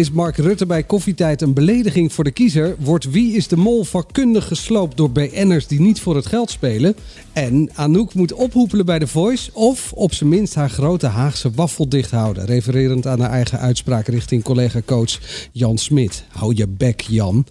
Is 0.00 0.10
Mark 0.10 0.36
Rutte 0.36 0.66
bij 0.66 0.82
koffietijd 0.82 1.42
een 1.42 1.52
belediging 1.52 2.12
voor 2.12 2.24
de 2.24 2.30
kiezer? 2.30 2.76
Wordt 2.78 3.10
Wie 3.10 3.36
is 3.36 3.48
de 3.48 3.56
Mol 3.56 3.84
vakkundig 3.84 4.46
gesloopt 4.46 4.96
door 4.96 5.10
BN'ers 5.10 5.66
die 5.66 5.80
niet 5.80 6.00
voor 6.00 6.16
het 6.16 6.26
geld 6.26 6.50
spelen? 6.50 6.96
En 7.32 7.70
Anouk 7.74 8.14
moet 8.14 8.32
ophoepelen 8.32 8.86
bij 8.86 8.98
The 8.98 9.06
Voice 9.06 9.50
of 9.52 9.92
op 9.92 10.14
zijn 10.14 10.28
minst 10.28 10.54
haar 10.54 10.70
grote 10.70 11.06
Haagse 11.06 11.50
waffel 11.50 11.88
dicht 11.88 12.10
houden. 12.10 12.44
Refererend 12.44 13.06
aan 13.06 13.20
haar 13.20 13.30
eigen 13.30 13.58
uitspraak 13.58 14.06
richting 14.06 14.42
collega-coach 14.42 15.18
Jan 15.52 15.78
Smit. 15.78 16.24
Hou 16.28 16.54
je 16.54 16.68
bek, 16.68 17.00
Jan. 17.00 17.46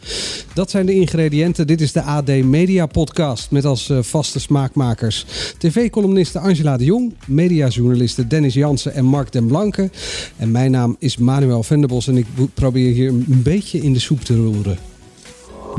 Dat 0.53 0.69
zijn 0.69 0.85
de 0.85 0.93
ingrediënten. 0.93 1.67
Dit 1.67 1.81
is 1.81 1.91
de 1.91 2.01
AD 2.01 2.27
Media 2.27 2.85
Podcast 2.85 3.51
met 3.51 3.65
als 3.65 3.89
eh, 3.89 3.97
vaste 4.01 4.39
smaakmakers 4.39 5.25
tv-columniste 5.57 6.39
Angela 6.39 6.77
de 6.77 6.83
Jong, 6.85 7.13
mediajournalisten 7.25 8.27
Dennis 8.27 8.53
Jansen 8.53 8.93
en 8.93 9.05
Mark 9.05 9.31
den 9.31 9.47
Blanke. 9.47 9.89
En 10.37 10.51
mijn 10.51 10.71
naam 10.71 10.95
is 10.99 11.17
Manuel 11.17 11.63
Venderbos 11.63 12.07
en 12.07 12.17
ik 12.17 12.25
probeer 12.47 12.93
hier 12.93 13.07
een 13.09 13.25
beetje 13.43 13.79
in 13.79 13.93
de 13.93 13.99
soep 13.99 14.21
te 14.21 14.35
roeren. 14.35 14.77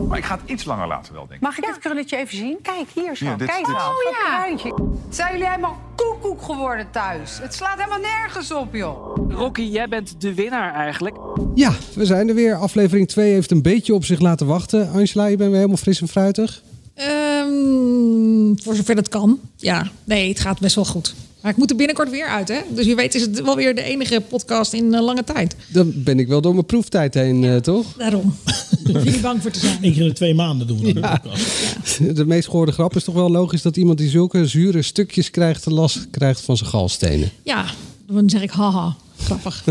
Maar 0.08 0.18
ik 0.18 0.24
ga 0.24 0.38
het 0.40 0.50
iets 0.50 0.64
langer 0.64 0.86
laten 0.86 1.12
wel, 1.12 1.22
denk 1.26 1.34
ik. 1.34 1.40
Mag 1.40 1.58
ik 1.58 1.64
het 1.64 1.78
krulletje 1.78 2.16
even 2.16 2.36
zien? 2.36 2.58
Kijk, 2.62 2.86
hier 2.94 3.16
zo. 3.16 3.24
Ja, 3.24 3.36
dit- 3.36 3.48
Kijk 3.48 3.66
dit- 3.66 3.76
nou. 3.76 3.90
Oh, 3.94 4.12
ja. 4.12 4.36
Kruintje. 4.38 4.74
Zijn 5.08 5.32
jullie 5.32 5.48
helemaal 5.48 5.78
koekoek 5.96 6.42
geworden 6.42 6.90
thuis? 6.90 7.38
Het 7.42 7.54
slaat 7.54 7.76
helemaal 7.78 7.98
nergens 8.00 8.52
op, 8.52 8.74
joh. 8.74 9.16
Rocky, 9.30 9.62
jij 9.62 9.88
bent 9.88 10.20
de 10.20 10.34
winnaar 10.34 10.74
eigenlijk. 10.74 11.16
Ja, 11.54 11.72
we 11.94 12.06
zijn 12.06 12.28
er 12.28 12.34
weer. 12.34 12.54
Aflevering 12.54 13.08
2 13.08 13.32
heeft 13.32 13.50
een 13.50 13.62
beetje 13.62 13.94
op 13.94 14.04
zich 14.04 14.20
laten 14.20 14.46
wachten. 14.46 14.90
Angela, 14.92 15.26
je 15.26 15.36
bent 15.36 15.48
weer 15.48 15.58
helemaal 15.58 15.76
fris 15.76 16.00
en 16.00 16.08
fruitig. 16.08 16.62
Ehm, 17.00 18.62
voor 18.62 18.74
zover 18.74 18.94
dat 18.94 19.08
kan. 19.08 19.38
Ja, 19.56 19.90
nee, 20.04 20.28
het 20.28 20.40
gaat 20.40 20.60
best 20.60 20.74
wel 20.74 20.84
goed. 20.84 21.14
Maar 21.40 21.50
ik 21.50 21.56
moet 21.56 21.70
er 21.70 21.76
binnenkort 21.76 22.10
weer 22.10 22.26
uit, 22.26 22.48
hè? 22.48 22.58
Dus 22.68 22.86
wie 22.86 22.96
weet 22.96 23.14
is 23.14 23.20
het 23.20 23.42
wel 23.42 23.56
weer 23.56 23.74
de 23.74 23.82
enige 23.82 24.20
podcast 24.20 24.72
in 24.72 24.94
eh, 24.94 25.02
lange 25.02 25.24
tijd. 25.24 25.56
Dan 25.68 25.92
ben 25.94 26.18
ik 26.18 26.28
wel 26.28 26.40
door 26.40 26.52
mijn 26.52 26.66
proeftijd 26.66 27.14
heen, 27.14 27.44
eh, 27.44 27.56
toch? 27.56 27.86
Daarom. 27.96 28.34
Je 28.84 28.98
niet 28.98 29.20
bang 29.20 29.42
voor 29.42 29.50
te 29.50 29.58
zijn. 29.58 29.78
Eén 29.80 29.92
keer 29.92 30.02
in 30.02 30.08
de 30.08 30.14
twee 30.14 30.34
maanden 30.34 30.66
doen 30.66 30.80
we. 30.80 32.12
De 32.14 32.26
meest 32.26 32.48
gehoorde 32.48 32.72
grap 32.72 32.96
is 32.96 33.04
toch 33.04 33.14
wel 33.14 33.30
logisch 33.30 33.62
dat 33.62 33.76
iemand 33.76 33.98
die 33.98 34.08
zulke 34.08 34.46
zure 34.46 34.82
stukjes 34.82 35.30
krijgt, 35.30 35.64
de 35.64 35.72
last 35.72 36.06
krijgt 36.10 36.40
van 36.40 36.56
zijn 36.56 36.70
galstenen. 36.70 37.30
Ja, 37.42 37.64
dan 38.06 38.30
zeg 38.30 38.42
ik 38.42 38.50
haha. 38.50 38.96
Grappig. 39.24 39.64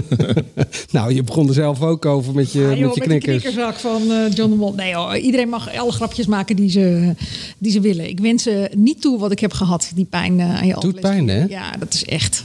Nou, 0.92 1.14
je 1.14 1.23
begon 1.23 1.47
er 1.47 1.53
zelf 1.53 1.81
ook 1.81 2.05
over 2.05 2.33
met 2.33 2.52
je, 2.52 2.59
joh, 2.59 2.69
met 2.69 2.78
je 2.78 2.86
met 2.86 2.94
knikkers. 3.00 3.42
knikkerzak 3.42 3.75
van 3.75 4.02
eh, 4.11 4.31
John 4.33 4.50
de 4.50 4.56
Mol. 4.56 4.73
Nee 4.73 5.22
iedereen 5.22 5.50
mag 5.50 5.78
alle 5.78 5.91
grapjes 5.91 6.25
maken 6.25 6.56
die 6.56 6.69
ze, 6.69 7.14
die 7.58 7.72
ze 7.72 7.80
willen. 7.80 8.09
Ik 8.09 8.19
wens 8.19 8.44
ze 8.44 8.69
niet 8.78 9.02
toe 9.02 9.19
wat 9.19 9.31
ik 9.31 9.39
heb 9.39 9.52
gehad, 9.53 9.91
die 9.95 10.06
pijn 10.06 10.39
eh, 10.39 10.56
aan 10.58 10.67
je 10.67 10.73
Doet 10.73 10.83
alvlees. 10.83 11.02
pijn, 11.02 11.28
hè? 11.28 11.44
Ja, 11.44 11.72
dat 11.80 11.94
is 11.94 12.06
echt. 12.06 12.44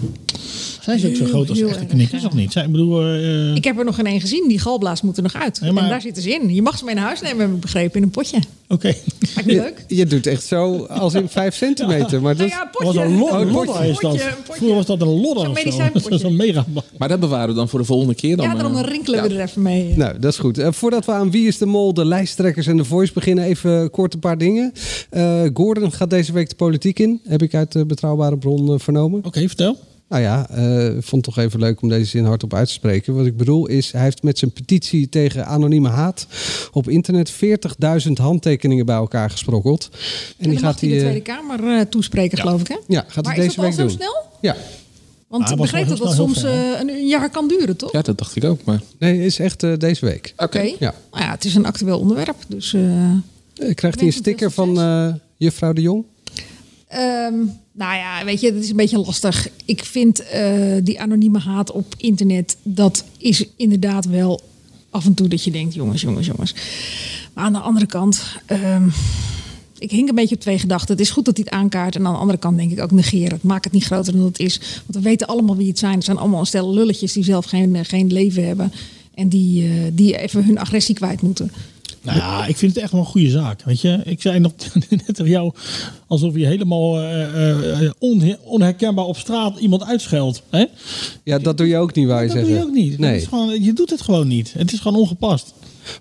Zijn 0.85 0.99
ze 0.99 1.09
ook 1.09 1.17
zo 1.17 1.25
groot 1.25 1.49
als 1.49 1.59
heel 1.59 1.69
echte 1.69 1.85
knikkers 1.87 2.23
ja. 2.23 2.29
of 2.29 2.35
niet? 2.35 2.53
Zijn, 2.53 2.65
ik 2.67 2.71
bedoel, 2.73 3.01
eh, 3.07 3.55
Ik 3.55 3.65
heb 3.65 3.79
er 3.79 3.85
nog 3.85 3.95
geen 3.95 4.07
één 4.07 4.21
gezien. 4.21 4.49
Die 4.49 4.59
galblaas 4.59 5.03
moet 5.03 5.17
er 5.17 5.23
nog 5.23 5.35
uit. 5.35 5.59
Ja, 5.63 5.73
maar- 5.73 5.83
En 5.83 5.89
daar 5.89 6.01
zitten 6.01 6.23
ze 6.23 6.31
in. 6.31 6.55
Je 6.55 6.63
mag 6.63 6.79
ze 6.79 6.85
mee 6.85 6.95
naar 6.95 7.05
huis 7.05 7.21
nemen, 7.21 7.41
heb 7.41 7.55
ik 7.55 7.61
begrepen, 7.61 7.97
in 7.97 8.03
een 8.03 8.11
potje. 8.11 8.39
oké. 8.69 8.95
Me 9.45 9.53
leuk. 9.55 9.85
Je, 9.89 9.97
je 9.97 10.07
doet 10.07 10.27
echt 10.27 10.43
zo 10.45 10.85
als 10.85 11.15
in 11.15 11.29
5 11.29 11.55
centimeter. 11.55 12.23
Maar 12.23 12.37
dat, 12.37 12.49
Nou 12.49 12.61
ja, 12.61 12.61
een 12.67 12.69
Dat 12.73 12.83
was 12.83 12.95
potje. 12.95 13.09
een 13.11 13.19
lo- 13.19 13.25
Oh, 13.25 13.41
een 13.41 13.51
lodder 13.53 13.75
potje. 13.75 13.89
is 13.91 13.99
dat. 13.99 14.11
Potje, 14.11 14.27
een 14.29 14.35
potje. 14.37 14.53
Vroeger 14.55 14.77
was 14.77 14.87
dat 14.87 15.01
een 15.01 15.09
lodder 15.21 15.45
Zo'n 15.45 15.51
of 15.53 15.59
zo. 15.59 15.65
medicijnpotje. 15.65 16.19
Zo'n 16.25 16.37
mega... 16.37 16.65
Maar 16.99 17.09
dat 17.09 17.21
bewaren 17.21 17.49
we 17.49 17.55
dan 17.55 17.69
voor 17.69 17.79
de 17.79 17.85
volgende 17.85 18.15
keer. 18.15 18.37
Dan, 18.37 18.47
Ja, 18.47 18.55
daarom 18.55 18.77
eh, 18.77 18.83
rinkelen 18.85 19.23
we 19.29 19.35
er 19.35 19.41
even 19.41 19.63
mee. 19.63 19.93
Nou, 19.97 20.19
dat 20.19 20.33
is 20.33 20.39
goed. 20.39 20.59
Eh, 20.59 20.73
voordat 20.73 21.05
we 21.05 21.13
aan 21.13 21.31
Wie 21.31 21.47
is 21.47 21.59
de 21.59 21.67
Mol, 21.67 21.95
de 21.95 22.05
lijsttrekkers 22.05 22.67
en 22.67 22.77
de 22.77 22.85
Voice 22.85 23.13
beginnen, 23.13 23.45
even 23.45 23.91
kort 23.91 24.15
een 24.15 24.21
paar 24.21 24.39
dingen. 24.39 24.73
Eh, 25.11 25.43
Gordon 25.55 25.93
gaat 25.93 26.11
deze 26.11 26.33
week 26.33 26.49
de 26.49 26.55
politiek 26.57 26.99
in, 26.99 27.21
heb 27.29 27.43
ik 27.43 27.55
uit 27.55 27.73
de 27.73 27.87
betrouwbare 27.87 28.37
bron 28.39 28.73
eh, 28.73 28.79
vernomen. 28.79 29.21
Oké, 29.25 29.47
vertel. 29.47 29.79
Nou 30.09 30.23
ja, 30.23 30.49
eh, 30.51 30.97
ik 30.97 31.03
vond 31.05 31.27
het 31.27 31.35
toch 31.35 31.45
even 31.45 31.61
leuk 31.61 31.83
om 31.83 31.89
deze 31.89 32.05
zin 32.05 32.25
hardop 32.25 32.55
uit 32.55 32.67
te 32.67 32.73
spreken. 32.73 33.15
Wat 33.15 33.27
ik 33.27 33.37
bedoel 33.37 33.67
is, 33.67 33.93
hij 33.93 34.03
heeft 34.03 34.23
met 34.23 34.39
zijn 34.39 34.51
petitie 34.53 35.09
tegen 35.09 35.47
anonieme 35.47 35.89
haat 35.89 36.27
op 36.73 36.89
internet 36.89 37.33
40.000 37.33 38.13
handtekeningen 38.19 38.87
bij 38.87 38.97
elkaar 38.97 39.31
gesprokkeld. 39.31 39.89
En, 39.93 39.99
En 40.45 40.51
die 40.51 40.59
gaat 40.59 40.81
hij 40.81 40.89
de 40.89 40.95
eh, 40.95 41.01
Tweede 41.01 41.21
Kamer 41.21 41.79
eh, 41.79 41.81
toespreken, 41.81 42.39
geloof 42.39 42.61
ik, 42.61 42.69
hè? 42.69 42.77
ja, 42.89 43.05
gaat 43.09 43.25
Maar 43.25 43.35
hij 43.35 43.45
is 43.47 43.55
deze 43.55 43.61
dat 43.71 43.71
al 43.71 43.77
week 43.77 43.91
zo 43.91 43.97
doen. 43.97 44.07
snel? 44.07 44.23
Ja, 44.41 44.57
Want 45.29 45.51
ik 45.51 45.57
begreep 45.57 45.89
dat 45.89 45.99
dat 45.99 46.15
soms 46.15 46.43
eh, 46.43 46.81
een, 46.81 46.89
een 46.89 47.07
jaar 47.07 47.31
kan 47.31 47.49
duren, 47.49 47.77
toch? 47.77 47.93
Ja, 47.93 48.03
dat 48.03 48.19
dacht 48.19 48.37
ik 48.37 48.45
ook. 48.45 48.65
Maar 48.65 48.81
nee, 48.99 49.25
is 49.25 49.39
echt 49.39 49.63
eh, 49.63 49.73
deze 49.79 50.05
week. 50.05 50.33
oké. 50.37 50.61
Ja. 50.61 50.95
Nou 51.11 51.25
ja, 51.25 51.31
het 51.31 51.45
is 51.45 51.55
een 51.55 51.67
actueel 51.67 51.99
onderwerp. 51.99 52.37
Dus, 52.47 52.77
krijgt 53.75 53.99
hij 53.99 54.07
een 54.07 54.13
sticker 54.13 54.51
van 54.51 54.81
eh, 54.81 55.15
juffrouw 55.37 55.73
de 55.73 55.81
Jong? 55.81 56.05
Ehm, 56.95 57.35
nou 57.73 57.97
ja, 57.97 58.25
weet 58.25 58.41
je, 58.41 58.53
het 58.53 58.63
is 58.63 58.71
een 58.71 58.77
beetje 58.77 58.99
lastig. 58.99 59.49
Ik 59.65 59.85
vind 59.85 60.29
eh, 60.29 60.53
die 60.83 61.01
anonieme 61.01 61.39
haat 61.39 61.71
op 61.71 61.95
internet, 61.97 62.57
dat 62.63 63.05
is 63.19 63.45
inderdaad 63.57 64.05
wel 64.05 64.41
af 64.91 65.05
en 65.05 65.15
toe 65.15 65.29
dat 65.29 65.45
je 65.45 65.51
denkt, 65.51 65.75
jongens, 65.75 66.03
jongens, 66.03 66.27
jongens. 66.27 66.55
Maar 67.35 67.45
aan 67.45 67.53
de 67.53 67.59
andere 67.59 67.87
kant, 67.87 68.23
ehm, 68.47 68.89
ik 69.79 69.91
hink 69.91 70.09
een 70.09 70.15
beetje 70.15 70.35
op 70.35 70.41
twee 70.41 70.59
gedachten. 70.59 70.91
Het 70.91 71.01
is 71.01 71.11
goed 71.11 71.25
dat 71.25 71.37
hij 71.37 71.45
het 71.49 71.55
aankaart. 71.55 71.95
En 71.95 72.07
aan 72.07 72.13
de 72.13 72.19
andere 72.19 72.39
kant 72.39 72.57
denk 72.57 72.71
ik 72.71 72.81
ook 72.81 72.91
negeren. 72.91 73.33
Het 73.33 73.43
maakt 73.43 73.65
het 73.65 73.73
niet 73.73 73.85
groter 73.85 74.13
dan 74.13 74.25
het 74.25 74.39
is. 74.39 74.59
Want 74.59 74.95
we 74.95 75.01
weten 75.01 75.27
allemaal 75.27 75.57
wie 75.57 75.69
het 75.69 75.79
zijn. 75.79 75.95
Het 75.95 76.05
zijn 76.05 76.17
allemaal 76.17 76.41
een 76.41 76.47
stel 76.47 76.75
lulletjes 76.75 77.13
die 77.13 77.25
zelf 77.25 77.45
geen, 77.45 77.77
eh, 77.77 77.85
geen 77.85 78.13
leven 78.13 78.47
hebben. 78.47 78.73
En 79.15 79.29
die, 79.29 79.65
eh, 79.65 79.71
die 79.93 80.19
even 80.19 80.45
hun 80.45 80.59
agressie 80.59 80.95
kwijt 80.95 81.23
moeten. 81.23 81.53
Nou 82.05 82.19
ja, 82.19 82.47
ik 82.47 82.57
vind 82.57 82.75
het 82.75 82.83
echt 82.83 82.93
wel 82.93 83.01
een 83.01 83.07
goede 83.07 83.31
zaak. 83.31 83.63
Weet 83.63 83.81
je, 83.81 84.01
ik 84.05 84.23
zei 84.23 84.39
nog 84.39 84.53
net 84.91 85.05
tegen 85.07 85.29
jou 85.29 85.53
alsof 86.07 86.37
je 86.37 86.47
helemaal 86.47 86.99
eh, 87.01 87.83
eh, 87.85 87.91
onhe- 87.99 88.39
onherkenbaar 88.45 89.05
op 89.05 89.17
straat 89.17 89.59
iemand 89.59 89.85
uitscheldt. 89.85 90.43
Hè? 90.51 90.65
Ja, 91.23 91.39
dat 91.39 91.57
doe 91.59 91.67
je 91.67 91.77
ook 91.77 91.95
niet, 91.95 92.07
waar 92.07 92.23
je 92.23 92.29
Dat 92.29 92.37
zeggen. 92.37 92.55
doe 92.55 92.63
je 92.63 92.69
ook 92.69 92.75
niet. 92.75 92.91
Dat 92.91 93.01
Nee. 93.01 93.17
is 93.17 93.27
gewoon, 93.27 93.63
je 93.63 93.73
doet 93.73 93.91
het 93.91 94.01
gewoon 94.03 94.29
niet. 94.29 94.53
Het 94.59 94.73
is 94.73 94.81
gewoon 94.81 94.99
ongepast. 95.01 95.55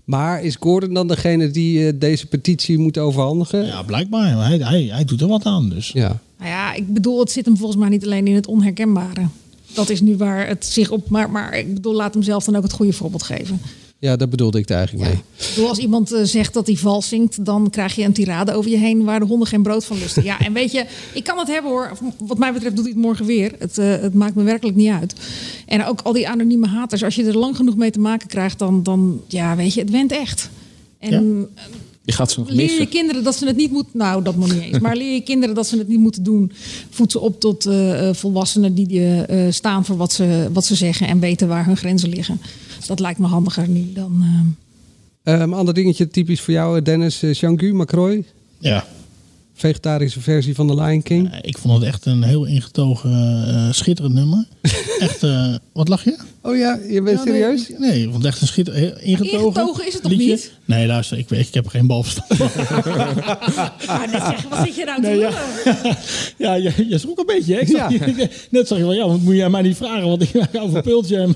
Maar 0.03 0.44
is 0.44 0.58
Gordon 0.59 0.94
dan 0.94 1.08
degene 1.08 1.52
die 1.52 1.88
eh, 1.88 1.94
deze 1.96 2.25
petitie 2.25 2.78
moet 2.78 2.97
overhandigen? 2.97 3.66
Ja, 3.66 3.81
blijkbaar. 3.81 4.47
Hij, 4.47 4.59
hij 4.91 5.06
doet 5.06 5.22
er 5.22 5.28
wat 5.28 5.46
aan. 5.46 5.70
Dus. 5.70 5.91
Ja. 5.91 6.20
Nou 6.38 6.50
ja, 6.52 6.74
ik 6.74 6.94
bedoel, 6.94 7.20
het 7.20 7.31
zit 7.31 7.46
hem 7.46 7.58
volgens 7.58 7.80
mij 7.80 7.90
niet 7.90 8.06
alleen 8.06 8.28
in 8.28 8.35
het 8.35 8.47
onherkenbare. 8.47 9.28
Dat 9.74 9.90
is 9.90 10.02
nu 10.02 10.18
waar 10.18 10.47
het 10.47 10.66
zich 10.66 10.91
op. 10.91 11.09
Maar, 11.09 11.30
maar 11.30 11.58
ik 11.58 11.74
bedoel, 11.74 11.94
laat 11.94 12.14
hem 12.14 12.24
zelf 12.24 12.44
dan 12.44 12.56
ook 12.56 12.64
het 12.64 12.72
goede 12.74 12.94
voorbeeld 12.94 13.24
geven. 13.24 13.62
Ja, 14.03 14.16
dat 14.16 14.30
bedoelde 14.30 14.59
ik 14.59 14.69
eigenlijk 14.69 15.09
mee. 15.09 15.14
Ik 15.14 15.50
bedoel, 15.56 15.69
als 15.69 15.78
iemand 15.78 16.12
eh, 16.12 16.24
zegt 16.24 16.53
dat 16.53 16.68
hij 16.68 16.75
vals 16.75 17.08
zingt, 17.08 17.46
dan 17.46 17.69
krijg 17.69 17.96
je 17.96 18.03
een 18.03 18.14
tirade 18.14 18.53
over 18.53 18.72
je 18.72 18.78
heen 18.78 19.03
waar 19.03 19.19
de 19.19 19.25
honden 19.25 19.47
geen 19.47 19.64
brood 19.64 19.86
van 19.86 19.97
lusten. 19.97 20.24
Ja, 20.24 20.40
en 20.40 20.53
weet 20.53 20.72
je, 20.72 20.86
ik 21.14 21.24
kan 21.24 21.38
het 21.38 21.47
hebben 21.47 21.72
hoor. 21.72 21.97
Wat 22.18 22.38
mij 22.38 22.53
betreft 22.53 22.75
doet 22.75 22.86
hij 22.86 22.94
het 22.94 23.03
morgen 23.03 23.25
weer. 23.25 23.52
Het, 23.59 23.78
eh, 23.78 24.02
het 24.02 24.14
maakt 24.14 24.36
me 24.36 24.44
werkelijk 24.44 24.78
niet 24.78 24.90
uit. 24.90 25.16
En 25.66 25.86
ook 25.86 26.02
al 26.02 26.14
die 26.14 26.30
anonieme 26.30 26.68
haters, 26.68 27.03
als 27.03 27.16
je 27.16 27.24
er 27.24 27.38
lang 27.38 27.56
genoeg 27.56 27.75
mee 27.75 27.91
te 27.91 28.00
maken 28.00 28.28
krijgt, 28.28 28.59
dan, 28.59 28.84
dan 28.84 29.22
ja, 29.28 29.56
weet 29.56 29.74
je, 29.74 29.80
het 29.80 29.90
went 29.90 30.12
echt. 30.12 30.50
En 31.00 31.50
Je 32.06 32.12
gaat 32.12 32.31
ze 32.31 32.40
nog 32.40 32.50
Leer 32.50 32.58
je 32.58 32.64
missen. 32.64 32.90
kinderen 32.90 33.24
dat 33.24 33.35
ze 33.35 33.46
het 33.46 33.56
niet 33.56 33.72
moeten. 33.72 33.97
Nou, 33.97 34.24
dat 34.24 34.35
nog 34.35 34.53
niet 34.53 34.62
eens. 34.62 34.80
Maar 34.80 34.96
leer 34.96 35.14
je 35.14 35.22
kinderen 35.22 35.56
dat 35.56 35.68
ze 35.68 35.78
het 35.78 35.88
niet 35.88 36.00
moeten 36.00 36.24
doen. 36.24 36.52
Voed 36.90 37.12
ze 37.12 37.20
op 37.20 37.40
tot 37.40 37.66
eh, 37.66 38.09
eh, 38.09 38.16
volwassenen 38.16 38.74
die 38.74 39.06
eh, 39.25 39.52
staan 39.52 39.85
voor 39.85 39.97
wat 39.97 40.14
ze, 40.14 40.50
wat 40.53 40.66
ze 40.66 40.75
zeggen 40.75 41.08
en 41.08 41.20
weten 41.20 41.47
waar 41.47 41.66
hun 41.66 41.78
grenzen 41.78 42.09
liggen. 42.09 42.41
Dat 42.88 42.99
lijkt 42.99 43.19
me 43.19 43.27
handiger 43.27 43.67
nu 43.67 43.94
dan. 43.94 44.21
eh, 44.21 45.33
Eh, 45.33 45.39
een 45.39 45.53
ander 45.53 45.73
dingetje 45.73 46.07
typisch 46.07 46.41
voor 46.41 46.53
jou, 46.53 46.77
eh, 46.77 46.83
Dennis. 46.83 47.23
Uh, 47.23 47.33
Jean-Guy 47.33 47.71
Macroy. 47.71 48.23
Ja. 48.59 48.85
Vegetarische 49.53 50.21
versie 50.21 50.55
van 50.55 50.67
de 50.67 50.75
Lion 50.75 51.01
King. 51.01 51.35
Ik 51.41 51.58
vond 51.58 51.73
het 51.73 51.84
echt 51.84 52.05
een 52.05 52.23
heel 52.23 52.46
ingetogen, 52.46 53.46
eh, 53.47 53.72
schitterend 53.72 54.13
nummer. 54.16 54.46
Echt, 54.99 55.23
eh, 55.23 55.55
wat 55.73 55.87
lach 55.87 56.03
je? 56.03 56.17
Oh 56.41 56.58
ja, 56.58 56.79
je 56.90 57.02
bent 57.02 57.17
Ja, 57.17 57.23
serieus? 57.25 57.72
Nee, 57.78 57.97
ik 58.03 58.03
vond 58.11 58.16
het 58.23 58.25
echt 58.25 58.41
een 58.41 58.47
schitterend, 58.47 58.99
ingetogen. 59.02 59.40
Ingetogen 59.46 59.87
is 59.87 59.93
het 59.93 60.02
toch 60.02 60.11
niet? 60.17 60.52
Nee, 60.65 60.87
luister, 60.87 61.17
ik, 61.17 61.29
weet- 61.29 61.47
ik 61.47 61.53
heb 61.53 61.67
geen 61.67 61.87
balverstand 61.87 62.37
wou 63.87 64.07
net 64.11 64.21
zeggen, 64.21 64.49
wat 64.49 64.59
zit 64.65 64.75
je 64.75 64.83
nou 64.85 65.01
te 65.01 65.07
Nee, 65.07 65.17
ja. 65.19 65.31
Ja, 66.37 66.53
je, 66.53 66.85
je 66.89 66.97
schrok 66.97 67.19
een 67.19 67.25
beetje. 67.25 67.53
Hè? 67.53 67.59
Ik 67.59 67.67
zag 67.67 67.91
Ja. 67.91 68.05
je- 68.05 68.29
net 68.49 68.67
zag 68.67 68.77
je 68.77 68.83
van, 68.83 68.95
ja, 68.95 69.07
wat 69.07 69.19
moet 69.19 69.35
jij 69.35 69.49
mij 69.49 69.61
niet 69.61 69.77
vragen, 69.77 70.07
want 70.07 70.21
ik 70.21 70.29
van 70.53 70.81
Pearl 70.81 71.05
Jam. 71.05 71.35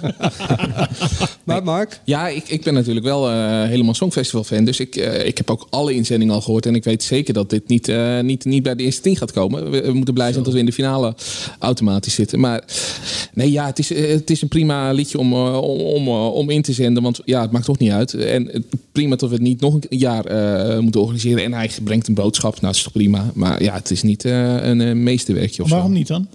Maar 1.43 1.63
Mark? 1.63 1.99
Ja, 2.03 2.27
ik, 2.27 2.49
ik 2.49 2.63
ben 2.63 2.73
natuurlijk 2.73 3.05
wel 3.05 3.29
eh, 3.29 3.63
helemaal 3.63 3.93
Songfestival 3.93 4.43
fan. 4.43 4.65
Dus 4.65 4.79
ik, 4.79 4.95
eh, 4.95 5.25
ik 5.25 5.37
heb 5.37 5.49
ook 5.49 5.67
alle 5.69 5.93
inzendingen 5.93 6.33
al 6.33 6.41
gehoord. 6.41 6.65
En 6.65 6.75
ik 6.75 6.83
weet 6.83 7.03
zeker 7.03 7.33
dat 7.33 7.49
dit 7.49 7.67
niet, 7.67 7.87
eh, 7.87 8.19
niet, 8.19 8.45
niet 8.45 8.63
bij 8.63 8.75
de 8.75 8.83
eerste 8.83 9.01
tien 9.01 9.17
gaat 9.17 9.31
komen. 9.31 9.71
We, 9.71 9.81
we 9.81 9.93
moeten 9.93 10.13
blij 10.13 10.31
zijn 10.31 10.43
dat 10.43 10.53
we 10.53 10.59
in 10.59 10.65
de 10.65 10.71
finale 10.73 11.15
automatisch 11.59 12.13
zitten. 12.13 12.39
Maar 12.39 12.63
nee, 13.33 13.51
ja, 13.51 13.65
het 13.65 13.79
is, 13.79 13.89
het 13.89 14.29
is 14.29 14.41
een 14.41 14.47
prima 14.47 14.91
liedje 14.91 15.17
om, 15.17 15.33
om, 15.33 15.79
om, 15.81 16.07
om 16.09 16.49
in 16.49 16.61
te 16.61 16.73
zenden. 16.73 17.03
Want 17.03 17.19
ja, 17.25 17.41
het 17.41 17.51
maakt 17.51 17.65
toch 17.65 17.77
niet 17.77 17.91
uit. 17.91 18.13
En 18.13 18.49
het- 18.51 18.65
dat 19.19 19.29
we 19.29 19.35
het 19.35 19.43
niet 19.43 19.59
nog 19.61 19.73
een 19.73 19.83
jaar 19.89 20.25
eh, 20.25 20.79
moeten 20.79 21.01
organiseren. 21.01 21.43
En 21.43 21.53
hij 21.53 21.69
brengt 21.83 22.07
een 22.07 22.13
boodschap. 22.13 22.51
Nou, 22.51 22.65
dat 22.65 22.75
is 22.75 22.83
toch 22.83 22.91
prima. 22.91 23.31
Maar 23.33 23.63
ja, 23.63 23.73
het 23.73 23.91
is 23.91 24.01
niet 24.03 24.25
eh, 24.25 24.65
een 24.67 24.81
eh, 24.81 24.93
meesterwerkje 24.95 25.63
of 25.63 25.69
Waarom 25.69 25.91
zo. 25.91 25.97
niet 25.97 26.07
dan? 26.07 26.27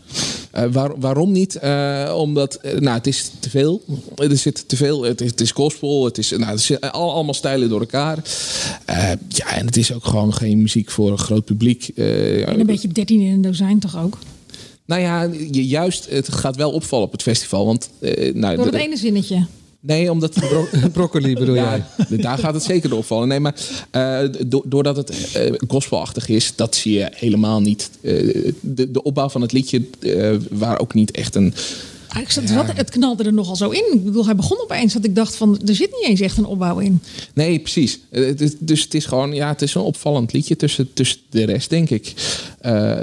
Eh, 0.51 0.65
waar- 0.73 1.01
waarom 1.01 1.33
niet? 1.33 1.57
Eh, 1.57 2.15
omdat, 2.19 2.55
eh, 2.55 2.79
nou, 2.79 2.97
het 2.97 3.07
is 3.07 3.31
te 3.41 3.51
veel. 3.51 3.83
Er 4.17 4.37
zit 4.37 4.69
te 4.69 4.77
veel. 4.77 5.03
Het 5.03 5.21
is, 5.21 5.31
het 5.31 5.41
is 5.41 5.51
gospel. 5.51 6.05
Het 6.05 6.19
is, 6.19 6.31
nou, 6.31 6.45
het 6.45 6.59
is 6.61 6.81
al- 6.81 7.13
allemaal 7.13 7.35
stijlen 7.35 7.69
door 7.69 7.81
elkaar. 7.81 8.19
Eh, 8.85 9.11
ja, 9.29 9.53
en 9.57 9.67
het 9.67 9.77
is 9.77 9.93
ook 9.93 10.05
gewoon 10.05 10.35
geen 10.35 10.63
muziek 10.63 10.91
voor 10.91 11.11
een 11.11 11.19
groot 11.19 11.45
publiek. 11.45 11.91
Eh, 11.97 12.49
En 12.49 12.61
een 12.61 12.67
beetje 12.67 12.89
13 12.89 13.21
in 13.21 13.33
een 13.33 13.43
dozijn 13.43 13.79
toch 13.79 13.99
ook? 13.99 14.19
nou 14.87 15.01
ja, 15.01 15.23
je- 15.51 15.67
juist, 15.67 16.07
het 16.11 16.33
gaat 16.33 16.57
wel 16.57 16.71
opvallen 16.71 17.07
op 17.07 17.13
het 17.13 17.23
festival. 17.23 17.67
Want, 17.67 17.91
eh, 18.01 18.35
nou, 18.35 18.57
Door 18.57 18.65
het 18.67 18.75
ene 18.75 18.97
zinnetje. 18.97 19.47
Nee, 19.85 20.11
omdat... 20.11 20.35
broccoli 20.93 21.35
bedoel 21.35 21.55
ja, 21.55 21.87
Daar 22.09 22.39
gaat 22.39 22.55
het 22.55 22.63
zeker 22.63 22.89
door 22.89 22.99
opvallen. 22.99 23.29
Nee, 23.29 23.41
maar 23.41 23.55
eh, 23.91 24.19
do- 24.47 24.63
doordat 24.67 24.97
het 24.97 25.33
eh, 25.35 25.53
gospelachtig 25.69 26.29
is, 26.29 26.57
dat 26.57 26.75
zie 26.75 26.93
je 26.93 27.09
helemaal 27.11 27.61
niet. 27.61 27.91
Eh, 28.01 28.53
de, 28.61 28.91
de 28.91 29.03
opbouw 29.03 29.29
van 29.29 29.41
het 29.41 29.53
liedje, 29.53 29.83
waar 30.51 30.79
ook 30.81 30.95
niet 30.95 31.11
echt 31.11 31.35
een... 31.35 31.55
Ik 32.21 32.31
zat, 32.31 32.45
het 32.77 32.91
knalde 32.91 33.23
er 33.25 33.33
nogal 33.33 33.57
zo 33.57 33.71
in. 33.71 33.85
Ik 33.93 34.05
bedoel, 34.05 34.25
hij 34.25 34.35
begon 34.37 34.61
opeens 34.63 34.93
dat 34.93 35.05
ik 35.05 35.15
dacht 35.15 35.37
van, 35.37 35.61
er 35.67 35.75
zit 35.75 35.91
niet 35.91 36.09
eens 36.09 36.21
echt 36.21 36.39
een 36.39 36.45
opbouw 36.45 36.79
in. 36.79 37.01
Nee, 37.35 37.59
precies. 37.59 38.01
Eh, 38.11 38.37
dus 38.59 38.83
het 38.83 38.95
is 38.95 39.05
gewoon, 39.07 39.33
ja, 39.35 39.49
het 39.49 39.63
is 39.63 39.75
een 39.75 39.81
opvallend 39.83 40.33
liedje 40.33 40.57
tussen, 40.57 40.93
tussen 40.93 41.19
de 41.31 41.45
rest, 41.45 41.71
denk 41.71 41.91
ik. 41.91 42.13
Eh, 42.61 42.95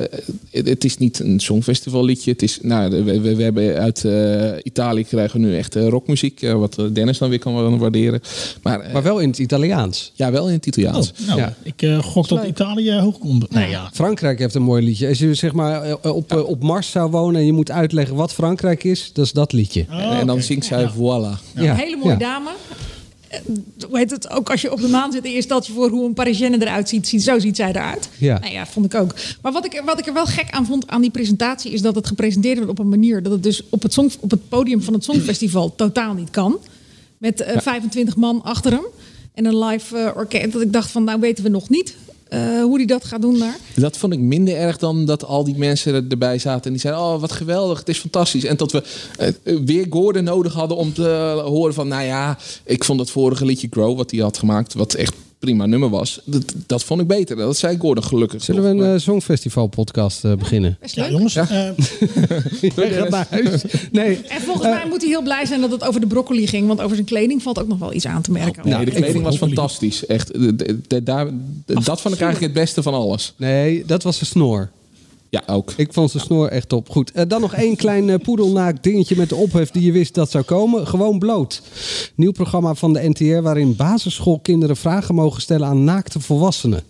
het, 0.52 0.68
het 0.68 0.84
is 0.84 0.98
niet 0.98 1.20
een 1.20 1.40
songfestival 1.40 2.04
liedje. 2.06 2.32
Het 2.32 2.42
is, 2.42 2.60
nou, 2.62 3.04
we, 3.04 3.20
we, 3.22 3.36
we 3.36 3.44
hebben 3.44 3.76
uit 3.78 4.06
eh, 4.06 4.52
Italië 4.64 5.04
krijgen 5.04 5.42
we 5.42 5.48
nu 5.48 5.58
echt 5.58 5.76
eh, 5.76 5.88
rockmuziek, 5.88 6.40
wat 6.52 6.78
Dennis 6.94 7.18
dan 7.18 7.30
weer 7.30 7.40
kan 7.40 7.78
waarderen. 7.80 8.22
Maar, 8.64 8.80
eh, 8.80 8.94
Maar 8.94 9.04
wel 9.04 9.20
in 9.20 9.30
het 9.30 9.38
Italiaans. 9.40 10.12
ja, 10.16 10.32
wel 10.32 10.48
in 10.48 10.54
het 10.54 10.66
Italiaans. 10.66 11.12
Oh, 11.22 11.28
nou, 11.28 11.40
Ja. 11.40 11.56
ik 11.64 11.82
eh, 11.82 11.98
gok 12.04 12.28
dat. 12.28 12.46
Italië 12.48 12.92
hoog 13.00 13.18
komt. 13.18 13.52
Nee, 13.52 13.70
ja. 13.70 13.90
Frankrijk 13.94 14.40
heeft 14.40 14.56
een 14.56 14.62
mooi 14.62 14.84
liedje. 14.84 15.08
Als 15.08 15.20
je 15.20 15.34
zeg 15.34 15.54
maar 15.54 15.96
op, 16.12 16.34
op 16.48 16.64
Mars 16.64 16.92
zou 16.92 17.12
wonen 17.12 17.40
en 17.40 17.46
je 17.46 17.54
moet 17.54 17.72
uitleggen 17.72 18.16
wat 18.16 18.34
Frankrijk 18.34 18.84
is, 18.84 18.99
dat 19.14 19.26
is 19.26 19.32
dat 19.32 19.52
liedje. 19.54 19.86
Oh, 19.90 20.18
en 20.20 20.28
dan 20.28 20.42
zingt 20.42 20.66
zij 20.66 20.90
voilà. 20.94 20.98
Ja. 21.56 21.70
Een 21.72 21.76
hele 21.76 21.96
mooie 21.98 22.10
ja. 22.12 22.18
dame. 22.18 22.50
Eh, 23.28 23.40
Hoe 23.88 23.98
heet 23.98 24.12
het? 24.12 24.30
Ook 24.30 24.50
als 24.50 24.62
je 24.62 24.72
op 24.72 24.82
de 24.82 24.88
maan 24.88 25.12
zit 25.12 25.24
en 25.26 25.32
je 25.32 25.42
stelt 25.42 25.68
je 25.68 25.74
voor 25.74 25.90
hoe 25.90 26.06
een 26.06 26.14
Parisienne 26.14 26.62
eruit 26.62 26.90
ziet. 26.90 27.08
zo 27.08 27.40
ziet 27.40 27.56
zij 27.56 27.70
eruit. 27.70 28.10
Ja. 28.18 28.40
Nou 28.40 28.54
ja, 28.54 28.66
vond 28.68 28.86
ik 28.86 28.96
ook. 28.96 29.16
Maar 29.42 29.52
wat 29.52 29.66
ik, 29.66 29.74
er- 29.76 29.84
wat 29.86 30.00
ik 30.00 30.08
er 30.08 30.14
wel 30.14 30.26
gek 30.26 30.50
aan 30.52 30.66
vond 30.66 30.88
aan 30.88 31.02
die 31.02 31.10
presentatie... 31.12 31.72
is 31.72 31.82
dat 31.82 31.96
het 31.96 32.08
gepresenteerd 32.08 32.58
werd 32.58 32.70
op 32.70 32.80
een 32.80 32.90
manier... 32.90 33.24
dat 33.24 33.32
het 33.32 33.44
dus 33.44 33.64
op 33.70 33.82
het, 33.84 33.94
song, 33.94 34.12
op 34.20 34.32
het 34.32 34.50
podium 34.50 34.82
van 34.82 34.94
het 34.94 35.04
Songfestival 35.04 35.76
totaal 35.76 36.14
niet 36.14 36.30
kan. 36.30 36.58
Met 37.18 37.42
eh, 37.42 37.62
25 37.62 38.16
man 38.16 38.42
achter 38.44 38.72
hem. 38.72 38.86
En 39.34 39.46
een 39.46 39.58
live 39.64 39.98
eh, 39.98 40.16
orkest. 40.16 40.52
Dat 40.52 40.62
ik 40.62 40.74
dacht 40.74 40.92
van, 40.92 41.04
nou 41.04 41.20
weten 41.20 41.44
we 41.44 41.50
nog 41.50 41.70
niet... 41.70 41.96
eh, 42.30 42.62
hoe 42.62 42.78
die 42.78 42.88
dat 42.88 43.06
gaat 43.06 43.22
doen 43.22 43.40
daar. 43.40 43.58
Dat 43.76 43.98
vond 43.98 44.14
ik 44.14 44.20
minder 44.20 44.56
erg 44.56 44.78
dan 44.78 45.06
dat 45.06 45.26
al 45.26 45.44
die 45.44 45.58
mensen 45.58 45.94
er- 45.94 46.06
erbij 46.10 46.38
zaten. 46.40 46.64
En 46.66 46.72
die 46.72 46.80
zeiden, 46.82 47.04
oh 47.04 47.20
wat 47.22 47.32
geweldig, 47.32 47.80
het 47.80 47.90
is 47.90 47.98
fantastisch. 48.00 48.44
En 48.44 48.58
dat 48.58 48.72
we 48.72 48.84
eh, 49.18 49.56
weer 49.66 49.86
Gordon 49.90 50.24
nodig 50.24 50.54
hadden 50.54 50.78
om 50.78 50.94
te 50.94 51.10
eh, 51.10 51.46
horen 51.46 51.74
van... 51.74 51.88
Nou 51.88 52.04
ja, 52.04 52.38
ik 52.64 52.84
vond 52.84 53.00
het 53.00 53.10
vorige 53.12 53.46
liedje 53.46 53.68
Grow, 53.72 53.98
wat 53.98 54.12
hij 54.12 54.20
had 54.20 54.38
gemaakt... 54.38 54.74
wat 54.74 54.94
echt 54.94 55.14
prima 55.40 55.66
nummer 55.66 55.90
was. 55.90 56.22
Dat, 56.26 56.54
dat 56.66 56.84
vond 56.84 57.02
ik 57.02 57.08
beter. 57.08 57.36
Dat 57.36 57.58
zei 57.58 57.78
Gordon 57.78 58.04
gelukkig. 58.04 58.44
Zullen 58.44 58.64
we 58.64 58.84
een 58.84 58.94
eh, 58.94 59.00
Songfestival 59.00 59.68
podcast 59.68 60.26
eh, 60.26 60.34
beginnen? 60.34 60.78
Ja, 60.94 61.10
jongens. 61.10 61.36
eh, 61.36 61.46
gaat 62.76 63.10
naar 63.10 63.28
huis. 63.30 63.64
Nee. 63.92 64.16
En 64.28 64.42
volgens 64.42 64.68
mij 64.68 64.86
moet 64.90 65.02
hij 65.02 65.10
heel 65.10 65.22
blij 65.22 65.46
zijn 65.46 65.62
dat 65.62 65.72
het 65.72 65.84
over 65.84 66.02
de 66.02 66.08
broccoli 66.08 66.48
ging. 66.48 66.68
Want 66.68 66.82
over 66.82 66.96
zijn 66.96 67.08
kleding 67.08 67.42
valt 67.44 67.60
ook 67.60 67.68
nog 67.68 67.80
wel 67.80 67.94
iets 67.94 68.06
aan 68.06 68.22
te 68.22 68.32
merken. 68.32 68.64
Nee, 68.64 68.74
Nou, 68.74 68.86
de 68.86 68.92
kleding 68.92 69.24
was 69.24 69.38
fantastisch. 69.38 70.06
Echt, 70.06 70.34
de- 70.34 70.56
de- 70.56 70.80
de- 70.88 71.04
daar, 71.04 71.26
de- 71.66 71.74
dat 71.84 72.02
vond 72.02 72.14
ik 72.16 72.22
eigenlijk 72.22 72.54
het 72.54 72.64
beste 72.64 72.82
van 72.84 72.94
alles. 72.94 73.34
Nee, 73.38 73.84
dat 73.86 74.04
was 74.04 74.20
de 74.20 74.26
snor. 74.26 74.70
Ja, 75.30 75.44
ook. 75.48 75.74
Ik 75.78 75.94
vond 75.94 76.12
zijn 76.12 76.24
snor 76.24 76.48
echt 76.48 76.70
top. 76.70 76.90
Goed, 76.90 77.12
eh, 77.12 77.24
dan 77.28 77.42
nog 77.42 77.54
één 77.54 77.76
klein 77.86 78.10
eh, 78.10 78.20
poedelnaakt 78.20 78.84
dingetje 78.84 79.16
met 79.16 79.30
de 79.30 79.36
ophef 79.36 79.72
die 79.72 79.84
je 79.84 79.92
wist 79.92 80.14
dat 80.14 80.32
zou 80.32 80.44
komen. 80.44 80.88
Gewoon 80.88 81.20
bloot. 81.20 81.62
Nieuw 82.16 82.32
programma 82.32 82.74
van 82.74 82.94
de 82.94 83.10
NTR 83.10 83.42
waarin 83.42 83.76
basisschoolkinderen 83.76 84.78
vragen 84.78 85.16
mogen 85.16 85.42
stellen 85.42 85.68
aan 85.68 85.84
naakte 85.84 86.20
volwassenen. 86.20 86.84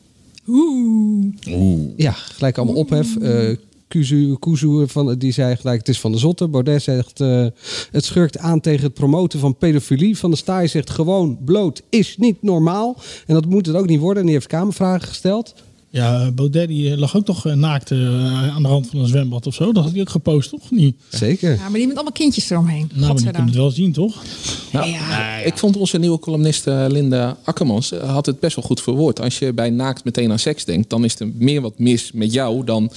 Ja, 1.96 2.12
gelijk 2.12 2.58
allemaal 2.58 2.76
ophef. 2.76 3.16
Eh 3.18 3.58
Kuzu, 3.90 4.36
Kuzu 4.40 4.88
van, 4.88 5.16
die 5.18 5.32
zei 5.32 5.56
gelijk, 5.56 5.80
het 5.80 5.90
is 5.90 6.00
van 6.00 6.12
de 6.12 6.18
zotte. 6.18 6.48
Baudet 6.48 6.82
zegt, 6.82 7.22
eh, 7.22 7.46
het 7.92 8.06
schurkt 8.06 8.38
aan 8.38 8.60
tegen 8.60 8.84
het 8.84 8.94
promoten 8.94 9.40
van 9.40 9.58
pedofilie. 9.58 10.18
Van 10.18 10.32
de 10.32 10.38
Staaij 10.38 10.68
zegt 10.68 10.90
gewoon, 10.90 11.38
bloot 11.46 11.82
is 11.90 12.18
niet 12.18 12.42
normaal. 12.42 12.98
En 13.26 13.34
dat 13.34 13.46
moet 13.46 13.66
het 13.66 13.76
ook 13.76 13.88
niet 13.88 14.00
worden. 14.00 14.20
En 14.20 14.26
die 14.26 14.36
heeft 14.36 14.48
kamervragen 14.48 15.08
gesteld. 15.08 15.54
Ja, 15.90 16.32
Baudet 16.32 16.68
die 16.68 16.98
lag 16.98 17.16
ook 17.16 17.26
toch 17.26 17.46
eh, 17.48 17.54
naakt 17.54 17.92
eh, 17.92 17.98
aan 18.56 18.62
de 18.62 18.68
rand 18.68 18.88
van 18.90 19.00
een 19.00 19.08
zwembad 19.08 19.48
of 19.48 19.54
zo. 19.54 19.72
Dat 19.72 19.84
had 19.84 19.92
hij 19.92 20.02
ook 20.02 20.10
gepost, 20.10 20.50
toch? 20.50 20.72
Niet? 20.72 20.96
Zeker. 21.10 21.52
Ja, 21.54 21.62
maar 21.70 21.74
die 21.74 21.86
met 21.88 21.96
allemaal 21.96 22.12
kindjes 22.14 22.50
eromheen. 22.50 22.90
Nou, 22.94 23.14
maar 23.14 23.24
je 23.24 23.32
kunt 23.32 23.46
het 23.48 23.56
wel 23.56 23.72
zien, 23.72 23.92
toch? 23.92 24.24
Nou, 24.72 24.90
Ja. 24.90 25.38
Ik 25.38 25.58
vond 25.58 25.78
onze 25.78 25.98
nieuwe 25.98 26.20
columniste 26.20 26.88
Linda 26.90 27.38
Akkermans 27.44 27.92
eh, 27.92 28.14
had 28.14 28.26
het 28.26 28.40
best 28.40 28.56
wel 28.56 28.66
goed 28.66 28.82
verwoord. 28.82 29.22
Als 29.22 29.40
je 29.40 29.54
bij 29.54 29.70
naakt 29.70 30.04
meteen 30.04 30.32
aan 30.32 30.40
seks 30.40 30.66
denkt, 30.66 30.90
dan 30.90 31.04
is 31.06 31.20
er 31.20 31.30
meer 31.38 31.62
wat 31.62 31.80
mis 31.80 32.12
met 32.12 32.34
jou 32.34 32.64
dan 32.66 32.92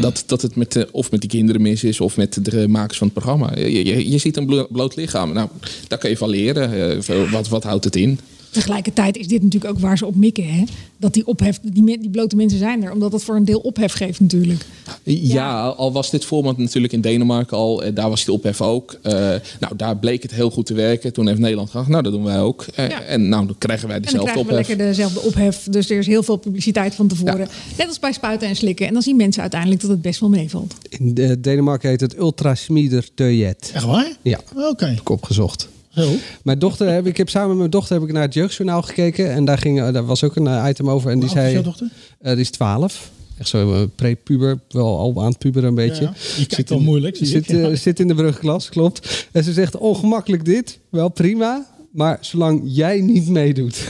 dat, 0.00 0.22
dat 0.26 0.42
het 0.42 0.56
met, 0.56 0.72
de, 0.72 0.88
of 0.92 1.10
met 1.10 1.20
die 1.20 1.30
kinderen 1.30 1.62
mis 1.62 1.84
is 1.84 2.00
of 2.00 2.16
met 2.16 2.38
de 2.44 2.68
makers 2.68 2.98
van 2.98 3.06
het 3.06 3.16
programma. 3.16 3.56
Je, 3.58 3.84
je, 3.84 4.10
je 4.10 4.18
ziet 4.18 4.36
een 4.36 4.46
blo- 4.46 4.66
bloot 4.70 4.96
lichaam. 4.96 5.32
Nou, 5.32 5.48
daar 5.88 5.98
kun 5.98 6.10
je 6.10 6.16
van 6.16 6.28
leren. 6.28 6.92
Eh, 7.06 7.30
wat, 7.30 7.48
wat 7.48 7.62
houdt 7.62 7.84
het 7.84 7.96
in? 7.96 8.18
Tegelijkertijd 8.50 9.16
is 9.16 9.28
dit 9.28 9.42
natuurlijk 9.42 9.72
ook 9.74 9.80
waar 9.80 9.98
ze 9.98 10.06
op 10.06 10.16
mikken. 10.16 10.44
Hè? 10.54 10.64
Dat 10.96 11.14
die 11.14 11.26
ophef, 11.26 11.58
die, 11.62 11.98
die 12.00 12.10
blote 12.10 12.36
mensen 12.36 12.58
zijn 12.58 12.84
er. 12.84 12.92
Omdat 12.92 13.10
dat 13.10 13.22
voor 13.24 13.36
een 13.36 13.44
deel 13.44 13.58
ophef 13.58 13.92
geeft 13.92 14.20
natuurlijk. 14.20 14.64
Ja, 15.02 15.66
al 15.68 15.92
was 15.92 16.10
dit 16.10 16.24
format 16.24 16.58
natuurlijk 16.58 16.92
in 16.92 17.00
Denemarken 17.00 17.56
al. 17.56 17.82
eh, 17.82 17.94
Daar 17.94 18.08
was 18.08 18.24
die 18.24 18.34
ophef 18.34 18.60
ook. 18.60 18.98
Eh, 19.02 19.12
nou, 19.60 19.76
daar 19.76 19.96
bleek 19.96 20.22
het 20.22 20.30
heel 20.32 20.50
goed 20.50 20.66
te 20.66 20.74
werken. 20.74 21.12
Toen 21.12 21.26
heeft 21.26 21.38
Nederland 21.38 21.70
gedacht, 21.70 21.88
nou, 21.88 22.02
dat 22.02 22.12
doen 22.12 22.24
wij 22.24 22.40
ook. 22.40 22.66
Eh, 22.74 22.88
Ja. 22.88 23.02
En 23.02 23.28
nou, 23.28 23.46
dan 23.46 23.54
krijgen 23.58 23.88
wij 23.88 23.96
En 23.96 24.02
dan 24.02 24.12
dezelfde 24.12 24.34
we 24.34 24.40
ophef. 24.40 24.54
lekker 24.68 24.86
dezelfde 24.86 25.20
ophef. 25.20 25.66
Dus 25.70 25.90
er 25.90 25.98
is 25.98 26.06
heel 26.06 26.22
veel 26.22 26.36
publiciteit 26.36 26.94
van 26.94 27.06
tevoren. 27.08 27.48
Net 27.78 27.86
als 27.88 27.98
bij 27.98 28.12
spuiten 28.12 28.48
en 28.48 28.56
slikken. 28.56 28.86
En 28.86 28.92
dan 28.92 29.02
zien 29.02 29.16
mensen 29.16 29.42
uiteindelijk 29.42 29.80
dat 29.80 29.90
het 29.90 30.02
best 30.02 30.20
wel 30.20 30.28
meevalt. 30.28 30.74
In 30.88 31.36
Denemarken 31.40 31.88
heet 31.88 32.00
het 32.00 32.16
Ultrasmieder 32.16 33.08
Teujet. 33.14 33.70
Echt 33.74 33.84
waar? 33.84 34.16
Ja, 34.22 34.40
Oké. 34.70 34.84
heb 34.86 35.00
ik 35.00 35.08
opgezocht. 35.08 35.68
Zo. 36.02 36.10
Mijn 36.42 36.58
dochter 36.58 36.88
heb 36.88 37.06
ik 37.06 37.16
heb 37.16 37.28
samen 37.28 37.48
met 37.48 37.58
mijn 37.58 37.70
dochter 37.70 37.94
heb 37.98 38.04
ik 38.08 38.12
naar 38.12 38.22
het 38.22 38.34
jeugdjournaal 38.34 38.82
gekeken 38.82 39.30
en 39.32 39.44
daar 39.44 39.58
ging 39.58 39.90
daar 39.90 40.06
was 40.06 40.24
ook 40.24 40.36
een 40.36 40.46
eh, 40.46 40.64
item 40.68 40.90
over 40.90 41.10
en 41.10 41.18
die 41.18 41.28
is 41.28 41.34
zei 41.34 41.52
jouw 41.52 41.62
dochter? 41.62 41.88
eh, 42.20 42.32
die 42.32 42.40
is 42.40 42.50
12. 42.50 43.10
Echt 43.38 43.48
zo 43.48 43.74
eh, 43.74 43.80
pre-puber, 43.94 44.58
wel 44.68 44.98
al 44.98 45.22
aan 45.22 45.28
het 45.30 45.38
puberen 45.38 45.68
een 45.68 45.74
beetje. 45.74 46.02
Ja, 46.04 46.12
je 46.36 46.64
wel 46.68 46.78
in- 46.78 46.84
moeilijk, 46.84 47.16
zie 47.16 47.26
Zit, 47.26 47.50
ik, 47.52 47.56
ja. 47.56 47.74
zit 47.86 48.00
in 48.00 48.08
de 48.08 48.14
brugklas, 48.14 48.68
klopt. 48.68 49.26
En 49.32 49.44
ze 49.44 49.52
zegt 49.52 49.76
ongemakkelijk 49.76 50.44
dit, 50.44 50.78
wel 50.88 51.08
prima, 51.08 51.66
maar 51.98 52.18
zolang 52.20 52.60
jij 52.64 53.00
niet 53.00 53.28
meedoet. 53.28 53.76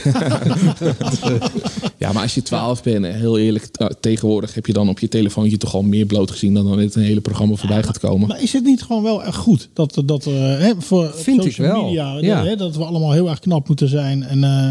Ja, 1.97 2.11
maar 2.11 2.23
als 2.23 2.35
je 2.35 2.41
12 2.41 2.83
bent, 2.83 3.05
eh, 3.05 3.11
heel 3.13 3.37
eerlijk, 3.37 3.69
eh, 3.71 3.87
tegenwoordig 3.99 4.53
heb 4.53 4.65
je 4.65 4.73
dan 4.73 4.89
op 4.89 4.99
je 4.99 5.07
telefoontje 5.07 5.57
toch 5.57 5.73
al 5.73 5.81
meer 5.81 6.05
bloot 6.05 6.31
gezien 6.31 6.53
dan 6.53 6.65
dan 6.65 6.77
dit 6.77 6.95
een 6.95 7.01
hele 7.01 7.21
programma 7.21 7.55
voorbij 7.55 7.83
gaat 7.83 7.99
komen. 7.99 8.27
Maar 8.27 8.41
is 8.41 8.53
het 8.53 8.63
niet 8.63 8.81
gewoon 8.81 9.03
wel 9.03 9.23
echt 9.23 9.35
goed 9.35 9.69
dat, 9.73 10.01
dat 10.05 10.25
eh, 10.25 10.33
hè, 10.33 10.71
voor 10.77 11.11
Vind 11.13 11.45
ik 11.45 11.51
social 11.51 11.71
wel, 11.71 11.83
media, 11.83 12.17
ja. 12.19 12.43
hè, 12.43 12.55
dat 12.55 12.75
we 12.75 12.83
allemaal 12.83 13.11
heel 13.11 13.29
erg 13.29 13.39
knap 13.39 13.67
moeten 13.67 13.87
zijn 13.87 14.23
en 14.23 14.43
eh, 14.43 14.69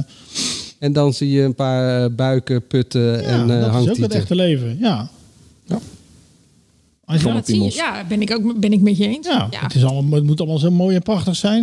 en 0.78 0.92
dan 0.92 1.12
zie 1.12 1.30
je 1.30 1.42
een 1.42 1.54
paar 1.54 2.04
eh, 2.04 2.11
buiken, 2.16 2.66
putten 2.66 3.00
ja, 3.00 3.18
en 3.18 3.50
eh 3.50 3.61
dat 3.61 3.83
is 3.83 3.88
ook 3.88 3.97
het 3.97 4.14
echte 4.14 4.35
leven. 4.35 4.76
Ja. 4.80 5.11
Als 7.09 7.21
je- 7.23 7.29
Ja, 7.29 7.35
dat 7.35 7.75
ja 7.75 8.05
ben, 8.09 8.21
ik 8.23 8.33
ook, 8.33 8.61
ben 8.61 8.73
ik 8.73 8.81
met 8.81 8.97
je 8.97 9.07
eens. 9.07 9.27
ja, 9.27 9.47
Ja. 9.50 9.61
Het, 9.62 9.75
is 9.75 9.85
allemaal, 9.85 10.19
het 10.19 10.27
moet 10.27 10.38
allemaal 10.41 10.59
zo 10.59 10.71
mooi 10.71 10.97
en 10.97 11.03
prachtig 11.03 11.37
zijn. 11.37 11.62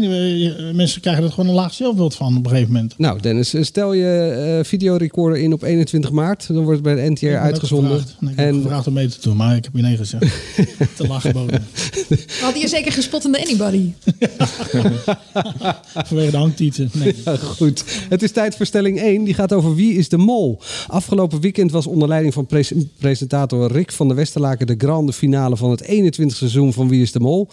Mensen 0.75 1.02
krijgen 1.02 1.24
er 1.24 1.30
gewoon 1.32 1.50
een 1.50 1.56
laag 1.56 1.74
zelfbeeld 1.74 2.16
van 2.16 2.38
op 2.38 2.44
een 2.46 2.50
gegeven 2.52 2.74
moment. 2.74 2.94
Nou 2.98 3.20
Dennis, 3.22 3.54
eh, 3.54 3.64
stel 3.64 3.94
je 3.94 4.08
eh 4.60 4.66
videorecorder 4.68 5.40
in 5.40 5.54
op 5.54 5.64
21 5.64 6.12
maart. 6.12 6.48
Dan 6.48 6.56
wordt 6.64 6.72
het 6.72 6.84
bij 6.84 6.96
de 7.06 7.10
NTR 7.12 7.25
uitgezonden. 7.28 8.04
Nee, 8.20 8.32
ik 8.34 8.40
en 8.40 8.62
gevraagd 8.62 8.88
om 8.88 8.94
mee 8.94 9.08
te 9.08 9.18
doen, 9.22 9.36
maar 9.38 9.56
ik 9.56 9.64
heb 9.64 9.74
je 9.75 9.82
nee 9.82 9.98
gezegd. 9.98 10.24
Te 10.98 11.08
laag 11.08 11.22
geboden. 11.22 11.64
Had 12.42 12.62
je 12.62 12.68
zeker 12.68 12.92
gespot 12.92 13.25
in 13.25 13.32
de 13.32 13.42
Anybody? 13.46 13.92
Vanwege 16.06 16.32
de 16.32 16.38
hangtieten. 16.38 16.90
Nee. 16.94 17.16
Ja, 17.25 17.36
goed. 17.36 17.84
Het 18.10 18.24
is 18.24 18.32
tijd 18.32 18.56
voor 18.56 18.66
stelling 18.66 19.00
1. 19.00 19.24
Die 19.24 19.34
gaat 19.34 19.54
over 19.54 19.75
wie 19.75 19.94
is 19.94 20.10
de 20.10 20.18
mol. 20.18 20.60
Afgelopen 20.88 21.40
weekend 21.42 21.72
was 21.72 21.88
onder 21.88 22.08
leiding 22.08 22.34
van 22.34 22.46
pres- 22.46 22.74
presentator 23.00 23.72
Rick 23.72 23.92
van 23.92 24.08
der 24.08 24.16
Westerlaken 24.18 24.68
de 24.68 24.75
grande 24.78 25.14
finale 25.14 25.34
van 25.36 25.72
het 25.72 25.82
21 25.82 26.38
seizoen 26.38 26.74
van 26.74 26.89
Wie 26.89 27.01
is 27.01 27.12
de 27.12 27.20
Mol. 27.20 27.50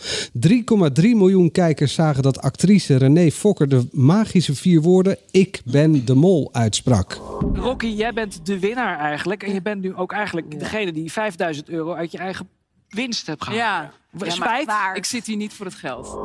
3,3 0.49 0.51
miljoen 0.95 1.51
kijkers 1.51 1.95
zagen 1.95 2.23
dat 2.23 2.41
actrice 2.41 2.97
René 2.97 3.31
Fokker 3.31 3.69
de 3.69 3.89
magische 3.93 4.55
vier 4.55 4.81
woorden 4.81 5.17
Ik 5.31 5.63
ben 5.65 6.05
de 6.05 6.15
mol 6.15 6.49
uitsprak. 6.53 7.21
Rocky, 7.55 7.87
jij 7.87 8.13
bent 8.13 8.47
de 8.47 8.59
winnaar 8.59 8.99
eigenlijk. 8.99 9.43
En 9.43 9.55
je 9.55 9.63
bent 9.63 9.83
nu 9.83 9.95
ook 9.95 10.13
eigenlijk 10.13 10.59
degene 10.59 10.93
die 10.93 11.13
5000 11.13 11.69
euro 11.69 11.93
uit 11.93 12.13
je 12.13 12.19
eigen 12.19 12.49
winst 12.89 13.27
hebt 13.27 13.45
gehaald. 13.45 13.61
Ja, 13.61 13.93
ja, 14.27 14.31
Spijt? 14.31 14.67
maar 14.67 14.97
ik 14.97 15.05
zit 15.05 15.27
hier 15.27 15.37
niet 15.37 15.53
voor 15.53 15.67
het 15.67 15.75
geld. 15.75 16.19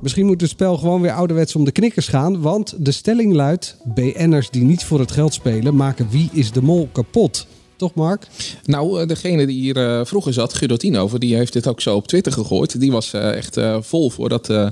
Misschien 0.00 0.26
moet 0.26 0.40
het 0.40 0.50
spel 0.50 0.76
gewoon 0.76 1.00
weer 1.00 1.12
ouderwets 1.12 1.56
om 1.56 1.64
de 1.64 1.72
knikkers 1.72 2.08
gaan. 2.08 2.40
Want 2.40 2.84
de 2.84 2.92
stelling 2.92 3.32
luidt: 3.32 3.76
BN'ers 3.84 4.50
die 4.50 4.62
niet 4.62 4.84
voor 4.84 5.00
het 5.00 5.12
geld 5.12 5.34
spelen, 5.34 5.76
maken 5.76 6.08
Wie 6.10 6.30
is 6.32 6.52
de 6.52 6.62
Mol 6.62 6.88
kapot. 6.92 7.46
Toch, 7.76 7.94
Mark? 7.94 8.26
Nou, 8.64 9.00
eh, 9.00 9.06
degene 9.08 9.46
die 9.46 9.60
hier 9.60 9.76
eh, 9.76 10.00
vroeger 10.04 10.32
zat, 10.32 10.54
Guido 10.54 10.76
Tienhoven, 10.76 11.20
die 11.20 11.36
heeft 11.36 11.52
dit 11.52 11.66
ook 11.68 11.80
zo 11.80 11.94
op 11.96 12.06
Twitter 12.08 12.32
gegooid. 12.32 12.80
Die 12.80 12.92
was 12.92 13.12
eh, 13.12 13.32
echt 13.36 13.56
eh, 13.56 13.76
vol 13.80 14.10
voor 14.10 14.28
dat 14.28 14.50
eh, 14.50 14.66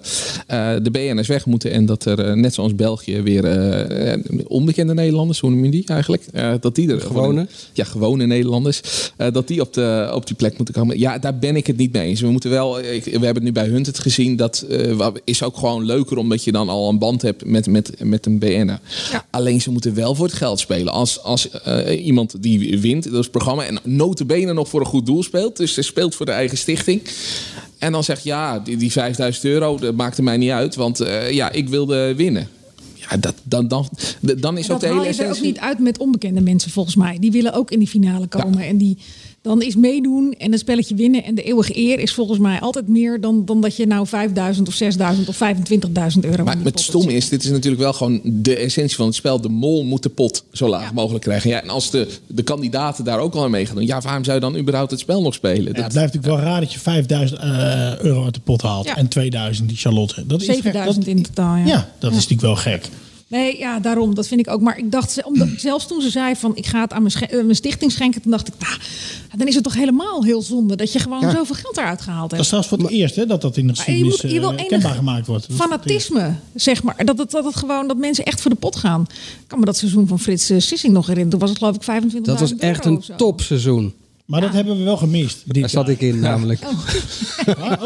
eh, 0.46 0.82
de 0.82 0.90
BN'ers 0.90 1.28
weg 1.28 1.46
moeten 1.46 1.70
en 1.70 1.86
dat 1.86 2.04
er, 2.04 2.36
net 2.36 2.54
zoals 2.54 2.74
België, 2.74 3.20
weer 3.22 3.42
onbekende 4.48 4.94
Nederlanders, 4.94 5.40
hoe 5.40 5.50
noem 5.50 5.64
je 5.64 5.70
die 5.70 5.86
eigenlijk? 5.86 6.22
Eh, 6.32 6.52
dat 6.60 6.74
die 6.74 6.90
er 6.90 7.00
Gewone? 7.00 7.46
ja, 7.72 7.84
gewone 7.84 8.26
Nederlanders, 8.26 8.80
eh, 9.16 9.32
dat 9.32 9.48
die 9.48 9.60
op, 9.60 9.72
de, 9.74 10.10
op 10.14 10.26
die 10.26 10.36
plek 10.36 10.56
moeten 10.56 10.74
komen. 10.74 10.98
Ja, 10.98 11.18
daar 11.18 11.38
ben 11.38 11.56
ik 11.56 11.66
het 11.66 11.76
niet 11.76 11.92
mee 11.92 12.08
eens. 12.08 12.20
We 12.20 12.30
moeten 12.30 12.50
wel, 12.50 12.78
ik- 12.80 13.04
we 13.04 13.10
hebben 13.10 13.34
het 13.34 13.42
nu 13.42 13.52
bij 13.52 13.66
Hunt 13.66 13.86
het 13.86 13.98
gezien, 13.98 14.36
dat 14.36 14.60
eh, 14.70 15.06
is 15.24 15.42
ook 15.42 15.56
gewoon 15.56 15.84
leuker 15.84 16.16
omdat 16.16 16.44
je 16.44 16.52
dan 16.52 16.68
al 16.68 16.88
een 16.88 16.98
band 16.98 17.22
hebt 17.22 17.44
met, 17.44 17.66
met, 17.66 17.92
met 18.04 18.26
een 18.26 18.38
BN'er. 18.38 18.80
Alleen 19.30 19.60
ze 19.60 19.70
moeten 19.70 19.94
wel 19.94 20.14
voor 20.14 20.26
het 20.26 20.34
geld 20.34 20.60
spelen. 20.60 20.92
Als, 20.92 21.22
als 21.22 21.50
eh, 21.50 22.04
iemand 22.06 22.42
die 22.42 22.80
wint, 22.80 22.92
dat 23.02 23.12
is 23.12 23.18
het 23.18 23.30
programma, 23.30 23.64
en 23.64 23.80
notabene 23.82 24.52
nog 24.52 24.68
voor 24.68 24.80
een 24.80 24.86
goed 24.86 25.06
doel 25.06 25.22
speelt, 25.22 25.56
dus 25.56 25.74
ze 25.74 25.82
speelt 25.82 26.14
voor 26.14 26.26
de 26.26 26.32
eigen 26.32 26.58
stichting. 26.58 27.02
En 27.78 27.92
dan 27.92 28.04
zegt 28.04 28.24
ja, 28.24 28.58
die, 28.58 28.76
die 28.76 28.92
5000 28.92 29.44
euro, 29.44 29.78
dat 29.78 29.94
maakte 29.94 30.22
mij 30.22 30.36
niet 30.36 30.50
uit, 30.50 30.74
want 30.74 31.00
eh, 31.00 31.30
ja, 31.30 31.50
ik 31.50 31.68
wilde 31.68 32.14
winnen. 32.14 32.48
Ja, 32.94 33.16
dat, 33.16 33.34
dan, 33.42 33.68
dan, 33.68 33.88
dan 34.20 34.58
is 34.58 34.64
ook 34.64 34.70
Dat 34.70 34.80
de 34.80 34.86
haal 34.86 35.02
hele 35.02 35.16
je 35.16 35.22
er 35.22 35.30
ook 35.30 35.40
niet 35.40 35.58
uit 35.58 35.78
met 35.78 35.98
onbekende 35.98 36.40
mensen 36.40 36.70
volgens 36.70 36.96
mij. 36.96 37.18
Die 37.18 37.32
willen 37.32 37.52
ook 37.52 37.70
in 37.70 37.78
die 37.78 37.88
finale 37.88 38.26
komen. 38.26 38.60
En 38.60 38.76
die 38.76 38.98
dan 39.44 39.62
is 39.62 39.76
meedoen 39.76 40.34
en 40.38 40.52
een 40.52 40.58
spelletje 40.58 40.94
winnen. 40.94 41.24
En 41.24 41.34
de 41.34 41.42
eeuwige 41.42 41.76
eer 41.78 41.98
is 41.98 42.12
volgens 42.12 42.38
mij 42.38 42.60
altijd 42.60 42.88
meer 42.88 43.20
dan, 43.20 43.44
dan 43.44 43.60
dat 43.60 43.76
je 43.76 43.86
nou 43.86 44.06
5000 44.06 44.68
of 44.68 44.74
6000 44.74 45.28
of 45.28 45.40
25.000 46.16 46.20
euro 46.20 46.44
Maar 46.44 46.56
het 46.62 46.80
stom 46.80 47.08
is, 47.08 47.28
dit 47.28 47.44
is 47.44 47.50
natuurlijk 47.50 47.82
wel 47.82 47.92
gewoon 47.92 48.20
de 48.24 48.56
essentie 48.56 48.96
van 48.96 49.06
het 49.06 49.14
spel. 49.14 49.40
De 49.40 49.48
mol 49.48 49.84
moet 49.84 50.02
de 50.02 50.08
pot 50.08 50.44
zo 50.52 50.68
laag 50.68 50.92
mogelijk 50.92 51.24
krijgen. 51.24 51.50
Ja, 51.50 51.62
en 51.62 51.68
als 51.68 51.90
de, 51.90 52.08
de 52.26 52.42
kandidaten 52.42 53.04
daar 53.04 53.18
ook 53.18 53.34
al 53.34 53.44
aan 53.44 53.50
mee 53.50 53.66
gaan 53.66 53.74
doen, 53.76 53.86
ja, 53.86 54.00
waarom 54.00 54.24
zou 54.24 54.34
je 54.36 54.42
dan 54.42 54.56
überhaupt 54.56 54.90
het 54.90 55.00
spel 55.00 55.22
nog 55.22 55.34
spelen? 55.34 55.64
Ja, 55.64 55.72
Dat- 55.72 55.82
het 55.84 55.92
blijft 55.92 56.14
natuurlijk 56.14 56.42
wel 56.42 56.50
raar 56.52 56.60
dat 56.60 56.72
je 56.72 56.78
5000 56.78 57.40
eh, 57.40 57.98
euro 57.98 58.24
uit 58.24 58.34
de 58.34 58.40
pot 58.40 58.62
haalt. 58.62 58.86
Ja. 58.86 58.96
En 58.96 59.08
2000 59.08 59.68
die 59.68 59.76
Charlotte. 59.78 60.26
Dat 60.26 60.40
is 60.40 60.46
gek. 60.46 60.54
7000 60.54 61.04
Dat, 61.04 61.14
in 61.14 61.22
totaal. 61.22 61.56
Ja. 61.56 61.66
ja, 61.66 61.92
dat 61.98 62.10
is 62.10 62.16
natuurlijk 62.16 62.42
wel 62.42 62.56
gek. 62.56 62.88
Nee, 63.34 63.58
ja, 63.58 63.78
daarom. 63.80 64.14
Dat 64.14 64.26
vind 64.26 64.40
ik 64.40 64.50
ook. 64.50 64.60
Maar 64.60 64.78
ik 64.78 64.90
dacht, 64.90 65.24
omdat, 65.24 65.48
zelfs 65.68 65.86
toen 65.86 66.00
ze 66.00 66.10
zei 66.10 66.36
van 66.36 66.56
ik 66.56 66.66
ga 66.66 66.80
het 66.80 66.92
aan 66.92 67.02
mijn, 67.02 67.14
eh, 67.14 67.42
mijn 67.42 67.54
stichting 67.54 67.92
schenken, 67.92 68.22
toen 68.22 68.30
dacht 68.30 68.48
ik, 68.48 68.54
nou, 68.58 68.74
dan 69.36 69.46
is 69.46 69.54
het 69.54 69.64
toch 69.64 69.74
helemaal 69.74 70.24
heel 70.24 70.42
zonde 70.42 70.76
dat 70.76 70.92
je 70.92 70.98
gewoon 70.98 71.20
Ja. 71.20 71.30
zoveel 71.30 71.54
geld 71.54 71.76
eruit 71.76 72.00
gehaald 72.00 72.30
Dat 72.30 72.40
is 72.40 72.50
hebt. 72.50 72.62
trouwens 72.64 72.68
voor 72.74 72.92
het 72.92 73.00
eerst 73.00 73.16
hè, 73.16 73.26
dat 73.26 73.40
dat 73.40 73.56
in 73.56 73.66
de 73.66 73.72
Maar 73.76 73.84
je, 73.90 73.92
geschiedenis 73.92 74.22
moet, 74.22 74.32
je 74.32 74.40
wil 74.40 74.66
kenbaar 74.68 74.94
gemaakt 74.94 75.26
wordt. 75.26 75.48
Dat 75.48 75.56
fanatisme, 75.56 76.34
zeg 76.54 76.82
maar. 76.82 77.04
Dat 77.04 77.18
het, 77.18 77.30
dat 77.30 77.44
het 77.44 77.56
gewoon, 77.56 77.88
dat 77.88 77.96
mensen 77.96 78.24
echt 78.24 78.40
voor 78.40 78.50
de 78.50 78.56
pot 78.56 78.76
gaan. 78.76 79.00
Ik 79.10 79.44
kan 79.46 79.58
me 79.58 79.64
dat 79.64 79.76
seizoen 79.76 80.06
van 80.06 80.18
Frits 80.20 80.50
eh, 80.50 80.58
Sissing 80.60 80.92
nog 80.92 81.06
herinneren. 81.06 81.30
Toen 81.30 81.40
was 81.40 81.48
het 81.50 81.58
geloof 81.58 81.74
ik 81.74 81.82
25 81.82 82.32
Dat 82.32 82.40
was 82.48 82.58
echt 82.58 82.84
een 82.84 83.02
topseizoen. 83.16 83.92
Maar 84.24 84.40
dat 84.40 84.52
hebben 84.52 84.78
we 84.78 84.84
wel 84.84 84.96
gemist. 84.96 85.42
Daar 85.44 85.68
zat 85.68 85.88
ik 85.88 86.00
in 86.00 86.18
namelijk. 86.20 86.60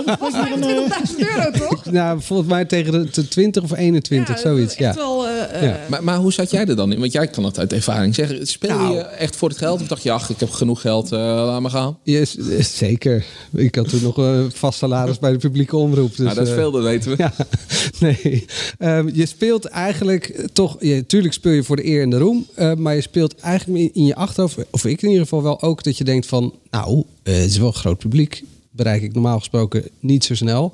Dat 0.04 0.18
was 0.20 0.32
25.000 0.32 1.18
euro, 1.18 1.50
toch? 1.68 1.84
Nou, 1.90 2.20
volgens 2.22 2.48
mij 2.48 2.64
tegen 2.64 2.92
de, 2.92 3.08
de 3.10 3.28
20 3.28 3.62
of 3.62 3.72
21, 3.76 4.38
zoiets. 4.38 4.76
Ja. 4.76 4.94
Wel... 4.94 5.26
eh, 5.28 5.62
Ja. 5.62 5.74
eh, 5.74 5.88
Maar, 5.88 6.04
maar 6.04 6.16
hoe 6.16 6.32
zat 6.32 6.50
jij 6.50 6.66
er 6.66 6.76
dan 6.76 6.92
in? 6.92 6.98
Want 7.00 7.12
jij 7.12 7.26
kan 7.28 7.44
het 7.44 7.58
uit 7.58 7.72
ervaring 7.72 8.14
zeggen. 8.14 8.46
Speel 8.46 8.70
Nou. 8.78 8.94
je 8.94 9.00
echt 9.00 9.36
voor 9.36 9.48
het 9.48 9.58
geld? 9.58 9.80
Of 9.80 9.86
dacht 9.86 10.02
je, 10.02 10.10
ach, 10.12 10.30
ik 10.30 10.40
heb 10.40 10.50
genoeg 10.50 10.80
geld, 10.80 11.12
eh, 11.12 11.18
laat 11.18 11.60
maar 11.60 11.70
gaan? 11.70 11.98
Yes, 12.02 12.36
eh, 12.36 12.62
zeker. 12.64 13.24
Ik 13.54 13.74
had 13.74 13.88
toen 13.88 14.02
nog 14.02 14.16
een 14.16 14.50
vast 14.54 14.78
salaris 14.78 15.18
bij 15.18 15.32
de 15.32 15.38
publieke 15.38 15.76
omroep. 15.76 16.08
Dus, 16.16 16.18
nou, 16.18 16.34
dat 16.34 16.44
is 16.46 16.52
eh, 16.52 16.58
veel, 16.58 16.70
dat 16.70 16.82
weten 16.82 17.10
we. 17.10 17.16
Ja, 17.18 17.32
nee. 18.22 18.44
Ehm, 18.78 19.08
je 19.12 19.26
speelt 19.26 19.64
eigenlijk 19.64 20.48
toch... 20.52 20.76
Je, 20.80 21.06
tuurlijk 21.06 21.34
speel 21.34 21.52
je 21.52 21.62
voor 21.62 21.76
de 21.76 21.86
eer 21.86 22.02
en 22.02 22.10
de 22.10 22.18
roem. 22.18 22.46
eh, 22.54 22.74
maar 22.74 22.94
je 22.94 23.00
speelt 23.02 23.34
eigenlijk 23.40 23.80
in, 23.80 23.90
in 23.92 24.04
je 24.06 24.14
achterhoofd... 24.14 24.56
Of 24.70 24.84
ik 24.84 25.02
in 25.02 25.08
ieder 25.08 25.22
geval 25.22 25.42
wel 25.42 25.62
ook 25.62 25.82
dat 25.82 25.98
je 25.98 26.04
denkt 26.04 26.26
van... 26.28 26.54
Nou, 26.70 27.02
eh, 27.22 27.34
het 27.34 27.44
is 27.50 27.56
wel 27.58 27.66
een 27.66 27.74
groot 27.74 27.98
publiek. 27.98 28.44
Bereik 28.70 29.02
ik 29.02 29.12
normaal 29.14 29.38
gesproken 29.38 29.84
niet 30.00 30.24
zo 30.24 30.34
snel. 30.34 30.72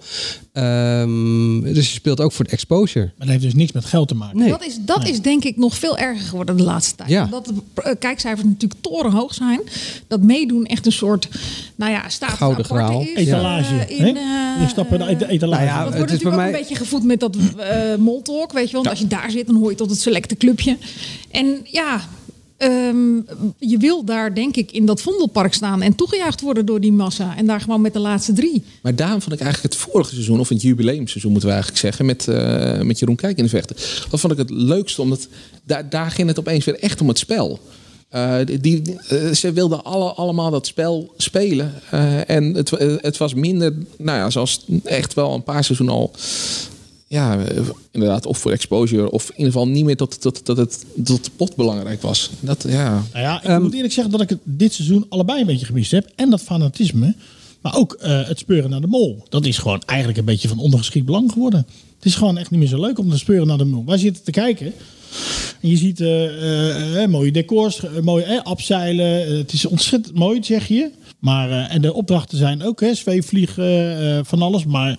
Ehm, 0.52 1.60
dus 1.60 1.86
je 1.88 1.94
speelt 1.94 2.20
ook 2.20 2.32
voor 2.32 2.44
de 2.44 2.50
exposure. 2.50 3.04
Maar 3.04 3.14
dat 3.18 3.28
heeft 3.28 3.42
dus 3.42 3.54
niks 3.54 3.72
met 3.72 3.84
geld 3.84 4.08
te 4.08 4.14
maken. 4.14 4.38
Nee. 4.38 4.48
Dat, 4.48 4.64
is, 4.66 4.76
dat 4.80 5.08
is 5.08 5.20
denk 5.20 5.44
ik 5.44 5.56
nog 5.56 5.74
veel 5.76 5.98
erger 5.98 6.26
geworden 6.26 6.56
de 6.56 6.62
laatste 6.62 6.94
tijd. 6.94 7.08
Ja. 7.08 7.24
Omdat 7.24 7.46
de 7.46 7.54
eh, 7.82 7.92
kijkcijfers 7.98 8.46
natuurlijk 8.46 8.80
torenhoog 8.80 9.34
zijn. 9.34 9.60
Dat 10.08 10.22
meedoen 10.22 10.64
echt 10.66 10.86
een 10.86 10.92
soort, 10.92 11.28
nou 11.76 11.92
ja, 11.92 12.08
status 12.08 12.36
Gouden 12.36 12.64
graal. 12.64 13.00
is. 13.00 13.14
Etalage. 13.14 13.74
eh, 13.74 13.78
hè? 13.78 13.84
in, 13.86 14.14
je 14.14 15.10
in 15.10 15.18
de 15.18 15.28
etalage. 15.28 15.64
Nou 15.64 15.76
ja, 15.76 15.84
dat 15.84 15.86
het 15.92 15.96
wordt 15.96 16.12
is 16.12 16.18
bij 16.18 16.30
natuurlijk 16.30 16.30
ook 16.30 16.34
mij- 16.36 16.46
een 16.46 16.52
beetje 16.52 16.76
gevoed 16.76 17.04
met 17.04 17.20
dat 17.20 17.36
eh 17.58 17.94
moltalk, 17.98 18.52
weet 18.52 18.66
je 18.66 18.72
wel. 18.72 18.82
Want 18.82 18.88
als 18.94 18.98
je 18.98 19.06
daar 19.16 19.30
zit, 19.30 19.46
dan 19.46 19.56
hoor 19.56 19.70
je 19.70 19.76
tot 19.76 19.90
het 19.90 20.00
selecte 20.00 20.36
clubje. 20.36 20.76
En 21.30 21.60
ja, 21.64 22.08
ehm, 22.56 23.14
je 23.58 23.76
wil 23.78 24.04
daar 24.04 24.34
denk 24.34 24.56
ik 24.56 24.72
in 24.72 24.86
dat 24.86 25.02
Vondelpark 25.02 25.54
staan 25.54 25.82
en 25.82 25.94
toegejuicht 25.94 26.40
worden 26.40 26.66
door 26.66 26.80
die 26.80 26.92
massa. 26.92 27.36
En 27.36 27.46
daar 27.46 27.60
gewoon 27.60 27.80
met 27.80 27.92
de 27.92 27.98
laatste 27.98 28.32
drie. 28.32 28.64
Maar 28.82 28.94
daarom 28.94 29.20
vond 29.20 29.34
ik 29.34 29.40
eigenlijk 29.40 29.74
het 29.74 29.82
vorige 29.82 30.14
seizoen, 30.14 30.40
of 30.40 30.48
het 30.48 30.62
jubileumseizoen 30.62 31.30
moeten 31.30 31.48
we 31.48 31.54
eigenlijk 31.54 31.84
zeggen, 31.84 32.06
met, 32.06 32.28
eh, 32.28 32.80
met 32.80 32.98
Jeroen 32.98 33.16
Kijk 33.16 33.36
in 33.36 33.44
de 33.44 33.50
vechten. 33.50 33.76
Dat 34.10 34.20
vond 34.20 34.32
ik 34.32 34.38
het 34.38 34.50
leukste, 34.50 35.02
omdat 35.02 35.28
daar, 35.64 35.88
daar 35.88 36.10
ging 36.10 36.28
het 36.28 36.38
opeens 36.38 36.64
weer 36.64 36.78
echt 36.78 37.00
om 37.00 37.08
het 37.08 37.18
spel. 37.18 37.60
Eh, 38.08 38.36
die, 38.60 38.82
eh, 39.08 39.30
ze 39.30 39.52
wilden 39.52 39.84
alle, 39.84 40.12
allemaal 40.12 40.50
dat 40.50 40.66
spel 40.66 41.14
spelen. 41.16 41.72
En 42.26 42.54
het, 42.54 42.70
het 43.00 43.16
was 43.16 43.34
minder, 43.34 43.74
nou 43.98 44.18
ja, 44.18 44.30
zoals 44.30 44.64
echt 44.84 45.14
wel 45.14 45.34
een 45.34 45.42
paar 45.42 45.64
seizoenen 45.64 45.94
al. 45.94 46.12
Ja, 47.14 47.38
eh, 47.38 47.62
inderdaad, 47.90 48.26
of 48.26 48.38
voor 48.38 48.52
exposure, 48.52 49.10
of 49.10 49.24
in 49.24 49.36
ieder 49.36 49.52
geval 49.52 49.68
niet 49.68 49.84
meer 49.84 49.96
dat, 49.96 50.16
dat, 50.20 50.40
dat 50.44 50.56
het 50.56 50.84
tot 51.04 51.24
de 51.24 51.30
pot 51.36 51.56
belangrijk 51.56 52.02
was. 52.02 52.30
Dat, 52.40 52.64
ja. 52.68 52.90
Nou 53.12 53.24
ja, 53.24 53.42
ik 53.42 53.48
Ehm, 53.48 53.62
moet 53.62 53.74
eerlijk 53.74 53.92
zeggen 53.92 54.12
dat 54.12 54.20
ik 54.20 54.28
het 54.28 54.38
dit 54.44 54.72
seizoen 54.72 55.06
allebei 55.08 55.40
een 55.40 55.46
beetje 55.46 55.66
gemist 55.66 55.90
heb. 55.90 56.10
En 56.16 56.30
dat 56.30 56.42
fanatisme. 56.42 57.14
Maar 57.60 57.76
ook 57.76 57.92
eh, 57.92 58.26
het 58.26 58.38
speuren 58.38 58.70
naar 58.70 58.80
de 58.80 58.86
mol. 58.86 59.24
Dat 59.28 59.46
is 59.46 59.58
gewoon 59.58 59.82
eigenlijk 59.86 60.18
een 60.18 60.24
beetje 60.24 60.48
van 60.48 60.58
ondergeschikt 60.58 61.06
belang 61.06 61.32
geworden. 61.32 61.66
Het 61.96 62.04
is 62.04 62.14
gewoon 62.14 62.38
echt 62.38 62.50
niet 62.50 62.60
meer 62.60 62.68
zo 62.68 62.80
leuk 62.80 62.98
om 62.98 63.10
te 63.10 63.18
speuren 63.18 63.46
naar 63.46 63.58
de 63.58 63.64
mol. 63.64 63.84
Wij 63.84 63.98
zitten 63.98 64.24
te 64.24 64.30
kijken. 64.30 64.72
En 65.60 65.68
je 65.68 65.76
ziet 65.76 66.00
eh, 66.00 67.06
mooie 67.06 67.32
decors, 67.32 67.80
mooie 68.02 68.44
abzeilen. 68.44 69.36
Het 69.36 69.52
is 69.52 69.66
ontzettend 69.66 70.14
mooi, 70.18 70.44
zeg 70.44 70.68
je. 70.68 70.90
Maar, 71.24 71.50
eh, 71.50 71.74
en 71.74 71.80
de 71.80 71.94
opdrachten 71.94 72.38
zijn 72.38 72.62
ook 72.62 72.80
hè, 72.80 72.94
zweefvliegen, 72.94 74.00
eh, 74.00 74.20
van 74.22 74.42
alles. 74.42 74.64
Maar 74.64 74.96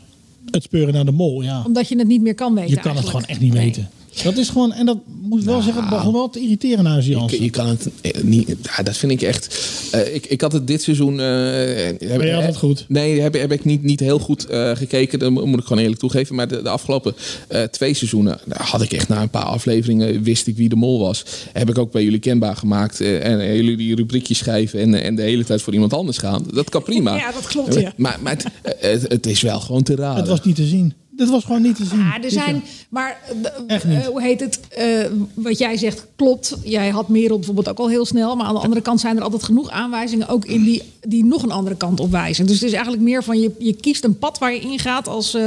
het 0.52 0.64
speuren 0.64 0.94
naar 0.94 1.06
de 1.06 1.12
mol, 1.12 1.42
ja. 1.42 1.64
Omdat 1.66 1.88
je 1.88 1.98
het 1.98 2.08
niet 2.08 2.22
meer 2.22 2.36
kan 2.36 2.54
weten 2.56 2.70
Je 2.76 2.80
kan 2.80 2.96
het 2.96 3.06
gewoon 3.06 3.26
echt 3.26 3.40
niet 3.40 3.54
weten. 3.54 3.90
Dat 4.24 4.38
is 4.38 4.50
gewoon, 4.50 4.74
en 4.74 4.86
dat 4.86 4.98
moet 5.22 5.40
ik 5.40 5.46
wel 5.46 5.62
zeggen, 5.62 5.82
het 5.82 5.90
begon 5.92 6.14
wel 6.14 6.30
te 6.30 6.40
irriteren 6.40 6.84
naar 6.84 7.04
Je, 7.04 7.10
Jansen. 7.10 7.44
je 7.44 7.50
kan 7.50 7.68
het 7.68 7.90
eh, 8.02 8.24
niet. 8.24 8.56
Ja, 8.78 8.84
dat 8.84 8.98
vind 8.98 9.12
ik 9.12 9.22
echt. 9.22 9.60
eh, 9.92 10.16
ik, 10.16 10.26
ik 10.26 10.42
had 10.42 10.52
het 10.52 10.68
dit 10.68 10.82
seizoen. 10.82 11.20
eh 11.20 11.26
heb, 11.26 12.00
Ben 12.18 12.26
je 12.28 12.36
altijd 12.36 12.58
goed? 12.58 12.86
Nee, 12.88 13.20
heb, 13.22 13.34
heb 13.34 13.52
ik 13.52 13.66
niet, 13.66 13.84
niet 13.84 14.00
heel 14.00 14.20
goed 14.20 14.46
eh, 14.46 14.72
gekeken. 14.76 15.20
Dat 15.20 15.32
moet 15.32 15.60
ik 15.60 15.66
gewoon 15.66 15.82
eerlijk 15.84 16.00
toegeven. 16.00 16.36
Maar 16.36 16.48
de, 16.48 16.62
de 16.62 16.70
afgelopen 16.70 17.16
eh, 17.48 17.64
twee 17.64 17.94
seizoenen 17.94 18.40
nou, 18.46 18.62
had 18.64 18.82
ik 18.82 18.92
echt 18.94 19.08
na 19.08 19.22
een 19.22 19.30
paar 19.30 19.44
afleveringen 19.44 20.24
wist 20.24 20.48
ik 20.48 20.56
wie 20.58 20.70
de 20.70 20.76
mol 20.76 21.00
was. 21.00 21.24
Heb 21.54 21.70
ik 21.70 21.78
ook 21.78 21.92
bij 21.92 22.04
jullie 22.04 22.20
kenbaar 22.20 22.56
gemaakt. 22.56 23.02
en 23.02 23.56
jullie 23.56 23.78
die 23.78 23.96
rubriekjes 23.96 24.38
schrijven 24.38 24.80
en, 24.80 24.94
en 25.04 25.16
de 25.16 25.22
hele 25.22 25.44
tijd 25.44 25.62
voor 25.62 25.74
iemand 25.74 25.94
anders 25.94 26.18
gaan. 26.18 26.46
Dat 26.54 26.70
kan 26.70 26.84
prima. 26.84 27.16
Ja, 27.16 27.32
dat 27.32 27.48
klopt, 27.48 27.74
ja. 27.74 27.94
Maar, 27.98 28.20
maar 28.22 28.32
het, 28.38 28.46
het, 28.80 29.12
het 29.12 29.26
is 29.26 29.42
wel 29.42 29.60
gewoon 29.60 29.84
te 29.84 29.96
raden. 29.96 30.20
Het 30.20 30.28
was 30.28 30.44
niet 30.44 30.56
te 30.56 30.66
zien. 30.66 30.94
Dit 31.16 31.30
was 31.30 31.44
gewoon 31.44 31.62
niet 31.62 31.76
te 31.76 31.86
zien. 31.86 32.00
Ja, 32.00 32.16
er 32.16 32.22
Dit 32.22 32.32
zijn, 32.32 32.64
maar 32.90 33.22
eh, 33.68 33.98
eh, 33.98 34.06
hoe 34.06 34.22
heet 34.22 34.40
het? 34.40 34.60
Eh, 34.70 35.06
wat 35.34 35.58
jij 35.58 35.78
zegt 35.78 36.08
klopt. 36.16 36.58
Jij 36.64 36.90
had 36.90 37.10
Merel 37.10 37.38
bijvoorbeeld 37.38 37.70
ook 37.70 37.80
al 37.80 37.90
heel 37.90 38.06
snel. 38.06 38.36
Maar 38.36 38.46
aan 38.46 38.54
de 38.54 38.60
andere 38.60 38.82
kant 38.82 39.00
zijn 39.00 39.18
er 39.18 39.24
altijd 39.24 39.44
genoeg 39.44 39.70
aanwijzingen 39.70 40.28
ook 40.28 40.46
in 40.46 40.64
die, 40.64 40.82
die 41.02 41.26
nog 41.26 41.44
een 41.44 41.52
andere 41.52 41.76
kant 41.76 42.00
op 42.00 42.12
wijzen. 42.12 42.46
Dus 42.46 42.56
het 42.56 42.64
is 42.64 42.74
eigenlijk 42.74 43.04
meer 43.04 43.24
van 43.24 43.40
je, 43.40 43.52
je 43.60 43.74
kiest 43.74 44.04
een 44.04 44.18
pad 44.18 44.38
waar 44.38 44.54
je 44.54 44.60
ingaat 44.60 45.08
als 45.08 45.38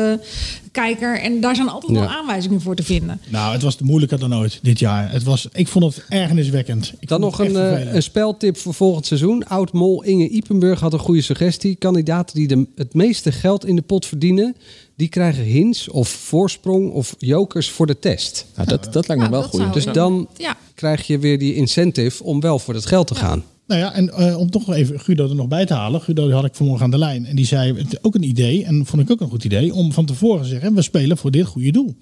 kijker. 0.80 1.20
En 1.20 1.40
daar 1.40 1.54
zijn 1.56 1.68
altijd 1.68 1.92
wel 1.92 2.02
Ja. 2.02 2.08
aanwijzingen 2.16 2.60
voor 2.60 2.74
te 2.74 2.82
vinden. 2.82 3.20
Nou, 3.28 3.52
het 3.52 3.62
was 3.62 3.78
moeilijker 3.78 4.18
dan 4.18 4.34
ooit 4.34 4.58
dit 4.62 4.78
jaar. 4.78 5.12
Het 5.12 5.22
was, 5.22 5.48
ik 5.52 5.68
vond 5.68 5.84
het 5.84 6.04
ergerniswekkend. 6.08 6.92
Ik 7.00 7.08
Dan 7.08 7.20
nog 7.20 7.38
een, 7.38 7.56
eh, 7.56 7.94
een 7.94 8.02
speltip 8.02 8.56
voor 8.56 8.74
volgend 8.74 9.06
seizoen. 9.06 9.46
Oud-mol 9.46 10.02
Inge 10.02 10.28
Ipenburg 10.28 10.80
had 10.80 10.92
een 10.92 10.98
goede 10.98 11.22
suggestie. 11.22 11.76
Kandidaten 11.76 12.36
die 12.36 12.48
de, 12.48 12.66
het 12.76 12.94
meeste 12.94 13.32
geld 13.32 13.66
in 13.66 13.76
de 13.76 13.82
pot 13.82 14.06
verdienen... 14.06 14.56
die 14.96 15.08
krijgen 15.08 15.42
hints 15.44 15.88
of 15.88 16.08
voorsprong 16.08 16.90
of 16.92 17.14
jokers 17.18 17.70
voor 17.70 17.86
de 17.86 17.98
test. 17.98 18.46
Nou, 18.56 18.68
dat, 18.68 18.84
dat 18.92 19.08
lijkt 19.08 19.22
me 19.22 19.28
Nou, 19.28 19.30
wel 19.30 19.40
dat 19.50 19.60
goed. 19.60 19.72
Dus 19.74 19.84
dan 19.92 20.28
Ja. 20.36 20.56
krijg 20.74 21.06
je 21.06 21.18
weer 21.18 21.38
die 21.38 21.54
incentive 21.54 22.24
om 22.24 22.40
wel 22.40 22.58
voor 22.58 22.74
het 22.74 22.86
geld 22.86 23.06
te 23.06 23.14
gaan. 23.14 23.44
Nou 23.68 23.80
ja, 23.80 23.92
en 23.94 24.10
eh, 24.12 24.38
om 24.38 24.50
toch 24.50 24.66
nog 24.66 24.76
even 24.76 25.00
Guido 25.00 25.28
er 25.28 25.34
nog 25.34 25.48
bij 25.48 25.66
te 25.66 25.74
halen. 25.74 26.00
Guido 26.00 26.30
had 26.30 26.44
ik 26.44 26.54
vanmorgen 26.54 26.84
aan 26.84 26.90
de 26.90 26.98
lijn. 26.98 27.26
En 27.26 27.36
die 27.36 27.46
zei, 27.46 27.74
het 27.76 28.04
ook 28.04 28.14
een 28.14 28.22
idee, 28.22 28.64
en 28.64 28.86
vond 28.86 29.02
ik 29.02 29.10
ook 29.10 29.20
een 29.20 29.28
goed 29.28 29.44
idee, 29.44 29.74
om 29.74 29.92
van 29.92 30.04
tevoren 30.04 30.42
te 30.42 30.48
zeggen, 30.48 30.74
we 30.74 30.82
spelen 30.82 31.16
voor 31.16 31.30
dit 31.30 31.46
goede 31.46 31.70
doel. 31.70 31.94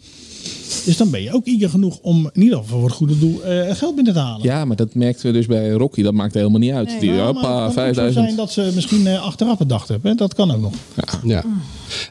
Dus 0.84 0.96
dan 0.96 1.10
ben 1.10 1.22
je 1.22 1.32
ook 1.32 1.46
eager 1.46 1.68
genoeg 1.68 1.98
om 2.02 2.30
in 2.32 2.42
ieder 2.42 2.58
geval 2.58 2.78
voor 2.78 2.88
het 2.88 2.96
goede 2.96 3.18
doel 3.18 3.42
eh, 3.44 3.74
geld 3.74 3.94
binnen 3.94 4.12
te 4.12 4.18
halen. 4.18 4.42
Ja, 4.42 4.64
maar 4.64 4.76
dat 4.76 4.94
merkten 4.94 5.26
we 5.26 5.32
dus 5.32 5.46
bij 5.46 5.70
Rocky. 5.70 6.02
Dat 6.02 6.14
maakt 6.14 6.34
helemaal 6.34 6.58
niet 6.60 6.72
uit. 6.72 7.00
Die, 7.00 7.10
Ja, 7.10 7.16
maar 7.16 7.24
hoppa, 7.24 7.40
het 7.40 7.54
kan 7.54 7.64
ook 7.64 7.68
zo 7.68 7.80
5000. 7.80 8.24
zijn 8.24 8.36
dat 8.36 8.52
ze 8.52 8.72
misschien 8.74 9.06
eh, 9.06 9.22
achteraf 9.22 9.58
bedacht 9.58 9.88
hebben. 9.88 10.10
hè. 10.10 10.16
Dat 10.16 10.34
kan 10.34 10.50
ook 10.50 10.60
nog. 10.60 10.74
Ja. 11.24 11.44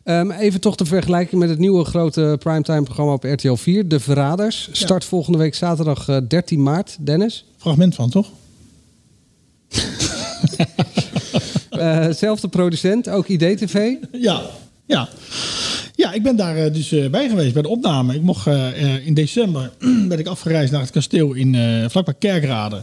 Ehm, 0.04 0.32
even 0.32 0.62
toch 0.62 0.76
de 0.76 0.86
vergelijking 0.86 1.42
met 1.42 1.50
het 1.50 1.60
nieuwe 1.60 1.86
grote 1.86 2.36
primetime-programma 2.40 3.14
op 3.14 3.24
RTL 3.24 3.54
4, 3.54 3.88
De 3.88 4.00
Verraders. 4.00 4.70
Start 4.72 5.06
volgende 5.06 5.38
week 5.38 5.56
zaterdag 5.56 6.08
eh, 6.08 6.18
13 6.28 6.64
maart. 6.64 6.98
Dennis? 7.00 7.46
Fragment 7.58 7.96
van, 7.96 8.10
toch? 8.10 8.28
Eh, 11.80 12.12
zelfde 12.12 12.48
producent, 12.48 13.10
ook 13.10 13.28
IDTV. 13.28 13.94
Ja, 14.12 14.42
ja. 14.86 15.08
Ja, 15.96 16.14
ik 16.14 16.24
ben 16.24 16.36
daar 16.36 16.58
eh, 16.58 16.74
dus 16.74 16.92
eh, 16.92 17.10
bij 17.10 17.30
geweest 17.30 17.54
bij 17.54 17.62
de 17.62 17.68
opname. 17.68 18.16
Ik 18.16 18.22
mocht 18.22 18.48
in 19.06 19.14
december 19.14 19.72
ben 20.10 20.20
ik 20.20 20.28
afgereisd 20.28 20.72
naar 20.72 20.82
het 20.82 20.92
kasteel 20.92 21.34
in 21.34 21.56
vlakbij 21.90 22.14
Kerkrade. 22.20 22.82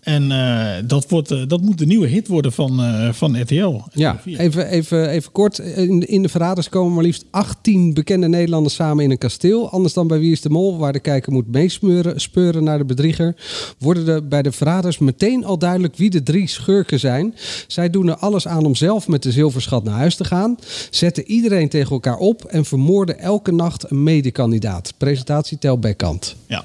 En 0.00 0.32
eh, 0.32 0.82
dat, 0.86 1.08
wordt, 1.08 1.30
eh, 1.30 1.42
dat 1.46 1.60
moet 1.60 1.78
de 1.78 1.86
nieuwe 1.86 2.06
hit 2.06 2.28
worden 2.28 2.52
van, 2.52 2.80
eh, 2.80 3.12
van 3.12 3.40
RTL. 3.40 3.80
Ja, 3.92 4.20
even, 4.24 4.66
even, 4.66 5.08
even 5.08 5.32
kort. 5.32 5.58
In, 5.58 6.08
in 6.08 6.22
de 6.22 6.28
Verraders 6.28 6.68
komen 6.68 6.94
maar 6.94 7.04
liefst 7.04 7.24
18 7.30 7.94
bekende 7.94 8.28
Nederlanders 8.28 8.74
samen 8.74 9.04
in 9.04 9.10
een 9.10 9.18
kasteel. 9.18 9.70
Anders 9.70 9.94
dan 9.94 10.06
bij 10.06 10.18
Wie 10.18 10.32
is 10.32 10.40
de 10.40 10.50
Mol, 10.50 10.78
waar 10.78 10.92
de 10.92 11.00
kijker 11.00 11.32
moet 11.32 11.52
meespeuren 11.52 12.20
speuren 12.20 12.64
naar 12.64 12.78
de 12.78 12.84
bedrieger. 12.84 13.36
Worden 13.78 14.08
er 14.08 14.28
bij 14.28 14.42
de 14.42 14.52
Verraders 14.52 14.98
meteen 14.98 15.44
al 15.44 15.58
duidelijk 15.58 15.96
wie 15.96 16.10
de 16.10 16.22
drie 16.22 16.46
schurken 16.46 17.00
zijn. 17.00 17.34
Zij 17.66 17.90
doen 17.90 18.08
er 18.08 18.16
alles 18.16 18.46
aan 18.46 18.64
om 18.64 18.74
zelf 18.74 19.08
met 19.08 19.22
de 19.22 19.32
zilverschat 19.32 19.84
naar 19.84 19.94
huis 19.94 20.16
te 20.16 20.24
gaan. 20.24 20.56
Zetten 20.90 21.26
iedereen 21.26 21.68
tegen 21.68 21.90
elkaar 21.90 22.18
op 22.18 22.44
en 22.44 22.64
vermoorden 22.64 23.18
elke 23.18 23.52
nacht 23.52 23.90
een 23.90 24.02
medekandidaat. 24.02 24.92
Presentatie 24.96 25.58
tel 25.58 25.78
Bekkant. 25.78 26.36
Ja. 26.46 26.64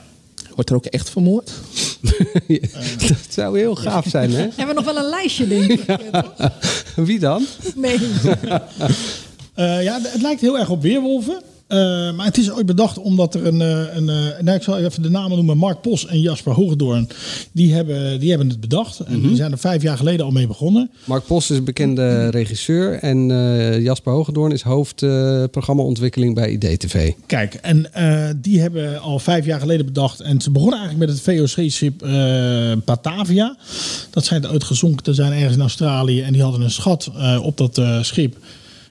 Wordt 0.55 0.69
er 0.69 0.75
ook 0.75 0.85
echt 0.85 1.09
vermoord? 1.09 1.51
Dat 3.07 3.17
zou 3.29 3.59
heel 3.59 3.75
gaaf 3.75 4.05
zijn, 4.07 4.31
hè? 4.31 4.37
Hebben 4.37 4.67
we 4.67 4.73
nog 4.73 4.85
wel 4.85 4.97
een 4.97 5.09
lijstje, 5.09 5.47
denk 5.47 5.71
ik. 5.71 5.85
Wie 6.95 7.19
dan? 7.19 7.45
Nee. 7.75 7.97
Eh, 9.55 9.83
ja, 9.83 9.99
het 10.01 10.21
lijkt 10.21 10.41
heel 10.41 10.59
erg 10.59 10.69
op 10.69 10.81
Weerwolven. 10.81 11.41
Eh, 11.67 11.77
maar 12.15 12.25
het 12.25 12.37
is 12.37 12.51
ooit 12.51 12.65
bedacht 12.65 12.97
omdat 12.97 13.35
er 13.35 13.45
een... 13.45 13.61
eh, 13.61 13.95
een 13.95 14.09
eh, 14.09 14.43
nou, 14.43 14.57
ik 14.57 14.63
zal 14.63 14.77
even 14.77 15.01
de 15.01 15.09
namen 15.09 15.35
noemen. 15.35 15.57
Mark 15.57 15.81
Pos 15.81 16.07
en 16.07 16.19
Jasper 16.19 16.53
Hoogdoorn. 16.53 17.07
Die 17.51 17.73
hebben, 17.73 18.19
die 18.19 18.29
hebben 18.29 18.49
het 18.49 18.59
bedacht. 18.59 18.99
En 18.99 19.21
die 19.21 19.35
zijn 19.35 19.51
er 19.51 19.57
vijf 19.57 19.81
jaar 19.81 19.97
geleden 19.97 20.25
al 20.25 20.31
mee 20.31 20.47
begonnen. 20.47 20.89
Mark 21.03 21.25
Post 21.25 21.51
is 21.51 21.57
een 21.57 21.63
bekende 21.63 22.29
regisseur 22.29 22.93
en 22.93 23.27
Jasper 23.81 24.13
Hogedoorn 24.13 24.51
is 24.51 24.61
hoofd 24.61 25.03
eh, 25.03 25.43
programmaontwikkeling 25.51 26.35
bij 26.35 26.49
IDTV. 26.49 27.11
Kijk, 27.25 27.53
en 27.53 27.85
die 28.41 28.59
hebben 28.61 29.01
al 29.01 29.19
vijf 29.19 29.45
jaar 29.45 29.59
geleden 29.59 29.85
bedacht. 29.85 30.19
En 30.19 30.41
ze 30.41 30.51
begonnen 30.51 30.79
eigenlijk 30.79 31.09
met 31.09 31.17
het 31.17 31.53
VOC-schip 31.55 31.99
Batavia. 32.85 33.57
Dat 34.09 34.25
schijnt 34.25 34.47
ooit 34.47 34.63
gezonken 34.63 35.03
te 35.03 35.13
zijn 35.13 35.31
ergens 35.31 35.55
in 35.55 35.61
Australië. 35.61 36.21
En 36.21 36.33
die 36.33 36.41
hadden 36.41 36.61
een 36.61 36.71
schat 36.71 37.11
op 37.41 37.57
dat 37.57 37.81
schip. 38.01 38.37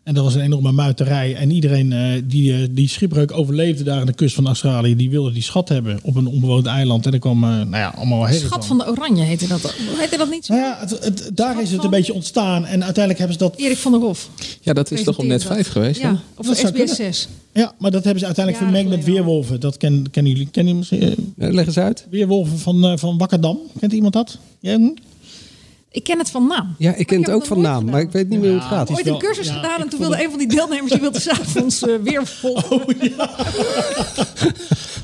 En 0.04 0.14
dat 0.14 0.24
was 0.24 0.34
een 0.34 0.40
enorme 0.40 0.72
muiterij. 0.72 1.34
En 1.34 1.50
iedereen 1.50 1.92
eh, 1.92 2.22
die 2.24 2.52
eh, 2.52 2.68
die 2.70 2.88
schipbreuk 2.88 3.32
overleefde 3.32 3.84
daar 3.84 4.00
aan 4.00 4.06
de 4.06 4.12
kust 4.12 4.34
van 4.34 4.46
Australië... 4.46 4.96
die 4.96 5.10
wilde 5.10 5.32
die 5.32 5.42
schat 5.42 5.68
hebben 5.68 5.98
op 6.02 6.16
een 6.16 6.26
onbewoond 6.26 6.66
eiland. 6.66 7.06
En 7.06 7.12
er 7.12 7.18
kwam 7.18 7.44
eh, 7.44 7.50
nou 7.50 7.70
ja, 7.76 7.92
allemaal 7.96 8.22
herrie 8.22 8.40
Schat 8.40 8.66
van 8.66 8.78
de 8.78 8.88
Oranje 8.88 9.22
heette 9.22 9.46
dat. 9.46 9.74
Heette 9.78 10.16
dat 10.16 10.30
niet 10.30 10.44
zo? 10.44 10.52
Nou 10.54 10.64
ja, 10.66 10.76
het, 10.80 11.04
het- 11.04 11.30
daar 11.34 11.62
is 11.62 11.70
het 11.70 11.84
een 11.84 11.90
beetje 11.90 12.14
ontstaan. 12.14 12.64
En 12.64 12.84
uiteindelijk 12.84 13.18
hebben 13.18 13.38
ze 13.38 13.44
dat... 13.44 13.56
Erik 13.56 13.76
van 13.76 13.92
der 13.92 14.00
Hof. 14.00 14.28
Ja, 14.60 14.72
dat 14.72 14.90
is 14.90 15.02
toch 15.02 15.18
op 15.18 15.24
net 15.24 15.44
5 15.44 15.68
geweest? 15.68 16.00
Ja, 16.00 16.20
of 16.36 16.46
Dat 16.46 16.56
SBS 16.56 16.70
kunnen. 16.70 16.94
6. 16.94 17.28
Ja, 17.52 17.72
maar 17.78 17.90
dat 17.90 18.02
hebben 18.04 18.20
ze 18.20 18.26
uiteindelijk 18.26 18.64
Jaren 18.64 18.76
vermengd 18.82 19.04
met 19.06 19.14
Weerwolven. 19.14 19.60
Dat 19.60 19.76
ken, 19.76 20.10
kennen 20.10 20.32
jullie. 20.32 20.48
Kennen 20.50 20.74
jullie 20.76 20.98
misschien, 20.98 21.32
Leg 21.54 21.66
eens 21.66 21.78
uit. 21.78 22.06
Weerwolven 22.10 22.58
van, 22.58 22.84
eh, 22.84 22.96
van 22.96 23.18
Wakkerdam. 23.18 23.58
Kent 23.80 23.92
iemand 23.92 24.12
dat? 24.12 24.38
Ja? 24.60 24.78
Ik 25.94 26.04
ken 26.04 26.18
het 26.18 26.30
van 26.30 26.46
naam. 26.46 26.74
Ja, 26.78 26.94
ik 26.94 27.06
ken 27.06 27.20
het 27.20 27.30
ook 27.30 27.46
van 27.46 27.60
naam, 27.60 27.84
maar 27.84 28.00
ik 28.00 28.10
weet 28.10 28.28
niet 28.28 28.40
meer 28.40 28.50
hoe 28.50 28.58
het 28.58 28.68
gaat. 28.68 28.90
Ooit 28.90 29.06
een 29.06 29.18
cursus 29.18 29.48
gedaan 29.48 29.80
en 29.80 29.88
toen 29.88 30.00
wilde 30.00 30.22
een 30.24 30.30
van 30.30 30.38
die 30.38 30.48
deelnemers 30.48 30.92
die 30.92 31.00
wilde 31.00 31.20
s'avonds 31.30 31.82
uh, 31.82 31.94
weer 32.02 32.26
volgen. 32.26 32.80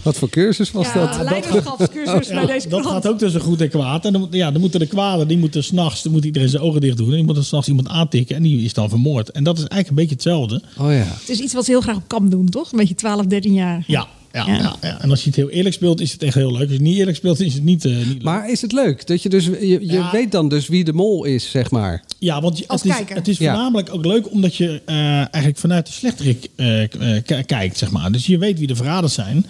Wat 0.02 0.16
voor 0.16 0.28
cursus 0.28 0.70
was 0.70 0.92
Ja, 0.92 1.06
dat? 1.06 1.22
leiderschapscursus 1.22 2.28
bij 2.34 2.46
deze 2.46 2.68
dat 2.68 2.86
gaat 2.86 3.08
ook 3.08 3.18
tussen 3.18 3.40
goed 3.40 3.60
en 3.60 3.68
kwaad. 3.68 4.04
En 4.04 4.12
dan, 4.12 4.28
ja, 4.30 4.50
dan 4.50 4.60
moeten 4.60 4.80
de 4.80 4.86
kwaden, 4.86 5.28
die 5.28 5.38
moeten 5.38 5.64
s'nachts, 5.64 6.02
dan 6.02 6.12
moet 6.12 6.24
iedereen 6.24 6.48
zijn 6.48 6.62
ogen 6.62 6.80
dicht 6.80 6.96
doen. 6.96 7.08
En 7.08 7.14
die 7.14 7.24
moeten 7.24 7.44
s'nachts 7.44 7.68
iemand 7.68 7.88
aantikken 7.88 8.36
en 8.36 8.42
die 8.42 8.64
is 8.64 8.74
dan 8.74 8.88
vermoord. 8.88 9.30
En 9.30 9.44
dat 9.44 9.54
is 9.58 9.64
eigenlijk 9.64 9.88
een 9.88 9.94
beetje 9.94 10.14
hetzelfde. 10.14 10.62
Oh 10.78 10.92
ja. 10.92 10.98
Het 11.20 11.28
is 11.28 11.38
iets 11.38 11.54
wat 11.54 11.64
ze 11.64 11.70
heel 11.70 11.80
graag 11.80 11.96
op 11.96 12.02
kamp 12.08 12.30
doen, 12.30 12.48
toch? 12.48 12.72
Een 12.72 12.78
beetje 12.78 12.94
12, 12.94 13.26
13 13.26 13.52
jaar. 13.52 13.84
Ja, 13.86 14.06
ja, 14.32 14.46
ja. 14.46 14.76
ja, 14.82 15.00
En 15.02 15.10
als 15.10 15.20
je 15.20 15.26
het 15.26 15.36
heel 15.36 15.50
eerlijk 15.50 15.74
speelt, 15.74 16.00
is 16.00 16.12
het 16.12 16.22
echt 16.22 16.34
heel 16.34 16.50
leuk. 16.52 16.60
Als 16.60 16.68
je 16.68 16.74
het 16.74 16.82
niet 16.82 16.96
eerlijk 16.98 17.16
speelt, 17.16 17.40
is 17.40 17.54
het 17.54 17.64
niet, 17.64 17.84
eh, 17.84 17.96
niet 17.96 18.06
leuk. 18.06 18.22
Maar 18.22 18.50
is 18.50 18.60
het 18.62 18.72
leuk? 18.72 19.06
Dat 19.06 19.22
je 19.22 19.28
dus, 19.28 19.44
je, 19.44 19.58
je 19.60 19.78
Ja. 19.92 20.10
weet 20.12 20.32
dan 20.32 20.48
dus 20.48 20.68
wie 20.68 20.84
de 20.84 20.92
mol 20.92 21.24
is, 21.24 21.50
zeg 21.50 21.70
maar. 21.70 22.04
Ja, 22.18 22.40
want 22.40 22.58
je- 22.58 22.68
Als 22.68 22.82
het 22.82 22.92
is, 23.08 23.14
het 23.14 23.28
is 23.28 23.38
Ja. 23.38 23.52
voornamelijk 23.52 23.94
ook 23.94 24.04
leuk 24.04 24.30
omdat 24.30 24.56
je 24.56 24.82
eh, 24.86 24.96
eigenlijk 25.16 25.56
vanuit 25.58 25.86
de 25.86 25.92
slechterik 25.92 26.48
eh, 26.56 26.82
eh, 26.82 27.46
kijkt, 27.46 27.78
zeg 27.78 27.90
maar. 27.90 28.12
Dus 28.12 28.26
je 28.26 28.38
weet 28.38 28.58
wie 28.58 28.66
de 28.66 28.76
verraders 28.76 29.14
zijn. 29.14 29.46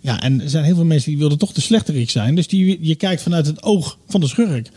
Ja, 0.00 0.20
en 0.22 0.40
er 0.40 0.50
zijn 0.50 0.64
heel 0.64 0.74
veel 0.74 0.84
mensen 0.84 1.10
die 1.10 1.18
wilden 1.18 1.38
toch 1.38 1.52
de 1.52 1.60
slechterik 1.60 2.10
zijn. 2.10 2.34
Dus 2.34 2.46
die, 2.48 2.78
je 2.80 2.94
kijkt 2.94 3.22
vanuit 3.22 3.46
het 3.46 3.62
oog 3.62 3.98
van 4.08 4.20
de 4.20 4.26
schurk. 4.28 4.68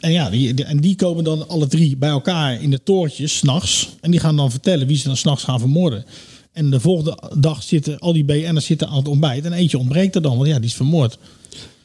En 0.00 0.12
ja, 0.12 0.30
die, 0.30 0.54
die- 0.54 0.64
en 0.64 0.80
die 0.80 0.94
komen 0.96 1.24
dan 1.24 1.48
alle 1.48 1.66
drie 1.66 1.96
bij 1.96 2.08
elkaar 2.10 2.62
in 2.62 2.70
de 2.70 2.80
toortjes, 2.84 3.36
s'nachts. 3.36 3.88
En 4.00 4.10
die 4.10 4.20
gaan 4.20 4.36
dan 4.36 4.50
vertellen 4.50 4.86
wie 4.86 4.96
ze 4.96 5.04
dan 5.06 5.16
s'nachts 5.16 5.44
gaan 5.44 5.58
vermoorden. 5.58 6.04
En 6.52 6.70
de 6.70 6.80
volgende 6.80 7.18
dag 7.38 7.62
zitten 7.62 7.98
al 7.98 8.12
die 8.12 8.24
BN'ers 8.24 8.66
zitten 8.66 8.88
aan 8.88 8.96
het 8.96 9.08
ontbijt. 9.08 9.44
En 9.44 9.52
eentje 9.52 9.78
ontbreekt 9.78 10.14
er 10.14 10.22
dan, 10.22 10.36
want 10.36 10.48
ja, 10.48 10.56
die 10.56 10.68
is 10.68 10.74
vermoord. 10.74 11.18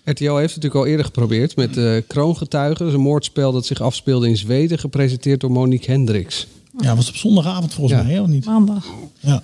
RTL 0.03 0.23
heeft 0.35 0.53
het 0.53 0.63
natuurlijk 0.63 0.75
al 0.75 0.85
eerder 0.85 1.05
geprobeerd 1.05 1.55
met 1.55 1.77
eh 1.77 1.95
Kroongetuigen. 2.07 2.77
Dat 2.79 2.87
is 2.87 2.93
een 2.93 2.99
moordspel 2.99 3.51
dat 3.51 3.65
zich 3.65 3.81
afspeelde 3.81 4.27
in 4.27 4.37
Zweden, 4.37 4.79
gepresenteerd 4.79 5.39
door 5.39 5.51
Monique 5.51 5.91
Hendricks. 5.91 6.47
Ja, 6.81 6.95
was 6.95 7.09
op 7.09 7.15
zondagavond 7.15 7.73
volgens 7.73 7.97
Ja. 7.99 8.03
mij, 8.05 8.13
hè, 8.13 8.21
of 8.21 8.27
niet? 8.27 8.45
Maandag. 8.45 8.85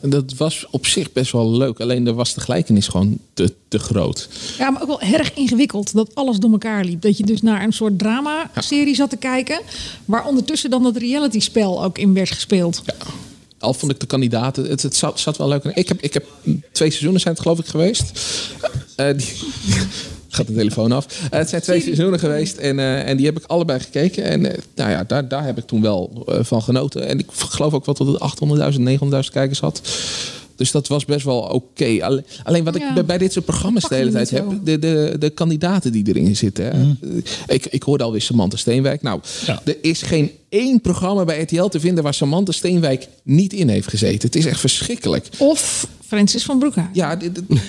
En 0.01 0.09
dat 0.09 0.33
was 0.33 0.65
op 0.71 0.85
zich 0.85 1.11
best 1.11 1.31
wel 1.31 1.51
leuk. 1.51 1.79
Alleen 1.79 2.07
er 2.07 2.13
was 2.13 2.33
de 2.33 2.41
gelijkenis 2.41 2.87
gewoon 2.87 3.17
te, 3.33 3.53
te 3.67 3.79
groot. 3.79 4.29
Ja, 4.57 4.69
maar 4.69 4.81
ook 4.81 4.87
wel 4.87 5.01
erg 5.01 5.33
ingewikkeld 5.33 5.93
dat 5.93 6.15
alles 6.15 6.37
door 6.37 6.51
elkaar 6.51 6.85
liep. 6.85 7.01
Dat 7.01 7.17
je 7.17 7.23
dus 7.25 7.41
naar 7.41 7.63
een 7.63 7.73
soort 7.73 7.99
drama-serie 7.99 8.95
zat 8.95 9.09
te 9.09 9.17
kijken. 9.17 9.61
Waar 10.05 10.27
ondertussen 10.27 10.69
dan 10.69 10.83
dat 10.83 10.97
reality-spel 10.97 11.83
ook 11.83 11.97
in 11.97 12.13
werd 12.13 12.31
gespeeld. 12.31 12.83
Al 13.63 13.73
vond 13.73 13.91
ik 13.91 13.99
de 13.99 14.05
kandidaten, 14.05 14.65
het, 14.69 14.81
het 14.83 14.95
zat, 14.95 15.19
zat 15.19 15.37
wel 15.37 15.47
leuk. 15.47 15.63
Ik 15.63 15.87
heb, 15.87 16.01
ik 16.01 16.13
heb 16.13 16.25
twee 16.71 16.89
seizoenen 16.89 17.21
zijn 17.21 17.33
het 17.33 17.43
geloof 17.43 17.59
ik 17.59 17.65
geweest. 17.65 18.11
Eh, 18.95 19.17
die, 19.17 19.27
gaat 20.29 20.47
de 20.47 20.53
telefoon 20.53 20.91
af. 20.91 21.05
Eh, 21.31 21.39
het 21.39 21.49
zijn 21.49 21.61
twee 21.61 21.81
seizoenen 21.81 22.19
geweest 22.19 22.57
en, 22.57 22.79
eh, 22.79 23.07
en 23.09 23.17
die 23.17 23.25
heb 23.25 23.37
ik 23.37 23.43
allebei 23.45 23.79
gekeken. 23.79 24.23
En 24.23 24.45
eh, 24.51 24.57
nou 24.75 24.89
ja, 24.91 25.03
daar, 25.03 25.27
daar 25.27 25.45
heb 25.45 25.57
ik 25.57 25.65
toen 25.65 25.81
wel 25.81 26.25
van 26.41 26.61
genoten. 26.61 27.07
En 27.07 27.19
ik 27.19 27.25
geloof 27.31 27.73
ook 27.73 27.85
wel 27.85 27.95
dat 27.95 28.07
het 28.07 28.73
800.000, 28.75 28.79
900.000 28.79 29.31
kijkers 29.31 29.59
had. 29.59 29.81
Dus 30.55 30.71
dat 30.71 30.87
was 30.87 31.05
best 31.05 31.25
wel 31.25 31.39
oké. 31.39 31.97
Alleen, 32.01 32.25
alleen 32.43 32.63
wat 32.63 32.75
ik 32.75 32.81
Ja. 32.81 32.93
bij- 32.93 33.05
bij 33.05 33.17
dit 33.17 33.33
soort 33.33 33.45
programma's 33.45 33.87
de 33.89 33.95
hele 33.95 34.11
tijd 34.11 34.29
heb, 34.29 34.45
de, 34.63 34.79
de, 34.79 35.15
de 35.19 35.29
kandidaten 35.29 35.91
die 35.91 36.07
erin 36.07 36.35
zitten. 36.35 36.65
Hè. 36.65 36.95
Ik, 37.53 37.65
ik 37.65 37.83
hoorde 37.83 38.03
alweer 38.03 38.21
Samantha 38.21 38.57
Steenwijk. 38.57 39.01
Nou, 39.01 39.19
Ja. 39.45 39.61
er 39.65 39.77
is 39.81 40.01
geen 40.01 40.31
één 40.53 40.81
programma 40.81 41.23
bij 41.23 41.41
RTL 41.41 41.63
te 41.65 41.79
vinden 41.79 42.03
waar 42.03 42.13
Samantha 42.13 42.51
Steenwijk 42.51 43.07
niet 43.23 43.53
in 43.53 43.69
heeft 43.69 43.87
gezeten. 43.87 44.21
Het 44.27 44.35
is 44.35 44.45
echt 44.45 44.59
verschrikkelijk. 44.59 45.27
Of 45.37 45.87
Francis 46.07 46.43
van 46.43 46.59
Broekhuis. 46.59 46.87
Ja, 46.93 47.15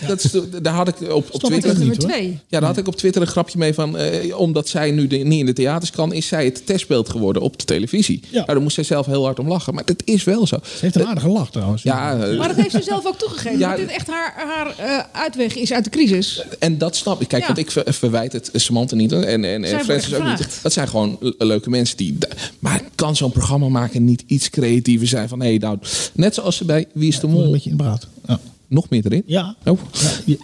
dat 0.07 0.25
is, 0.25 0.31
de- 0.31 0.61
daar 0.62 0.75
had 0.75 0.88
ik 0.88 1.01
op, 1.12 1.29
op 1.35 1.42
Twitter. 1.42 1.79
niet, 1.79 2.01
twee. 2.01 2.29
Ja, 2.31 2.38
daar 2.61 2.68
had 2.68 2.77
ik 2.79 2.87
op 2.87 2.97
Twitter 2.97 3.23
een 3.23 3.29
grapje 3.29 3.59
mee 3.59 3.75
van. 3.75 3.97
eh, 3.97 4.38
omdat 4.38 4.68
zij 4.68 4.90
nu 4.90 5.07
de, 5.07 5.16
niet 5.16 5.38
in 5.40 5.47
de 5.47 5.53
theaters 5.53 5.90
kan, 5.90 6.12
is 6.12 6.27
zij 6.27 6.44
het 6.44 6.66
testbeeld 6.66 7.09
geworden 7.09 7.42
op 7.42 7.59
de 7.59 7.64
televisie. 7.64 8.20
Ja. 8.23 8.29
Nou, 8.33 8.47
daar 8.47 8.61
moest 8.61 8.75
zij 8.75 8.85
zelf 8.85 9.07
heel 9.07 9.25
hard 9.25 9.38
om 9.38 9.49
lachen. 9.49 9.75
Maar 9.75 9.85
dat 9.85 10.03
is 10.05 10.25
wel 10.25 10.47
zo. 10.47 10.57
Ze 10.62 10.79
heeft 10.81 10.94
een 10.97 11.07
aardige 11.07 11.29
lach 11.29 11.51
trouwens. 11.51 11.83
Ja, 11.83 12.18
eh, 12.20 12.38
Maar 12.38 12.49
dat 12.49 12.57
heeft 12.57 12.70
ze 12.70 12.83
zelf 12.83 13.07
ook 13.07 13.18
toegegeven. 13.18 13.59
Ja, 13.59 13.68
dat 13.70 13.79
dit 13.79 13.88
echt 13.90 14.07
haar, 14.07 14.35
haar 14.37 14.79
eh, 14.79 15.20
uitweg 15.20 15.57
is 15.57 15.73
uit 15.73 15.85
de 15.85 15.90
crisis. 15.90 16.44
En 16.59 16.79
dat 16.79 16.97
snap 16.97 17.20
ik. 17.20 17.29
Kijk, 17.29 17.40
Ja. 17.40 17.47
want 17.47 17.59
ik 17.59 17.70
ver- 17.70 17.94
verwijt 17.94 18.33
het 18.33 18.51
Samantha 18.55 18.97
niet 18.97 19.12
en, 19.12 19.25
en, 19.44 19.64
en 19.64 19.85
Francis 19.85 20.14
ook 20.14 20.25
niet. 20.29 20.59
Dat 20.62 20.73
zijn 20.73 20.88
gewoon 20.88 21.16
le- 21.20 21.33
leuke 21.38 21.70
mensen 21.70 21.97
die. 21.97 22.18
Maar 22.59 22.73
kan 22.94 23.16
zo'n 23.16 23.32
programma 23.32 23.68
maken 23.68 24.04
niet 24.04 24.24
iets 24.26 24.50
creatiever 24.50 25.06
zijn 25.06 25.28
van 25.28 25.40
hey, 25.40 25.58
nou, 25.58 25.78
net 26.12 26.34
zoals 26.34 26.56
ze 26.56 26.64
bij 26.64 26.87
Wie 26.92 27.08
is 27.08 27.20
de 27.20 27.26
Een 27.26 27.32
Mol 27.32 27.50
beetje 27.50 27.70
in 27.70 27.76
de 27.76 27.82
braad. 27.82 28.08
Ja. 28.26 28.40
nog 28.66 28.88
meer 28.88 29.06
erin? 29.06 29.22
Ja. 29.26 29.56
Oh. 29.64 29.78
Ja. 30.24 30.37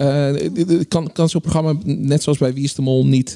Eh, 0.00 0.32
dit- 0.52 0.88
kan 0.88 1.12
kan 1.12 1.28
zo'n 1.28 1.40
programma, 1.40 1.74
net 1.84 2.22
zoals 2.22 2.38
bij 2.38 2.54
Wie 2.54 2.64
is 2.64 2.74
de 2.74 2.82
Mol, 2.82 3.06
niet 3.06 3.34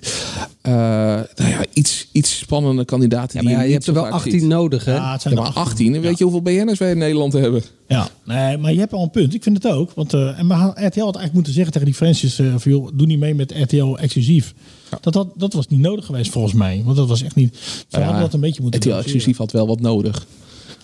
eh, 0.62 0.72
nou 0.72 1.24
ja, 1.50 1.64
iets, 1.72 2.08
iets 2.12 2.38
spannende 2.38 2.84
kandidaten 2.84 3.36
Ja, 3.38 3.42
maar 3.44 3.52
die 3.52 3.60
ja, 3.60 3.66
je 3.66 3.72
hebt 3.72 3.86
er 3.86 3.92
wel 3.94 4.02
zo 4.04 4.08
vaak 4.10 4.18
18 4.18 4.40
ziet? 4.40 4.48
nodig, 4.48 4.84
hè? 4.84 4.94
Ja, 4.94 5.12
het 5.12 5.22
zijn 5.22 5.34
Ja, 5.34 5.40
er 5.40 5.46
maar 5.46 5.56
18. 5.62 5.86
18, 5.88 6.00
weet 6.02 6.18
je 6.18 6.24
hoeveel 6.24 6.42
BN'ers 6.42 6.78
wij 6.78 6.90
in 6.90 6.98
Nederland 6.98 7.32
hebben? 7.32 7.62
Ja, 7.88 8.08
nee, 8.24 8.58
maar 8.58 8.72
je 8.72 8.78
hebt 8.78 8.92
al 8.92 9.02
een 9.02 9.10
punt. 9.10 9.34
Ik 9.34 9.42
vind 9.42 9.62
het 9.62 9.72
ook. 9.72 9.90
Want 9.94 10.12
eh, 10.14 10.38
en 10.38 10.46
RTL 10.46 10.80
had 10.80 10.94
eigenlijk 10.94 11.32
moeten 11.32 11.52
zeggen 11.52 11.72
tegen 11.72 11.86
die 11.88 11.96
Francis: 11.96 12.38
eh 12.38 12.54
van, 12.56 12.72
joh, 12.72 12.88
doe 12.94 13.06
niet 13.06 13.18
mee 13.18 13.34
met 13.34 13.52
RTL 13.56 13.94
exclusief. 13.94 14.54
Dat, 15.00 15.14
had, 15.14 15.28
dat 15.36 15.52
was 15.52 15.66
niet 15.68 15.80
nodig 15.80 16.04
geweest 16.06 16.30
volgens 16.30 16.54
mij. 16.54 16.82
Want 16.84 16.96
dat 16.96 17.08
was 17.08 17.22
echt 17.22 17.34
niet. 17.34 17.56
Ze 17.88 18.00
hadden 18.00 18.20
dat 18.20 18.32
een 18.34 18.40
beetje 18.40 18.62
moeten 18.62 18.80
RTL 18.80 18.96
exclusief 18.96 19.36
had 19.36 19.52
wel 19.52 19.66
wat 19.66 19.80
nodig. 19.80 20.26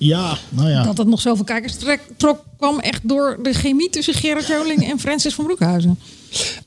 Ja, 0.00 0.36
nou 0.48 0.68
ja. 0.68 0.82
Dat 0.82 0.98
het 0.98 1.06
nog 1.06 1.20
zoveel 1.20 1.44
kijkers 1.44 1.76
trek, 1.76 2.00
trok, 2.16 2.44
kwam 2.56 2.78
echt 2.78 3.08
door 3.08 3.38
de 3.42 3.52
chemie 3.52 3.90
tussen 3.90 4.14
Gerard 4.14 4.46
Joling 4.46 4.90
en 4.90 4.98
Francis 4.98 5.34
van 5.34 5.44
Broekhuizen. 5.44 5.98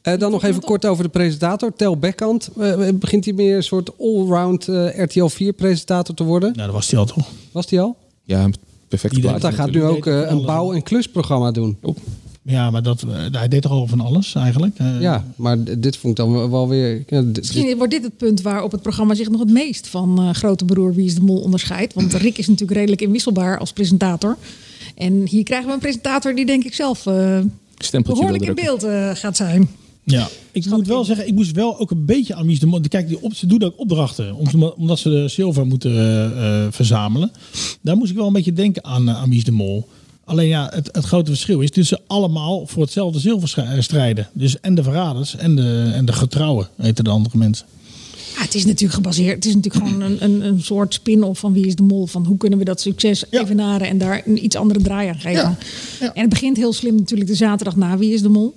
Eh, 0.01 0.17
dan 0.19 0.31
nog 0.31 0.43
even 0.43 0.61
kort 0.61 0.85
over 0.85 1.03
de 1.03 1.09
presentator, 1.09 1.73
Tel 1.75 1.97
Bekkant. 1.97 2.49
Eh, 2.59 2.89
begint 2.93 3.25
hij 3.25 3.33
meer 3.33 3.55
een 3.55 3.63
soort 3.63 3.89
allround 3.99 4.67
eh, 4.67 4.99
RTL 5.03 5.25
4 5.25 5.53
presentator 5.53 6.15
te 6.15 6.23
worden? 6.23 6.49
Nou, 6.53 6.65
dat 6.65 6.75
was 6.75 6.89
hij 6.91 6.99
al 6.99 7.05
toch? 7.05 7.27
Was 7.51 7.69
hij 7.69 7.81
al? 7.81 7.95
Ja, 8.23 8.49
perfect 8.87 9.13
Iedereen- 9.15 9.39
Want 9.39 9.55
hij 9.55 9.65
gaat 9.65 9.71
nu 9.73 9.83
ook 9.83 10.05
eh, 10.05 10.29
een 10.29 10.45
bouw- 10.45 10.73
en 10.73 10.83
klusprogramma 10.83 11.51
doen. 11.51 11.77
Ja, 12.45 12.71
maar 12.71 12.83
dat, 12.83 13.01
eh, 13.03 13.09
hij 13.31 13.47
deed 13.47 13.61
toch 13.61 13.71
al 13.71 13.87
van 13.87 14.01
alles 14.01 14.35
eigenlijk. 14.35 14.77
Eh, 14.77 15.01
Ja, 15.01 15.25
maar 15.35 15.63
dit 15.79 15.97
vond 15.97 16.19
ik 16.19 16.25
dan 16.25 16.49
wel 16.49 16.67
weer... 16.69 17.03
ja, 17.07 17.21
d- 17.21 17.25
dit- 17.25 17.37
Misschien 17.37 17.77
wordt 17.77 17.91
dit 17.91 18.03
het 18.03 18.17
punt 18.17 18.41
waarop 18.41 18.71
het 18.71 18.81
programma 18.81 19.13
zich 19.15 19.29
nog 19.29 19.39
het 19.39 19.51
meest 19.51 19.87
van 19.87 20.19
eh, 20.19 20.29
Grote 20.33 20.65
Broer 20.65 20.93
Wie 20.93 21.05
is 21.05 21.15
de 21.15 21.21
Mol 21.21 21.39
onderscheidt. 21.41 21.93
Want 21.93 22.13
Rick 22.13 22.37
is 22.37 22.47
natuurlijk 22.47 22.77
redelijk 22.77 23.01
inwisselbaar 23.01 23.59
als 23.59 23.73
presentator. 23.73 24.37
En 24.95 25.27
hier 25.27 25.43
krijgen 25.43 25.67
we 25.67 25.73
een 25.73 25.79
presentator 25.79 26.35
die 26.35 26.45
denk 26.45 26.63
ik 26.63 26.73
zelf 26.73 27.05
eh, 27.05 27.39
Stempeltje 27.77 28.23
behoorlijk 28.23 28.49
in 28.59 28.65
beeld 28.65 28.83
eh, 28.83 29.09
gaat 29.13 29.37
zijn. 29.37 29.67
Ja, 30.05 30.27
ik 30.51 30.65
moet 30.69 30.87
wel 30.87 31.03
zeggen, 31.03 31.27
ik 31.27 31.33
moest 31.33 31.51
wel 31.51 31.79
ook 31.79 31.91
een 31.91 32.05
beetje 32.05 32.35
aan 32.35 32.45
Mies 32.45 32.59
de 32.59 32.65
Mol. 32.65 32.79
Kijk, 32.89 33.07
die 33.07 33.21
op, 33.21 33.33
ze 33.33 33.45
doen 33.47 33.63
ook 33.63 33.73
opdrachten, 33.79 34.35
om- 34.35 34.63
omdat 34.77 34.99
ze 34.99 35.09
de 35.09 35.27
zilver 35.27 35.65
moeten 35.65 35.91
eh, 35.91 36.25
eh, 36.65 36.71
verzamelen. 36.71 37.31
Daar 37.81 37.97
moest 37.97 38.11
ik 38.11 38.17
wel 38.17 38.27
een 38.27 38.33
beetje 38.33 38.53
denken 38.53 38.83
aan, 38.83 39.09
aan 39.09 39.29
Mies 39.29 39.43
de 39.43 39.51
Mol. 39.51 39.87
Alleen 40.25 40.47
ja, 40.47 40.69
het, 40.73 40.89
het 40.91 41.05
grote 41.05 41.31
verschil 41.31 41.59
is 41.59 41.71
dat 41.71 41.85
ze 41.85 41.99
allemaal 42.07 42.67
voor 42.67 42.81
hetzelfde 42.81 43.19
zilver 43.19 43.65
strijden. 43.79 44.29
Dus 44.33 44.59
en 44.59 44.75
de 44.75 44.83
verraders 44.83 45.35
en 45.35 45.55
de, 45.55 45.91
en 45.93 46.05
de 46.05 46.13
getrouwen, 46.13 46.67
heten 46.77 47.03
de 47.03 47.09
andere 47.09 47.37
mensen. 47.37 47.65
Ja, 48.35 48.41
het 48.41 48.55
is 48.55 48.65
natuurlijk 48.65 48.93
gebaseerd. 48.93 49.35
Het 49.35 49.45
is 49.45 49.55
natuurlijk 49.55 49.85
gewoon 49.85 50.01
een, 50.01 50.23
een, 50.23 50.45
een 50.45 50.61
soort 50.61 50.93
spin-off 50.93 51.39
van 51.39 51.53
Wie 51.53 51.65
is 51.65 51.75
de 51.75 51.83
Mol. 51.83 52.05
Van 52.05 52.25
hoe 52.25 52.37
kunnen 52.37 52.59
we 52.59 52.65
dat 52.65 52.81
succes 52.81 53.23
evenaren 53.29 53.87
en 53.87 53.97
daar 53.97 54.21
een 54.25 54.43
iets 54.43 54.55
andere 54.55 54.81
draai 54.81 55.09
aan 55.09 55.19
geven. 55.19 55.57
En 55.99 56.21
het 56.21 56.29
begint 56.29 56.57
heel 56.57 56.73
slim 56.73 56.95
natuurlijk 56.95 57.29
de 57.29 57.35
zaterdag 57.35 57.75
na 57.75 57.97
Wie 57.97 58.13
is 58.13 58.21
de 58.21 58.29
Mol. 58.29 58.55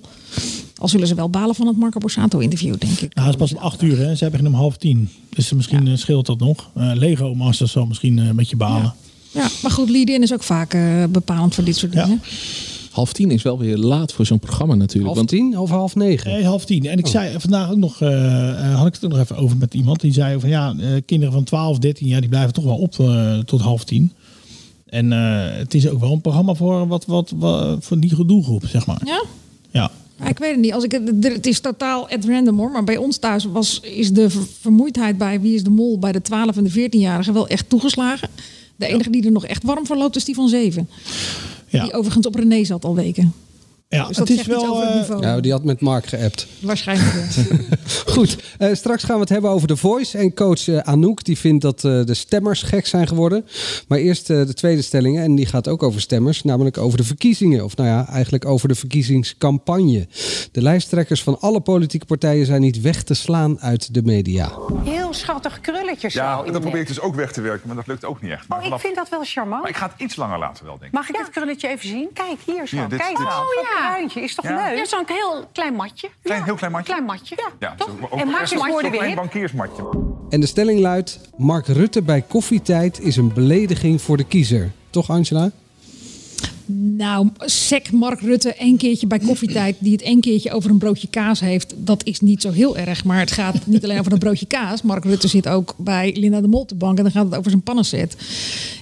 Al 0.77 0.87
zullen 0.87 1.07
ze 1.07 1.15
wel 1.15 1.29
balen 1.29 1.55
van 1.55 1.67
het 1.67 1.77
Marco 1.77 1.99
Borsato 1.99 2.39
interview, 2.39 2.75
denk 2.77 2.99
ik. 2.99 3.15
Nou, 3.15 3.27
het 3.27 3.35
is 3.35 3.41
pas 3.41 3.53
om 3.53 3.57
acht 3.57 3.81
uur, 3.81 3.97
hè. 3.97 4.15
Ze 4.15 4.23
hebben 4.23 4.43
hem 4.43 4.53
half 4.53 4.77
tien. 4.77 5.09
Dus 5.29 5.53
misschien 5.53 5.87
eh, 5.87 5.95
scheelt 5.95 6.25
dat 6.25 6.39
nog. 6.39 6.69
Eh, 6.75 6.91
Lego 6.93 7.35
Masters 7.35 7.71
zal 7.71 7.85
misschien 7.85 8.19
eh, 8.19 8.25
een 8.25 8.35
beetje 8.35 8.55
balen. 8.55 8.93
Ja, 9.31 9.47
maar 9.61 9.71
goed, 9.71 9.89
lead-in 9.89 10.21
is 10.21 10.33
ook 10.33 10.43
vaak 10.43 10.73
eh, 10.73 11.03
bepalend 11.09 11.55
voor 11.55 11.63
dit 11.63 11.75
soort 11.77 11.91
dingen. 11.91 12.21
Half 12.91 13.13
tien 13.13 13.31
is 13.31 13.41
wel 13.43 13.57
weer 13.57 13.77
laat 13.77 14.13
voor 14.13 14.25
zo'n 14.25 14.39
programma 14.39 14.75
natuurlijk. 14.75 15.15
half 15.15 15.25
tien 15.27 15.57
of 15.57 15.69
half 15.69 15.95
negen? 15.95 16.31
Nee, 16.31 16.43
half 16.45 16.65
tien. 16.65 16.85
En 16.85 16.97
ik 16.97 17.05
Oh. 17.05 17.11
zei 17.11 17.39
vandaag 17.39 17.69
ook 17.71 17.77
nog, 17.77 18.01
eh, 18.01 18.49
eh, 18.71 18.75
had 18.77 18.87
ik 18.87 18.93
het 18.93 19.03
er 19.03 19.09
nog 19.09 19.19
even 19.19 19.35
over 19.35 19.57
met 19.57 19.73
iemand. 19.73 19.99
Die 20.01 20.13
zei 20.13 20.39
van 20.39 20.49
ja, 20.49 20.73
eh, 20.79 20.87
kinderen 21.05 21.33
van 21.33 21.43
12, 21.43 21.77
13 21.79 22.07
jaar, 22.07 22.19
die 22.19 22.29
blijven 22.29 22.53
toch 22.53 22.63
wel 22.63 22.77
op 22.77 22.99
eh, 22.99 23.37
tot 23.39 23.61
half 23.61 23.83
tien. 23.83 24.11
En 24.85 25.11
eh, 25.13 25.57
het 25.57 25.73
is 25.73 25.87
ook 25.87 25.99
wel 25.99 26.11
een 26.11 26.21
programma 26.21 26.53
voor, 26.53 26.87
wat, 26.87 27.05
wat, 27.05 27.33
wat, 27.35 27.77
voor 27.79 27.99
die 27.99 28.25
doelgroep, 28.25 28.63
zeg 28.67 28.85
maar. 28.85 29.01
Ja? 29.05 29.23
Ja. 29.71 29.91
Ik 30.27 30.37
weet 30.39 30.51
het 30.51 30.59
niet. 30.59 30.73
Als 30.73 30.83
ik, 30.83 30.91
het- 30.91 31.23
het 31.33 31.45
is 31.45 31.59
totaal 31.59 32.09
at 32.09 32.25
random 32.25 32.57
hoor. 32.57 32.71
Maar 32.71 32.83
bij 32.83 32.97
ons 32.97 33.17
thuis 33.17 33.45
was, 33.45 33.79
is 33.79 34.11
de 34.11 34.29
ver- 34.29 34.47
vermoeidheid 34.61 35.17
bij 35.17 35.41
Wie 35.41 35.53
is 35.55 35.63
de 35.63 35.69
Mol 35.69 35.99
bij 35.99 36.11
de 36.11 36.21
12 36.21 36.57
en 36.57 36.63
de 36.63 36.71
14-jarigen 36.89 37.33
wel 37.33 37.47
echt 37.47 37.69
toegeslagen. 37.69 38.29
De 38.77 38.87
enige 38.87 39.09
die 39.09 39.25
er 39.25 39.31
nog 39.31 39.45
echt 39.45 39.63
warm 39.63 39.85
voor 39.85 39.97
loopt 39.97 40.15
is 40.15 40.25
die 40.25 40.35
van 40.35 40.49
7. 40.49 40.89
Ja. 41.67 41.83
Die 41.83 41.93
overigens 41.93 42.27
op 42.27 42.35
René 42.35 42.63
zat 42.63 42.85
al 42.85 42.95
weken. 42.95 43.33
Ja, 43.89 44.07
Dus 44.07 44.17
het 44.17 44.27
dat 44.27 44.37
is 44.37 44.45
wel. 44.45 44.67
over 44.67 44.81
het 44.83 44.91
eh, 44.91 44.95
niveau. 44.99 45.21
Nou, 45.21 45.41
die 45.41 45.51
had 45.51 45.63
met 45.63 45.81
Mark 45.81 46.05
geappt. 46.05 46.47
Waarschijnlijk. 46.59 47.13
Goed, 48.07 48.37
eh, 48.57 48.73
straks 48.73 49.03
gaan 49.03 49.15
we 49.15 49.21
het 49.21 49.29
hebben 49.29 49.49
over 49.51 49.67
The 49.67 49.77
Voice. 49.77 50.17
En 50.17 50.33
coach 50.33 50.67
eh, 50.67 50.77
Anouk 50.77 51.23
die 51.23 51.37
vindt 51.37 51.61
dat 51.61 51.83
eh, 51.83 52.03
de 52.05 52.13
stemmers 52.13 52.61
gek 52.63 52.85
zijn 52.87 53.07
geworden. 53.07 53.45
Maar 53.87 53.97
eerst 53.97 54.29
eh, 54.29 54.37
de 54.45 54.53
tweede 54.53 54.81
stelling. 54.81 55.19
En 55.19 55.35
die 55.35 55.45
gaat 55.45 55.67
ook 55.67 55.83
over 55.83 56.01
stemmers. 56.01 56.43
Namelijk 56.43 56.77
over 56.77 56.97
de 56.97 57.03
verkiezingen. 57.03 57.63
Of 57.63 57.75
nou 57.75 57.89
ja, 57.89 58.07
eigenlijk 58.09 58.45
over 58.45 58.67
de 58.67 58.75
verkiezingscampagne. 58.75 60.07
De 60.51 60.61
lijsttrekkers 60.61 61.23
van 61.23 61.39
alle 61.39 61.59
politieke 61.59 62.05
partijen 62.05 62.45
zijn 62.45 62.61
niet 62.61 62.81
weg 62.81 63.03
te 63.03 63.13
slaan 63.13 63.59
uit 63.59 63.93
de 63.93 64.01
media. 64.03 64.51
Heel 64.83 65.13
schattig 65.13 65.59
krulletjes 65.61 66.13
zo 66.13 66.19
Ja, 66.21 66.35
dat 66.43 66.53
de 66.53 66.59
probeer 66.59 66.81
ik 66.81 66.87
dus 66.87 66.99
ook 66.99 67.15
weg 67.15 67.31
te 67.31 67.41
werken, 67.41 67.67
maar 67.67 67.75
dat 67.75 67.87
lukt 67.87 68.05
ook 68.05 68.21
niet 68.21 68.31
echt. 68.31 68.47
Maar, 68.47 68.57
Oh, 68.57 68.63
ik 68.63 68.69
vanaf- 68.69 68.81
vind 68.85 68.95
dat 68.95 69.09
wel 69.09 69.23
charmant. 69.23 69.61
maar 69.61 69.71
ik 69.71 69.77
ga 69.77 69.85
het 69.85 70.01
iets 70.01 70.15
langer 70.15 70.39
laten 70.39 70.65
wel, 70.65 70.73
denk 70.77 70.85
ik. 70.85 70.91
Mag 70.91 71.09
ik 71.09 71.15
dit 71.17 71.29
krulletje 71.29 71.67
even 71.67 71.87
zien? 71.87 72.09
Kijk, 72.13 72.37
hier 72.45 72.67
zo. 72.67 72.75
Hier, 72.77 72.89
dit- 72.89 72.99
Kijk 72.99 73.17
dit-. 73.17 73.25
Oh, 73.27 73.37
Zo'n 73.37 74.09
ja. 74.15 74.21
Is 74.23 74.35
toch 74.35 74.45
Ja. 74.45 74.67
leuk? 74.69 74.77
Ja, 74.77 74.85
zo'n 74.85 75.03
heel 75.07 75.45
klein 75.53 75.73
matje. 75.73 76.09
Klein, 76.23 76.43
heel 76.43 76.55
klein 76.55 76.71
matje? 76.71 76.87
Klein 76.93 77.05
matje. 77.05 77.35
Ja, 77.37 77.49
Ja, 77.59 77.75
toch? 77.77 77.87
zo- 77.99 78.07
ook 78.09 78.19
en 78.19 78.27
worden 78.71 78.81
weer 78.81 78.91
klein 78.91 79.05
hip. 79.05 79.15
bankiersmatje. 79.15 79.83
En 80.29 80.39
de 80.39 80.45
stelling 80.45 80.79
luidt: 80.79 81.19
Mark 81.37 81.67
Rutte 81.67 82.01
bij 82.01 82.21
koffietijd 82.21 82.99
is 83.01 83.17
een 83.17 83.33
belediging 83.33 84.01
voor 84.01 84.17
de 84.17 84.23
kiezer. 84.23 84.71
Toch, 84.89 85.09
Angela? 85.09 85.51
Nou, 86.69 87.29
sec 87.39 87.91
Mark 87.91 88.21
Rutte 88.21 88.53
één 88.53 88.77
keertje 88.77 89.07
bij 89.07 89.19
koffietijd... 89.19 89.75
die 89.79 89.91
het 89.91 90.01
één 90.01 90.19
keertje 90.21 90.51
over 90.51 90.69
een 90.69 90.77
broodje 90.77 91.07
kaas 91.07 91.39
heeft... 91.39 91.73
dat 91.77 92.05
is 92.05 92.19
niet 92.19 92.41
zo 92.41 92.51
heel 92.51 92.77
erg. 92.77 93.03
Maar 93.03 93.19
het 93.19 93.31
gaat 93.31 93.65
niet 93.65 93.83
alleen 93.83 93.99
over 93.99 94.11
een 94.11 94.19
broodje 94.19 94.45
kaas. 94.45 94.81
Mark 94.81 95.03
Rutte 95.03 95.27
zit 95.27 95.47
ook 95.47 95.75
bij 95.77 96.15
Linda 96.19 96.41
de 96.41 96.47
Mol 96.47 96.67
en 96.79 96.95
dan 96.95 97.11
gaat 97.11 97.25
het 97.25 97.35
over 97.35 97.49
zijn 97.49 97.63
pannenset. 97.63 98.15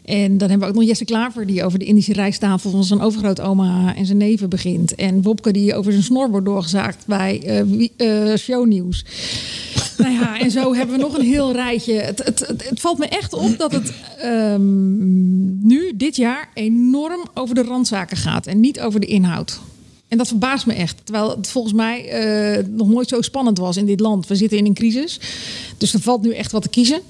En 0.06 0.38
dan 0.38 0.50
hebben 0.50 0.68
we 0.68 0.74
ook 0.74 0.80
nog 0.80 0.90
Jesse 0.90 1.06
Klaver... 1.06 1.48
die 1.48 1.64
over 1.64 1.80
de 1.80 1.86
Indische 1.86 2.14
rijsttafel 2.14 2.72
van 2.72 2.84
zijn 2.84 3.02
overgrootoma 3.02 3.96
en 3.96 4.06
zijn 4.06 4.18
neven 4.18 4.50
begint. 4.50 4.96
En 4.96 5.22
Wopke 5.22 5.52
die 5.52 5.76
over 5.76 5.92
zijn 5.92 6.04
snor 6.04 6.30
wordt 6.30 6.46
doorgezaagd 6.46 7.04
bij 7.06 7.64
wie- 7.66 7.92
eh, 7.98 8.36
shownieuws. 8.36 9.06
Nou 9.98 10.14
ja, 10.14 10.40
en 10.40 10.52
zo 10.52 10.74
hebben 10.74 10.96
we 10.96 11.02
nog 11.02 11.18
een 11.18 11.26
heel 11.26 11.52
rijtje. 11.52 11.94
Het, 11.94 12.24
het, 12.24 12.40
het, 12.48 12.80
valt 12.80 12.98
me 12.98 13.08
echt 13.08 13.34
op 13.34 13.58
dat 13.58 13.72
het 13.72 13.94
ehm, 14.18 15.68
nu, 15.68 15.94
dit 15.96 16.16
jaar, 16.16 16.50
enorm 16.54 17.28
over 17.34 17.56
de 17.56 17.64
randzaken 17.64 18.18
gaat 18.18 18.48
en 18.48 18.60
niet 18.60 18.80
over 18.80 19.00
de 19.00 19.08
inhoud. 19.08 19.60
En 20.08 20.18
dat 20.18 20.28
verbaast 20.28 20.66
me 20.66 20.74
echt. 20.74 20.98
Terwijl 21.04 21.30
het 21.30 21.48
volgens 21.48 21.74
mij 21.74 22.10
eh, 22.10 22.66
nog 22.68 22.88
nooit 22.88 23.08
zo 23.08 23.22
spannend 23.22 23.58
was 23.58 23.78
in 23.78 23.86
dit 23.86 24.00
land. 24.00 24.28
We 24.28 24.36
zitten 24.36 24.58
in 24.58 24.66
een 24.66 24.74
crisis. 24.74 25.20
Dus 25.78 25.94
er 25.94 26.00
valt 26.00 26.22
nu 26.22 26.34
echt 26.34 26.52
wat 26.52 26.62
te 26.62 26.70
kiezen. 26.70 27.02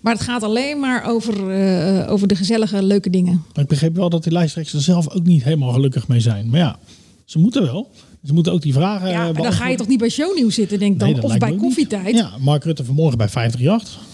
Maar 0.00 0.12
het 0.12 0.22
gaat 0.22 0.42
alleen 0.42 0.80
maar 0.80 1.04
over, 1.04 1.50
eh, 1.50 2.12
over 2.12 2.28
de 2.28 2.34
gezellige, 2.36 2.82
leuke 2.82 3.10
dingen. 3.10 3.44
Maar 3.54 3.62
ik 3.62 3.70
begreep 3.70 3.96
wel 3.96 4.10
dat 4.10 4.22
die 4.22 4.32
lijsttrekkers 4.32 4.74
er 4.74 4.82
zelf 4.82 5.10
ook 5.10 5.24
niet 5.24 5.44
helemaal 5.44 5.72
gelukkig 5.72 6.08
mee 6.08 6.20
zijn. 6.20 6.48
Maar 6.48 6.60
ja, 6.60 6.78
ze 7.24 7.38
moeten 7.38 7.62
wel. 7.62 7.90
Ze 8.24 8.32
moeten 8.32 8.52
ook 8.52 8.62
die 8.62 8.72
vragen. 8.72 9.08
Ja, 9.08 9.28
eh, 9.28 9.32
maar 9.34 9.42
dan 9.42 9.52
ga 9.52 9.68
je 9.68 9.76
toch 9.76 9.86
niet 9.88 9.98
bij 9.98 10.08
shownieuws 10.08 10.54
zitten, 10.54 10.78
denk 10.78 10.92
ik 10.92 10.98
dan. 10.98 11.12
Nee, 11.12 11.22
of 11.22 11.38
bij 11.38 11.56
koffietijd. 11.56 12.16
Ja, 12.16 12.30
Mark 12.38 12.64
Rutte 12.64 12.84
vanmorgen 12.84 13.18
bij 13.18 13.28
538. 13.28 14.08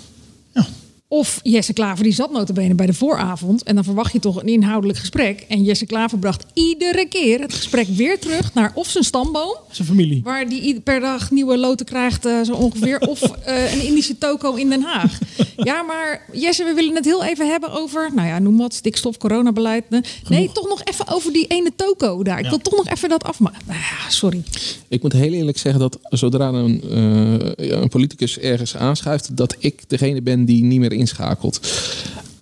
Of 1.08 1.40
Jesse 1.42 1.72
Klaver, 1.72 2.04
die 2.04 2.12
zat 2.12 2.30
notabene 2.32 2.74
bij 2.74 2.86
de 2.86 2.92
vooravond. 2.94 3.62
En 3.62 3.74
dan 3.74 3.84
verwacht 3.84 4.12
je 4.12 4.18
toch 4.20 4.40
een 4.42 4.48
inhoudelijk 4.48 4.98
gesprek. 4.98 5.44
En 5.48 5.62
Jesse 5.64 5.86
Klaver 5.86 6.18
bracht 6.18 6.44
iedere 6.54 7.06
keer 7.08 7.40
het 7.40 7.52
gesprek 7.54 7.86
weer 7.88 8.18
terug 8.18 8.54
naar 8.54 8.72
of 8.74 8.88
zijn 8.88 9.04
stamboom. 9.04 9.56
Zijn 9.70 9.88
familie. 9.88 10.20
Waar 10.24 10.48
die 10.48 10.60
ieder- 10.60 10.82
per 10.82 11.00
dag 11.00 11.30
nieuwe 11.30 11.58
loten 11.58 11.86
krijgt, 11.86 12.24
eh, 12.26 12.40
zo 12.42 12.52
ongeveer. 12.54 12.98
Of 13.00 13.22
eh, 13.44 13.72
een 13.74 13.86
Indische 13.86 14.18
toko 14.18 14.54
in 14.54 14.68
Den 14.70 14.82
Haag. 14.82 15.18
Ja, 15.56 15.82
maar 15.82 16.24
Jesse, 16.32 16.64
we 16.64 16.72
willen 16.74 16.94
het 16.94 17.04
heel 17.04 17.24
even 17.24 17.48
hebben 17.50 17.72
over, 17.72 18.10
nou 18.14 18.28
ja, 18.28 18.38
noem 18.38 18.56
wat, 18.56 18.74
stikstof, 18.74 19.16
coronabeleid. 19.18 19.84
Nee, 20.28 20.50
toch 20.52 20.68
nog 20.68 20.84
even 20.84 21.08
over 21.08 21.32
die 21.32 21.46
ene 21.46 21.70
toko 21.76 22.22
daar. 22.22 22.38
Ik 22.38 22.44
Ja. 22.44 22.50
wil 22.50 22.58
toch 22.58 22.76
nog 22.76 22.88
even 22.88 23.08
dat 23.08 23.24
afmaken. 23.24 23.60
Nou 23.66 23.78
ja, 23.78 24.10
sorry. 24.10 24.42
Ik 24.88 25.02
moet 25.02 25.12
heel 25.12 25.32
eerlijk 25.32 25.58
zeggen 25.58 25.80
dat 25.80 25.98
zodra 26.10 26.48
een, 26.48 26.82
eh, 26.90 27.66
ja, 27.68 27.76
een 27.76 27.88
politicus 27.88 28.38
ergens 28.38 28.76
aanschuift, 28.76 29.36
dat 29.36 29.56
ik 29.58 29.82
degene 29.88 30.22
ben 30.22 30.44
die 30.44 30.64
niet 30.64 30.80
meer 30.80 30.92
inschakelt. 30.96 31.60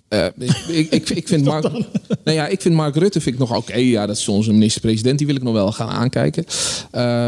Eh, 0.07 0.25
ik, 0.37 0.57
ik, 0.67 0.91
ik, 0.91 1.09
ik 1.09 1.27
vind 1.27 1.45
Mark, 1.51 1.63
nou 2.23 2.37
ja, 2.37 2.47
ik 2.47 2.61
vind 2.61 2.75
Mark 2.75 2.95
Rutte 2.95 3.21
vind 3.21 3.35
ik 3.35 3.41
nog 3.41 3.57
oké. 3.57 3.75
ja, 3.75 4.05
dat 4.05 4.17
is 4.17 4.27
onze 4.27 4.51
minister-president. 4.51 5.17
Die 5.17 5.27
wil 5.27 5.35
ik 5.35 5.43
nog 5.43 5.53
wel 5.53 5.71
gaan 5.71 5.89
aankijken. 5.89 6.45
Eh, 6.91 7.27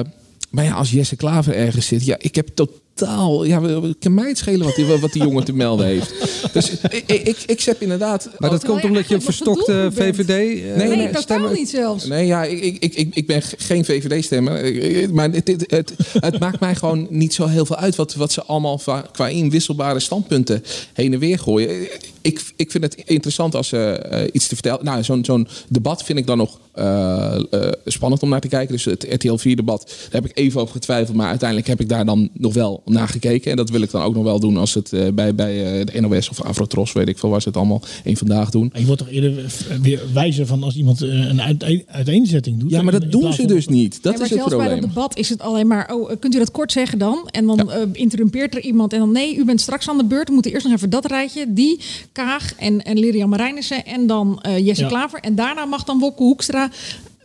maar 0.49 0.63
ja, 0.63 0.73
als 0.73 0.91
Jesse 0.91 1.15
Klaver 1.15 1.55
ergens 1.55 1.87
zit, 1.87 2.05
ja, 2.05 2.15
ik 2.19 2.35
heb 2.35 2.49
totaal... 2.97 3.43
Ja, 3.43 3.61
kan 3.99 4.13
mij 4.13 4.27
het 4.27 4.37
schelen 4.37 4.65
wat 4.65 4.75
die, 4.75 4.85
wat 4.85 5.13
die 5.13 5.21
jongen 5.23 5.43
te 5.43 5.53
melden 5.53 5.85
heeft. 5.85 6.13
Dus 6.53 6.71
ik, 6.89 7.03
ik, 7.07 7.37
ik 7.45 7.61
zet 7.61 7.75
inderdaad... 7.79 8.29
Maar 8.37 8.49
dat 8.49 8.65
komt 8.65 8.83
omdat 8.83 9.07
je 9.07 9.15
een 9.15 9.21
verstokte 9.21 9.89
VVD 9.93 10.29
eh, 10.29 10.75
Nee, 10.75 10.95
nee, 10.95 11.09
totaal 11.09 11.49
niet 11.49 11.69
zelfs. 11.69 12.05
Nee, 12.05 12.25
ja, 12.25 12.43
ik, 12.43 12.61
ik, 12.79 12.95
ik- 12.95 13.15
ik, 13.15 13.27
ben 13.27 13.41
geen 13.57 13.85
VVD-stemmer. 13.85 14.73
Maar 15.13 15.29
het, 15.31 15.47
het, 15.47 15.63
het, 15.67 15.93
het 16.19 16.39
maakt 16.39 16.59
mij 16.59 16.75
gewoon 16.75 17.07
niet 17.09 17.33
zo 17.33 17.45
heel 17.45 17.65
veel 17.65 17.75
uit 17.75 17.95
wat, 17.95 18.15
wat 18.15 18.31
ze 18.31 18.43
allemaal 18.43 18.81
qua 19.11 19.27
inwisselbare 19.27 19.99
standpunten 19.99 20.63
heen 20.93 21.13
en 21.13 21.19
weer 21.19 21.39
gooien. 21.39 21.87
Ik, 22.21 22.41
ik 22.55 22.71
vind 22.71 22.83
het 22.83 22.95
interessant 23.05 23.55
als 23.55 23.67
ze 23.67 23.77
eh, 23.77 24.27
iets 24.31 24.47
te 24.47 24.53
vertellen. 24.53 24.85
Nou, 24.85 25.03
zo'n 25.03 25.25
zo'n 25.25 25.47
debat 25.67 26.03
vind 26.03 26.19
ik 26.19 26.27
dan 26.27 26.37
nog 26.37 26.59
eh, 26.73 27.35
eh, 27.51 27.71
spannend 27.85 28.21
om 28.23 28.29
naar 28.29 28.41
te 28.41 28.47
kijken. 28.47 28.73
Dus 28.73 28.85
het 28.85 29.05
RTL 29.09 29.37
4-debat, 29.49 29.85
daar 29.87 30.21
heb 30.21 30.25
ik 30.25 30.37
even 30.37 30.61
over 30.61 30.73
getwijfeld. 30.73 31.17
Maar 31.17 31.27
uiteindelijk 31.29 31.67
heb 31.69 31.79
ik 31.79 31.89
daar 31.89 32.05
dan 32.05 32.29
nog 32.33 32.53
wel 32.53 32.81
naar 32.89 33.07
gekeken. 33.07 33.51
En 33.51 33.57
dat 33.57 33.69
wil 33.69 33.81
ik 33.81 33.91
dan 33.91 34.01
ook 34.01 34.13
nog 34.15 34.23
wel 34.23 34.39
doen 34.39 34.57
als 34.57 34.73
het 34.73 34.93
eh, 34.93 35.07
bij, 35.13 35.35
bij 35.35 35.79
eh, 35.79 35.85
de 35.85 36.01
NOS 36.01 36.29
of 36.29 36.41
Afrotros, 36.41 36.91
weet 36.93 37.07
ik 37.07 37.17
veel, 37.17 37.29
waar 37.29 37.41
ze 37.41 37.47
het 37.47 37.57
allemaal 37.57 37.81
één 38.03 38.17
vandaag 38.17 38.49
doen. 38.49 38.71
Je 38.75 38.85
wordt 38.85 39.01
toch 39.01 39.11
eerder 39.11 39.45
weer 39.81 40.01
wijzer 40.13 40.45
van 40.45 40.63
als 40.63 40.75
iemand 40.75 41.01
eh, 41.01 41.09
een 41.29 41.41
uiteen- 41.41 41.83
uiteenzetting 41.87 42.59
doet. 42.59 42.69
Ja, 42.71 42.81
maar 42.81 42.93
In- 42.93 42.99
dat 42.99 43.13
in 43.13 43.19
doen 43.19 43.33
ze 43.33 43.37
van- 43.37 43.47
dus 43.47 43.67
niet. 43.67 44.03
Dat 44.03 44.17
Ja, 44.17 44.23
is 44.23 44.29
het 44.29 44.39
zelfs 44.39 44.49
bij 44.55 44.57
probleem. 44.65 44.81
dat 44.81 44.89
debat 44.93 45.17
is 45.17 45.29
het 45.29 45.41
alleen 45.41 45.67
maar, 45.67 45.93
oh, 45.93 46.11
kunt 46.19 46.35
u 46.35 46.37
dat 46.37 46.51
kort 46.51 46.71
zeggen 46.71 46.97
dan? 46.99 47.27
En 47.31 47.45
dan 47.45 47.71
eh, 47.71 47.81
interrumpeert 47.91 48.55
er 48.55 48.61
iemand 48.61 48.93
en 48.93 48.99
dan, 48.99 49.11
nee, 49.11 49.35
u 49.35 49.45
bent 49.45 49.61
straks 49.61 49.89
aan 49.89 49.97
de 49.97 50.05
beurt. 50.05 50.27
We 50.27 50.33
moeten 50.33 50.51
eerst 50.51 50.65
nog 50.65 50.75
even 50.75 50.89
dat 50.89 51.05
rijtje. 51.05 51.45
Die, 51.53 51.79
Kaag 52.11 52.53
en, 52.55 52.83
en 52.83 52.99
Lirian 52.99 53.29
Marijnissen 53.29 53.85
en 53.85 54.07
dan 54.07 54.39
eh, 54.41 54.65
Jesse 54.65 54.81
Ja. 54.83 54.87
Klaver. 54.89 55.19
En 55.19 55.35
daarna 55.35 55.65
mag 55.65 55.83
dan 55.83 55.99
Wopke 55.99 56.23
Hoekstra 56.23 56.69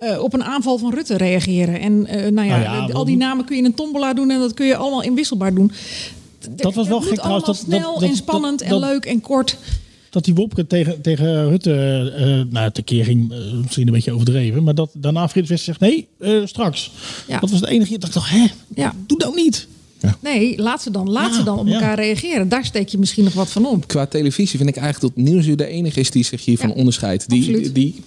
eh, 0.03 0.23
op 0.23 0.33
een 0.33 0.45
aanval 0.45 0.79
van 0.79 0.95
Rutte 0.95 1.17
reageren. 1.17 1.81
En 1.81 2.07
eh, 2.07 2.31
nou 2.31 2.49
ja, 2.49 2.59
Nou 2.59 2.88
ja, 2.88 2.93
al 2.93 3.05
die 3.05 3.17
namen 3.17 3.45
kun 3.45 3.57
je 3.57 3.62
in 3.62 3.69
een 3.69 3.75
tombola 3.75 4.15
doen 4.15 4.31
en 4.31 4.38
dat 4.38 4.55
kun 4.55 4.67
je 4.67 4.77
allemaal 4.77 5.03
inwisselbaar 5.03 5.55
doen. 5.55 5.73
Dat 6.51 6.75
was 6.75 6.88
wel 6.88 7.01
gek 7.01 7.19
trouwens. 7.19 7.47
Dat, 7.47 7.57
snel 7.57 7.93
dat, 7.93 8.01
dat, 8.01 8.09
en 8.09 8.17
spannend 8.17 8.62
en 8.62 8.79
leuk 8.79 9.05
en 9.05 9.21
kort. 9.21 9.57
Dat 10.11 10.25
die 10.25 10.35
Wopke 10.35 10.67
tegen, 10.67 11.01
tegen 11.01 11.49
Rutte 11.49 12.12
eh 12.17 12.53
nou, 12.53 12.71
tekeer 12.71 13.05
ging, 13.05 13.35
misschien 13.62 13.87
een 13.87 13.93
beetje 13.93 14.12
overdreven. 14.12 14.62
Maar 14.62 14.75
dat 14.75 14.91
daarna 14.93 15.29
Frits 15.29 15.65
zegt, 15.65 15.81
nee, 15.81 16.09
straks. 16.45 16.91
Ja. 17.29 17.38
Dat 17.41 17.51
was 17.51 17.61
het 17.61 17.69
enige. 17.69 17.95
Ik 17.95 18.01
dacht, 18.01 18.31
hè, 18.31 18.47
Ja. 18.75 18.95
doe 19.07 19.19
dat 19.19 19.35
niet. 19.35 19.67
Nee, 20.21 20.59
laat 20.62 20.83
ze 20.83 20.91
dan, 20.91 21.11
laat 21.11 21.31
Ja, 21.31 21.37
ze 21.37 21.43
dan 21.43 21.59
op 21.59 21.67
ja. 21.67 21.73
elkaar 21.73 21.95
reageren. 21.95 22.49
Daar 22.49 22.65
steek 22.65 22.88
je 22.88 22.99
misschien 22.99 23.25
nog 23.25 23.33
wat 23.33 23.51
van 23.51 23.67
op. 23.67 23.87
Qua 23.87 24.07
televisie 24.07 24.59
vind 24.59 24.69
ik 24.69 24.77
eigenlijk 24.77 25.15
dat 25.15 25.25
Nieuwsuur 25.25 25.57
de 25.57 25.67
enige 25.67 26.01
is 26.01 26.11
die 26.11 26.25
zich 26.25 26.45
hiervan 26.45 26.73
onderscheidt. 26.75 27.29
Die, 27.29 27.73
die, 27.73 28.01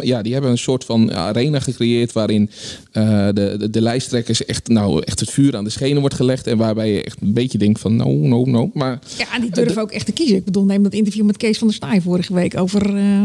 ja, 0.00 0.22
die 0.22 0.32
hebben 0.32 0.50
een 0.50 0.58
soort 0.58 0.84
van 0.84 1.12
arena 1.12 1.60
gecreëerd 1.60 2.12
waarin 2.12 2.50
eh, 2.92 3.26
de, 3.26 3.54
de, 3.58 3.70
de 3.70 3.80
lijsttrekkers 3.80 4.44
echt, 4.44 4.68
nou, 4.68 5.02
echt 5.04 5.20
het 5.20 5.30
vuur 5.30 5.56
aan 5.56 5.64
de 5.64 5.70
schenen 5.70 6.00
wordt 6.00 6.14
gelegd. 6.14 6.46
En 6.46 6.56
waarbij 6.58 6.92
je 6.92 7.04
echt 7.04 7.20
een 7.20 7.32
beetje 7.32 7.58
denkt 7.58 7.80
van 7.80 7.96
no, 7.96 8.10
no, 8.12 8.44
no. 8.44 8.70
Maar 8.74 8.98
Ja, 9.18 9.34
en 9.34 9.40
die 9.40 9.50
durven 9.50 9.82
ook 9.82 9.90
echt 9.90 10.06
te 10.06 10.12
kiezen. 10.12 10.36
Ik 10.36 10.44
bedoel, 10.44 10.64
neem 10.64 10.82
dat 10.82 10.92
interview 10.92 11.24
met 11.24 11.36
Kees 11.36 11.58
van 11.58 11.66
der 11.66 11.76
Staaij 11.76 12.00
vorige 12.00 12.34
week 12.34 12.56
over 12.58 12.96
eh, 12.96 13.24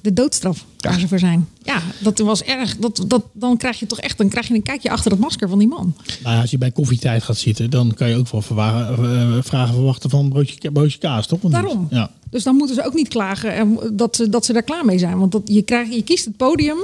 de 0.00 0.12
doodstraf 0.12 0.64
waar 0.78 1.00
ze 1.00 1.08
voor 1.08 1.18
zijn. 1.18 1.48
Ja, 1.64 1.82
dat 1.98 2.18
was 2.18 2.42
erg. 2.42 2.76
Dat, 2.76 3.04
dat, 3.06 3.22
dan 3.32 3.56
krijg 3.56 3.78
je 3.78 3.86
toch 3.86 4.00
echt 4.00 4.18
dan 4.18 4.28
krijg 4.28 4.48
je 4.48 4.54
een 4.54 4.62
kijkje 4.62 4.90
achter 4.90 5.10
het 5.10 5.20
masker 5.20 5.48
van 5.48 5.58
die 5.58 5.68
man. 5.68 5.94
Nou 6.22 6.34
ja, 6.34 6.40
als 6.40 6.50
je 6.50 6.58
bij 6.58 6.70
koffietijd 6.70 7.22
gaat 7.22 7.36
zitten, 7.36 7.70
dan 7.70 7.94
kan 7.94 8.08
je 8.08 8.16
ook 8.16 8.28
wel 8.30 8.42
verwagen, 8.42 9.04
eh, 9.04 9.36
vragen 9.42 9.74
verwachten 9.74 10.10
van 10.10 10.28
broodje, 10.28 10.70
broodje 10.72 10.98
kaas, 10.98 11.26
toch? 11.26 11.40
Daarom. 11.40 11.86
Ja. 11.90 12.10
Dus 12.30 12.42
dan 12.42 12.56
moeten 12.56 12.76
ze 12.76 12.84
ook 12.86 12.94
niet 12.94 13.08
klagen 13.08 13.78
dat 13.92 14.16
ze, 14.16 14.28
dat 14.28 14.44
ze 14.44 14.52
daar 14.52 14.62
klaar 14.62 14.84
mee 14.84 14.98
zijn. 14.98 15.18
Want 15.18 15.32
dat, 15.32 15.42
je, 15.44 15.62
krijgt, 15.62 15.94
je 15.94 16.02
kiest 16.02 16.24
het 16.24 16.36
podium 16.36 16.76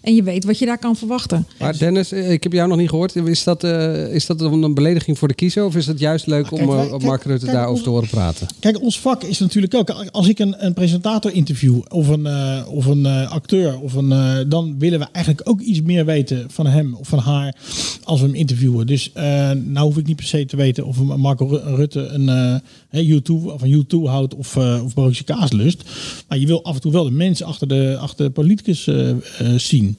en 0.00 0.14
je 0.14 0.22
weet 0.22 0.44
wat 0.44 0.58
je 0.58 0.66
daar 0.66 0.78
kan 0.78 0.96
verwachten. 0.96 1.46
Maar 1.58 1.78
Dennis, 1.78 2.12
eh, 2.12 2.30
ik 2.30 2.42
heb 2.42 2.52
jou 2.52 2.68
nog 2.68 2.78
niet 2.78 2.88
gehoord. 2.88 3.16
Is 3.16 3.44
dat, 3.44 3.64
eh, 3.64 4.14
is 4.14 4.26
dat 4.26 4.38
dan 4.38 4.62
een 4.62 4.74
belediging 4.74 5.18
voor 5.18 5.28
de 5.28 5.34
kiezer? 5.34 5.64
Of 5.64 5.76
is 5.76 5.86
het 5.86 5.98
juist 5.98 6.26
leuk 6.26 6.46
kijk, 6.48 6.62
om 6.62 6.68
wij- 6.76 6.88
kijk, 6.88 7.02
Mark 7.02 7.22
Rutte 7.22 7.44
kijk, 7.44 7.56
daarover 7.56 7.74
ons- 7.76 7.82
te 7.84 7.90
horen 7.90 8.08
praten? 8.08 8.46
Kijk, 8.60 8.80
ons 8.82 9.00
vak 9.00 9.22
is 9.22 9.38
natuurlijk 9.38 9.74
ook. 9.74 9.90
Als 9.90 10.28
ik 10.28 10.38
een, 10.38 10.64
een 10.66 10.74
presentator 10.74 11.32
interview 11.32 11.80
of 11.88 12.08
een, 12.08 12.26
eh, 12.26 12.62
of 12.68 12.86
een 12.86 13.06
eh, 13.06 13.30
acteur, 13.30 13.78
of 13.80 13.94
een, 13.94 14.12
eh, 14.22 14.44
dan 14.48 14.78
willen 14.78 14.98
we 14.98 15.06
eigenlijk 15.12 15.48
ook 15.48 15.60
iets 15.60 15.82
meer 15.82 16.04
weten 16.04 16.50
van 16.50 16.66
hem 16.66 16.94
of 16.94 17.08
van 17.08 17.18
haar 17.18 17.56
als 18.04 18.20
we 18.20 18.26
hem 18.26 18.34
interviewen. 18.34 18.86
Dus 18.86 19.12
eh 19.12 19.50
nou 19.50 19.86
hoef 19.86 19.96
ik 19.96 20.06
niet 20.06 20.16
per 20.16 20.24
se 20.24 20.46
te 20.46 20.56
weten 20.56 20.86
of 20.86 21.02
Marco 21.02 21.46
Ru- 21.46 21.74
Rutte 21.74 22.00
een 22.00 22.28
eh, 22.28 23.34
of 23.52 23.62
een 23.62 23.68
YouTube 23.68 24.08
houdt 24.08 24.34
of, 24.34 24.56
eh 24.56 24.80
of 24.84 25.22
kaas 25.24 25.52
lust. 25.52 25.82
Maar 26.28 26.38
je 26.38 26.46
wil 26.46 26.64
af 26.64 26.74
en 26.74 26.80
toe 26.80 26.92
wel 26.92 27.04
de 27.04 27.10
mensen 27.10 27.46
achter 27.46 27.68
de, 27.68 27.96
achter 28.00 28.24
de 28.24 28.30
politicus 28.30 28.86
eh, 28.86 29.10
eh, 29.10 29.16
zien. 29.56 29.96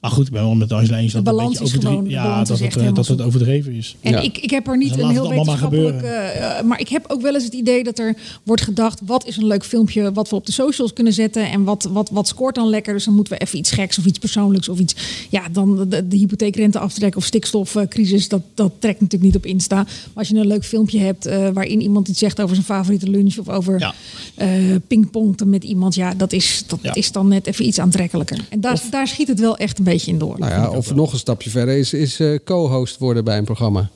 Maar 0.00 0.10
goed, 0.10 0.26
ik 0.26 0.32
ben 0.32 0.42
wel 0.42 0.54
met 0.54 0.72
Angela 0.72 0.98
eens 0.98 1.12
dat 1.12 1.26
het 1.26 1.36
een 1.38 1.46
beetje 1.48 1.64
is 1.64 1.68
overdreven, 1.74 2.08
ja, 2.08 2.22
balans 2.22 2.48
dat, 2.48 2.60
is 2.60 2.74
het, 2.74 2.76
eh, 2.76 2.94
dat 2.94 3.06
het 3.06 3.20
overdreven 3.20 3.72
is. 3.72 3.96
En 4.00 4.22
ik, 4.22 4.38
ik 4.38 4.50
heb 4.50 4.66
er 4.68 4.76
niet 4.76 4.92
Dus 4.94 5.02
een 5.02 5.10
heel 5.10 5.28
wetenschappelijk... 5.28 6.02
eh, 6.02 6.62
maar 6.62 6.80
ik 6.80 6.88
heb 6.88 7.04
ook 7.08 7.20
wel 7.22 7.34
eens 7.34 7.44
het 7.44 7.52
idee 7.52 7.84
dat 7.84 7.98
er 7.98 8.16
wordt 8.42 8.62
gedacht... 8.62 9.00
wat 9.06 9.26
is 9.26 9.36
een 9.36 9.46
leuk 9.46 9.64
filmpje 9.64 10.12
wat 10.12 10.30
we 10.30 10.36
op 10.36 10.46
de 10.46 10.52
socials 10.52 10.92
kunnen 10.92 11.12
zetten... 11.12 11.50
en 11.50 11.64
wat, 11.64 11.88
wat, 11.92 12.10
wat 12.12 12.28
scoort 12.28 12.54
dan 12.54 12.68
lekker. 12.68 12.92
Dus 12.92 13.04
dan 13.04 13.14
moeten 13.14 13.32
we 13.32 13.38
even 13.38 13.58
iets 13.58 13.70
geks 13.70 13.98
of 13.98 14.04
iets 14.04 14.18
persoonlijks 14.18 14.68
of 14.68 14.78
iets... 14.78 14.94
Ja, 15.30 15.42
dan 15.52 15.88
de, 15.88 16.08
de 16.08 16.16
hypotheekrente 16.16 16.78
aftrek 16.78 17.16
of 17.16 17.24
stikstofcrisis... 17.24 18.28
Dat, 18.28 18.42
dat 18.54 18.72
trekt 18.78 19.00
natuurlijk 19.00 19.32
niet 19.32 19.42
op 19.42 19.46
Insta. 19.46 19.76
Maar 19.76 19.86
als 20.14 20.28
je 20.28 20.34
een 20.34 20.46
leuk 20.46 20.64
filmpje 20.64 20.98
hebt 20.98 21.26
eh, 21.26 21.48
waarin 21.52 21.80
iemand 21.82 22.08
iets 22.08 22.18
zegt... 22.18 22.40
over 22.40 22.54
zijn 22.54 22.66
favoriete 22.66 23.10
lunch 23.10 23.38
of 23.38 23.48
over 23.48 23.94
eh 24.34 24.48
pingpongen 24.86 25.48
met 25.48 25.64
iemand... 25.64 25.94
ja, 25.94 26.14
dat, 26.14 26.32
is, 26.32 26.64
dat 26.66 26.78
Ja. 26.82 26.94
is 26.94 27.12
dan 27.12 27.28
net 27.28 27.46
even 27.46 27.66
iets 27.66 27.78
aantrekkelijker. 27.80 28.38
En 28.48 28.60
daar, 28.60 28.82
daar 28.90 29.08
schiet 29.08 29.28
het 29.28 29.40
wel 29.40 29.56
echt 29.56 29.78
een 29.78 29.84
beetje 29.84 29.89
in 29.98 30.18
door. 30.18 30.38
Nou 30.38 30.52
ja, 30.52 30.70
of 30.70 30.94
nog 30.94 31.12
een 31.12 31.18
stapje 31.18 31.50
verder 31.50 31.76
is, 31.76 31.92
is 31.92 32.20
eh, 32.20 32.38
co-host 32.44 32.98
worden 32.98 33.24
bij 33.24 33.38
een 33.38 33.44
programma. 33.44 33.90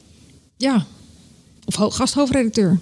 Ja, 0.57 0.87
of 1.66 1.74
ho- 1.74 1.90
gasthoofdredacteur. 1.90 2.78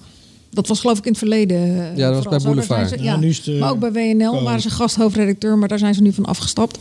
Dat 0.51 0.67
was 0.69 0.81
geloof 0.81 0.99
ik 0.99 1.05
in 1.05 1.11
het 1.11 1.19
verleden. 1.19 1.57
eh, 1.57 1.97
Ja, 1.97 2.07
dat 2.11 2.25
was 2.25 2.33
bij 2.35 2.39
Boulevard. 2.45 2.89
zijn 2.89 3.01
ze- 3.01 3.05
Ja, 3.07 3.13
ja, 3.13 3.19
nu 3.19 3.29
is 3.29 3.37
het, 3.37 3.47
eh, 3.47 3.59
maar 3.61 3.71
ook 3.71 3.79
bij 3.79 3.93
WNL 3.93 4.43
waren 4.43 4.61
ze 4.61 4.71
gasthoofdredacteur, 4.71 5.59
maar 5.59 5.69
daar 5.69 5.79
zijn 5.79 5.95
ze 5.95 6.03
nu 6.03 6.13
van 6.13 6.25
afgestapt. 6.25 6.79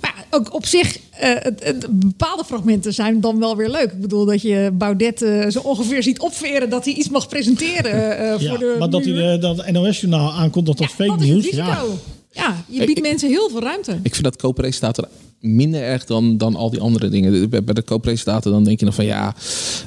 Maar 0.00 0.14
ja, 0.16 0.36
ook 0.38 0.54
op 0.54 0.66
zich, 0.66 0.98
eh, 1.10 1.30
het, 1.34 1.64
het- 1.64 1.86
bepaalde 1.90 2.44
fragmenten 2.44 2.94
zijn 2.94 3.20
dan 3.20 3.38
wel 3.38 3.56
weer 3.56 3.68
leuk. 3.70 3.92
Ik 3.92 4.00
bedoel 4.00 4.24
dat 4.24 4.42
je 4.42 4.70
Baudet 4.72 5.22
eh, 5.22 5.48
zo 5.48 5.58
ongeveer 5.60 6.02
ziet 6.02 6.18
opveren 6.20 6.70
dat 6.70 6.84
hij 6.84 6.94
iets 6.94 7.08
mag 7.08 7.28
presenteren 7.28 8.18
eh, 8.18 8.40
Ja, 8.40 8.48
voor 8.48 8.58
de 8.58 8.76
maar 8.78 8.90
dat 8.90 9.04
hij 9.04 9.38
dat 9.38 9.70
NOS-journaal 9.70 10.32
aankondigt 10.32 10.80
als 10.80 10.90
fake 10.92 11.10
dat 11.10 11.20
is 11.20 11.28
het 11.28 11.38
nieuws. 11.42 11.54
Ja. 11.54 11.84
Ja, 12.32 12.64
je 12.68 12.78
biedt 12.84 12.98
Ik- 12.98 13.04
mensen 13.04 13.28
heel 13.28 13.48
veel 13.50 13.60
ruimte. 13.62 13.98
ik 14.02 14.12
vind 14.12 14.24
dat 14.24 14.36
co-presentator 14.36 15.08
minder 15.40 15.82
erg 15.82 16.04
dan, 16.04 16.36
dan 16.36 16.56
al 16.56 16.70
die 16.70 16.80
andere 16.80 17.08
dingen. 17.08 17.50
Bij 17.50 17.64
bij 17.64 17.74
de 17.74 17.84
co-presentator 17.84 18.52
dan 18.52 18.64
denk 18.64 18.78
je 18.78 18.84
nog 18.84 18.94
van 18.94 19.04
ja, 19.04 19.34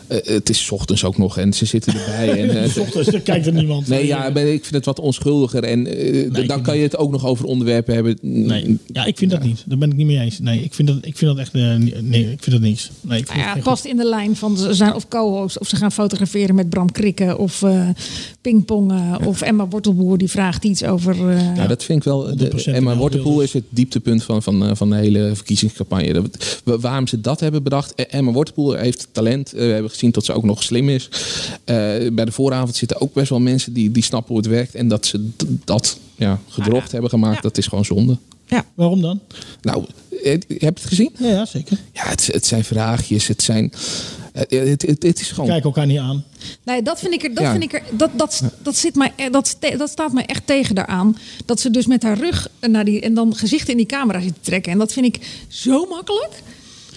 eh, 0.07 0.17
het 0.23 0.49
is 0.49 0.65
's 0.65 0.71
ochtends 0.71 1.03
ook 1.03 1.17
nog 1.17 1.37
en 1.37 1.53
ze 1.53 1.65
zitten 1.65 1.93
erbij. 1.93 2.47
En, 2.49 2.69
S 2.69 2.77
ochtends, 2.77 3.09
kijkt 3.23 3.45
er 3.45 3.53
niemand. 3.53 3.87
Nee, 3.87 4.05
ja, 4.05 4.27
ik 4.27 4.61
vind 4.61 4.75
het 4.75 4.85
wat 4.85 4.99
onschuldiger. 4.99 5.63
En 5.63 5.87
eh, 5.87 6.47
dan 6.47 6.61
kan 6.61 6.77
je 6.77 6.83
het 6.83 6.97
ook 6.97 7.11
nog 7.11 7.25
over 7.25 7.45
onderwerpen 7.45 7.93
hebben. 7.93 8.17
Nee, 8.21 8.77
ja, 8.87 9.05
ik 9.05 9.17
vind 9.17 9.31
dat 9.31 9.43
niet. 9.43 9.63
Daar 9.67 9.77
ben 9.77 9.89
ik 9.91 9.95
niet 9.95 10.05
mee 10.05 10.19
eens. 10.19 10.39
Nee, 10.39 10.63
ik 10.63 10.73
vind 10.73 10.87
dat, 10.87 10.97
ik 11.01 11.17
vind 11.17 11.31
dat 11.31 11.39
echt. 11.39 11.53
nee, 11.53 12.31
ik 12.31 12.43
vind 12.43 12.51
dat 12.51 12.61
niks. 12.61 12.91
Nee, 13.01 13.19
ik 13.19 13.25
vind 13.25 13.37
Nou 13.37 13.49
ja, 13.49 13.55
het 13.55 13.63
past 13.63 13.85
in 13.85 13.97
de 13.97 14.05
lijn 14.05 14.35
van 14.35 14.57
ze 14.57 14.73
zijn 14.73 14.93
of 14.95 15.07
co-host 15.07 15.59
of 15.59 15.67
ze 15.67 15.75
gaan 15.75 15.91
fotograferen 15.91 16.55
met 16.55 16.69
Bram 16.69 16.91
Krikke 16.91 17.37
of 17.37 17.61
eh 17.63 17.89
pingpongen 18.41 19.25
of 19.25 19.41
Emma 19.41 19.67
Wortelboer 19.67 20.17
die 20.17 20.29
vraagt 20.29 20.63
iets 20.63 20.83
over. 20.83 21.29
eh, 21.29 21.55
Ja, 21.55 21.67
dat 21.67 21.83
vind 21.83 21.97
ik 21.97 22.03
wel. 22.03 22.35
De, 22.35 22.49
100% 22.51 22.73
Emma 22.73 22.97
heel 22.97 23.41
is 23.41 23.53
het 23.53 23.63
dieptepunt 23.69 24.23
van, 24.23 24.43
van, 24.43 24.77
van 24.77 24.89
de 24.89 24.95
hele 24.95 25.35
verkiezingscampagne. 25.41 26.23
Waarom 26.63 27.07
ze 27.07 27.21
dat 27.21 27.39
hebben 27.39 27.63
bedacht. 27.63 27.95
Eh, 27.95 28.05
Emma 28.09 28.31
Wortelpoel 28.31 28.73
heeft 28.73 29.07
talent. 29.11 29.53
Eh, 29.53 29.59
we 29.59 29.71
hebben 29.71 29.91
gezien 29.91 30.11
dat 30.11 30.25
ze 30.25 30.33
ook 30.33 30.43
nog 30.43 30.63
slim 30.63 30.89
is. 30.89 31.09
Eh, 31.63 31.75
bij 32.13 32.25
de 32.25 32.31
vooravond 32.31 32.75
zitten 32.75 33.01
ook 33.01 33.13
best 33.13 33.29
wel 33.29 33.39
mensen 33.39 33.73
die, 33.73 33.91
die 33.91 34.03
snappen 34.03 34.33
hoe 34.33 34.37
het 34.37 34.51
werkt. 34.51 34.75
En 34.75 34.87
dat 34.87 35.05
ze 35.05 35.29
dat 35.65 35.97
ja, 36.15 36.39
gedrocht 36.47 36.91
hebben 36.91 37.09
gemaakt, 37.09 37.41
dat 37.43 37.57
is 37.57 37.67
gewoon 37.67 37.85
zonde. 37.85 38.17
Waarom 38.73 39.01
dan? 39.01 39.19
Nou, 39.61 39.85
eh, 40.23 40.31
heb 40.31 40.45
je 40.47 40.65
het 40.65 40.85
gezien? 40.85 41.11
Ja, 41.19 41.27
ja 41.27 41.45
zeker. 41.45 41.77
Ja, 41.91 42.07
het, 42.07 42.29
het 42.31 42.45
zijn 42.45 42.63
vraagjes. 42.63 43.27
Het 43.27 43.41
zijn. 43.41 43.71
Eh, 44.33 44.59
Het, 44.69 44.81
het, 44.81 45.03
het 45.03 45.19
is 45.19 45.31
gewoon. 45.31 45.49
Kijk 45.49 45.63
elkaar 45.63 45.85
niet 45.85 45.99
aan. 45.99 46.23
Nee, 46.63 46.81
dat 46.81 46.99
vind 46.99 47.13
ik 47.13 47.23
er. 47.23 47.33
Dat, 47.33 47.43
Ja. 47.43 47.51
vind 47.51 47.63
ik 47.63 47.73
er, 47.73 47.81
dat, 47.91 48.09
dat, 48.15 48.41
dat, 48.63 48.75
zit 48.75 48.95
mij, 48.95 49.13
eh, 49.15 49.31
dat, 49.31 49.57
dat 49.77 49.89
staat 49.89 50.13
mij 50.13 50.25
echt 50.25 50.47
tegen 50.47 50.75
daaraan. 50.75 51.17
Dat 51.45 51.59
ze 51.59 51.69
dus 51.71 51.85
met 51.85 52.03
haar 52.03 52.17
rug 52.17 52.47
naar 52.59 52.85
die. 52.85 53.01
en 53.01 53.13
dan 53.13 53.35
gezichten 53.35 53.69
in 53.71 53.77
die 53.77 53.85
camera 53.85 54.21
zitten 54.21 54.41
trekken. 54.41 54.71
En 54.71 54.77
dat 54.77 54.93
vind 54.93 55.05
ik 55.05 55.45
zo 55.47 55.85
makkelijk. 55.85 56.31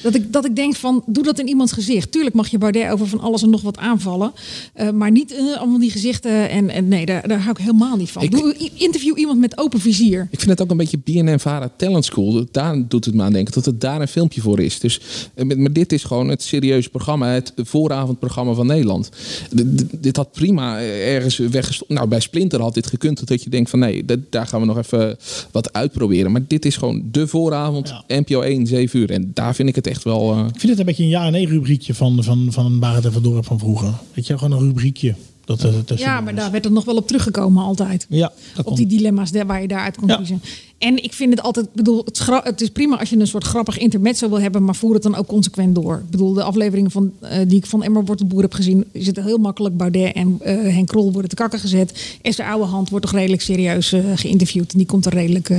Dat 0.05 0.15
ik, 0.15 0.33
dat 0.33 0.45
ik 0.45 0.57
denk 0.57 0.75
van, 0.77 1.03
doe 1.07 1.23
dat 1.25 1.39
in 1.39 1.49
iemands 1.49 1.73
gezicht. 1.73 2.13
Tuurlijk 2.13 2.35
mag 2.35 2.49
je 2.49 2.59
Baudet 2.59 2.91
over 2.91 3.07
van 3.07 3.21
alles 3.21 3.43
en 3.43 3.51
nog 3.51 3.63
wat 3.63 3.77
aanvallen. 3.79 4.33
eh, 4.75 4.91
maar 4.91 5.11
niet 5.11 5.33
eh, 5.35 5.57
allemaal 5.59 5.79
die 5.79 5.91
gezichten. 5.91 6.49
En, 6.51 6.71
en 6.71 6.89
nee, 6.89 7.07
daar, 7.07 7.29
daar 7.29 7.39
hou 7.39 7.51
ik 7.51 7.59
helemaal 7.59 7.97
niet 7.97 8.11
van. 8.11 8.23
Ik- 8.23 8.31
doe, 8.31 8.55
interview 8.75 9.19
iemand 9.19 9.39
met 9.39 9.59
open 9.59 9.81
vizier. 9.81 10.29
Ik 10.31 10.39
vind 10.39 10.51
het 10.51 10.63
ook 10.63 10.71
een 10.71 10.77
beetje 10.77 10.99
BNN 11.05 11.39
Vara 11.39 11.71
Talent 11.77 12.05
School. 12.05 12.47
Daar 12.51 12.89
doet 12.89 13.05
het 13.05 13.15
me 13.15 13.23
aan 13.23 13.33
denken 13.33 13.55
dat 13.55 13.65
het 13.65 13.81
daar 13.81 14.01
een 14.01 14.09
filmpje 14.09 14.41
voor 14.41 14.61
is. 14.61 14.81
Dus, 14.81 15.01
eh, 15.35 15.45
maar 15.57 15.73
dit 15.73 15.93
is 15.93 16.05
gewoon 16.05 16.29
het 16.29 16.43
serieuze 16.43 16.91
programma, 16.91 17.27
het 17.29 17.53
vooravondprogramma 17.57 18.53
van 18.53 18.67
Nederland. 18.67 19.09
D- 19.55 20.03
dit 20.03 20.17
had 20.17 20.33
prima 20.33 20.81
ergens 20.83 21.37
weggestopt. 21.39 21.91
Nou, 21.91 22.09
bij 22.09 22.21
Splinter 22.21 22.61
had 22.61 22.75
dit 22.75 22.87
gekund 22.87 23.27
dat 23.27 23.43
je 23.43 23.51
denkt 23.51 23.71
van 23.71 23.79
nee, 23.79 24.05
daar 24.31 24.47
gaan 24.47 24.61
we 24.61 24.67
nog 24.67 24.79
even 24.79 25.17
wat 25.51 25.73
uitproberen. 25.73 26.33
Maar 26.33 26.43
dit 26.49 26.65
is 26.65 26.77
gewoon 26.77 27.03
de 27.11 27.27
vooravond, 27.27 27.95
NPO 28.09 28.41
1, 28.41 28.67
7 28.67 29.01
uur. 29.01 29.11
En 29.11 29.31
daar 29.35 29.55
vind 29.55 29.69
ik 29.69 29.75
het 29.75 29.87
echt 29.87 29.94
echt 29.95 30.05
wel... 30.05 30.33
eh, 30.33 30.39
Ik 30.39 30.61
vind 30.61 30.71
het 30.71 30.79
een 30.79 30.85
beetje 30.87 31.03
een 31.03 31.09
ja- 31.09 31.27
en 31.27 31.33
nee-rubriekje 31.33 31.95
van, 31.95 32.23
van, 32.23 32.47
van 32.51 32.79
Barend 32.79 33.05
en 33.05 33.13
van 33.13 33.23
Dorp 33.23 33.45
van 33.47 33.59
vroeger. 33.59 33.93
Weet 34.15 34.27
je, 34.27 34.39
gewoon 34.39 34.59
een 34.59 34.67
rubriekje. 34.67 35.15
Dat, 35.45 35.65
eh, 35.65 35.97
Ja, 35.97 36.21
maar 36.21 36.35
daar 36.35 36.51
werd 36.51 36.65
er 36.65 36.73
nog 36.73 36.85
wel 36.85 36.97
op 36.97 37.07
teruggekomen 37.07 37.63
altijd. 37.65 38.07
Ja, 38.09 38.33
dat 38.55 38.59
Op 38.59 38.65
komt. 38.65 38.77
die 38.77 38.87
dilemma's 38.87 39.31
daar 39.31 39.47
waar 39.47 39.61
je 39.63 39.69
daaruit 39.69 39.97
kon 39.97 40.17
kiezen. 40.17 40.43
En 40.79 41.03
ik 41.05 41.13
vind 41.13 41.31
het 41.31 41.43
altijd, 41.43 41.67
ik 41.67 41.73
bedoel, 41.73 42.05
het, 42.05 42.27
het 42.45 42.61
is 42.61 42.69
prima 42.71 42.99
als 42.99 43.11
je 43.11 43.19
een 43.19 43.27
soort 43.27 43.45
grappig 43.45 43.79
intermezzo 43.79 44.29
wil 44.29 44.41
hebben, 44.41 44.65
maar 44.65 44.75
voer 44.75 44.95
het 44.95 45.03
dan 45.03 45.15
ook 45.15 45.27
consequent 45.27 45.75
door. 45.75 45.97
Ik 46.05 46.11
bedoel, 46.11 46.33
de 46.33 46.43
afleveringen 46.43 46.91
van, 46.91 47.13
eh, 47.21 47.39
die 47.49 47.57
ik 47.57 47.67
van 47.67 47.83
Emma 47.83 48.03
Wortelboer 48.03 48.43
heb 48.43 48.53
gezien, 48.55 48.85
is 48.93 49.07
het 49.07 49.17
heel 49.21 49.39
makkelijk. 49.39 49.77
Baudet 49.77 50.13
en 50.15 50.37
eh, 50.41 50.55
Henk 50.75 50.89
Krol 50.89 51.13
worden 51.13 51.31
te 51.31 51.37
kakken 51.37 51.59
gezet. 51.59 52.19
Esther 52.23 52.47
Ouwehand 52.47 52.89
wordt 52.91 53.05
toch 53.05 53.15
redelijk 53.15 53.43
serieus 53.43 53.93
eh, 53.93 54.01
geïnterviewd. 54.15 54.73
En 54.73 54.79
die 54.79 54.87
komt 54.87 55.07
er 55.07 55.13
redelijk 55.15 55.51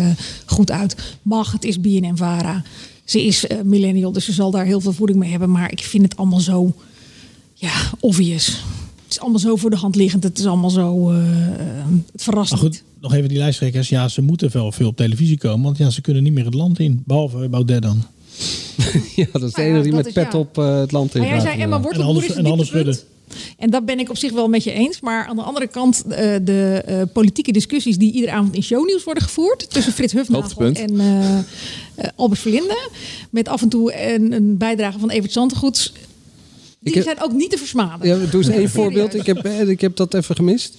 goed 0.45 0.71
uit. 0.71 0.95
Mag, 1.21 1.51
het 1.51 1.65
is 1.65 1.81
BNN-Vara. 1.81 2.63
Ze 3.05 3.25
is 3.25 3.47
eh, 3.47 3.57
millennial, 3.63 4.11
dus 4.11 4.25
ze 4.25 4.31
zal 4.31 4.51
daar 4.51 4.65
heel 4.65 4.81
veel 4.81 4.93
voeding 4.93 5.19
mee 5.19 5.29
hebben. 5.29 5.51
Maar 5.51 5.71
ik 5.71 5.81
vind 5.81 6.03
het 6.03 6.17
allemaal 6.17 6.39
zo, 6.39 6.73
ja, 7.53 7.73
obvious. 7.99 8.47
Het 9.03 9.13
is 9.13 9.19
allemaal 9.19 9.39
zo 9.39 9.55
voor 9.55 9.69
de 9.69 9.75
hand 9.75 9.95
liggend. 9.95 10.23
Het 10.23 10.39
is 10.39 10.45
allemaal 10.45 10.69
zo, 10.69 11.11
eh, 11.11 11.17
eh, 11.17 11.85
het 12.11 12.23
verrast 12.23 12.51
Maar 12.51 12.63
niet. 12.63 12.71
goed, 12.77 12.83
nog 13.01 13.13
even 13.13 13.29
die 13.29 13.37
lijsttrekkers. 13.37 13.89
Ja, 13.89 14.07
ze 14.07 14.21
moeten 14.21 14.49
wel 14.53 14.71
veel 14.71 14.87
op 14.87 14.95
televisie 14.97 15.37
komen. 15.37 15.63
Want 15.63 15.77
ja, 15.77 15.89
ze 15.89 16.01
kunnen 16.01 16.23
niet 16.23 16.33
meer 16.33 16.45
het 16.45 16.53
land 16.53 16.79
in. 16.79 17.03
Behalve 17.05 17.49
Baudet 17.49 17.81
dan. 17.81 18.03
ja, 19.15 19.25
dat 19.31 19.41
is 19.43 19.53
de 19.53 19.61
Nou 19.61 19.67
ja, 19.67 19.73
enige 19.73 19.83
die 19.83 19.93
met 19.93 20.13
pet 20.13 20.31
ja. 20.31 20.39
op 20.39 20.55
het 20.55 20.91
land 20.91 21.15
in 21.15 21.21
Maar 21.21 21.29
jij 21.29 21.39
gaat. 21.39 21.47
zei 21.47 21.61
Emma 21.61 21.81
En 21.89 22.01
anders, 22.01 22.27
is 22.27 22.35
en. 22.35 23.14
En 23.57 23.69
dat 23.69 23.85
ben 23.85 23.99
ik 23.99 24.09
op 24.09 24.17
zich 24.17 24.31
wel 24.31 24.47
met 24.47 24.63
je 24.63 24.71
eens. 24.71 24.99
Maar 24.99 25.25
aan 25.25 25.35
de 25.35 25.41
andere 25.41 25.67
kant, 25.67 26.03
eh, 26.09 26.35
de 26.41 26.81
eh, 26.85 27.01
politieke 27.13 27.51
discussies 27.51 27.97
die 27.97 28.11
iedere 28.13 28.31
avond 28.31 28.55
in 28.55 28.63
shownieuws 28.63 29.03
worden 29.03 29.23
gevoerd. 29.23 29.69
Tussen 29.69 29.93
Frits 29.93 30.13
Hufnagel 30.13 30.61
en 30.65 30.99
eh, 30.99 31.37
eh, 31.37 31.43
Albert 32.15 32.39
Verlinde. 32.41 32.89
Met 33.29 33.47
af 33.47 33.61
en 33.61 33.69
toe 33.69 34.03
een, 34.13 34.31
een 34.31 34.57
bijdrage 34.57 34.99
van 34.99 35.09
Evert 35.09 35.31
Zantegoeds. 35.31 35.93
Die 36.79 36.93
heb- 36.93 37.03
zijn 37.03 37.21
ook 37.21 37.31
niet 37.31 37.51
te 37.51 37.57
versmaden. 37.57 38.07
Ja, 38.07 38.25
doe 38.31 38.41
eens 38.43 38.47
één 38.49 38.69
voorbeeld. 38.69 39.13
Ik 39.15 39.25
heb, 39.25 39.45
ik 39.47 39.81
heb 39.81 39.95
dat 39.95 40.13
even 40.13 40.35
gemist. 40.35 40.75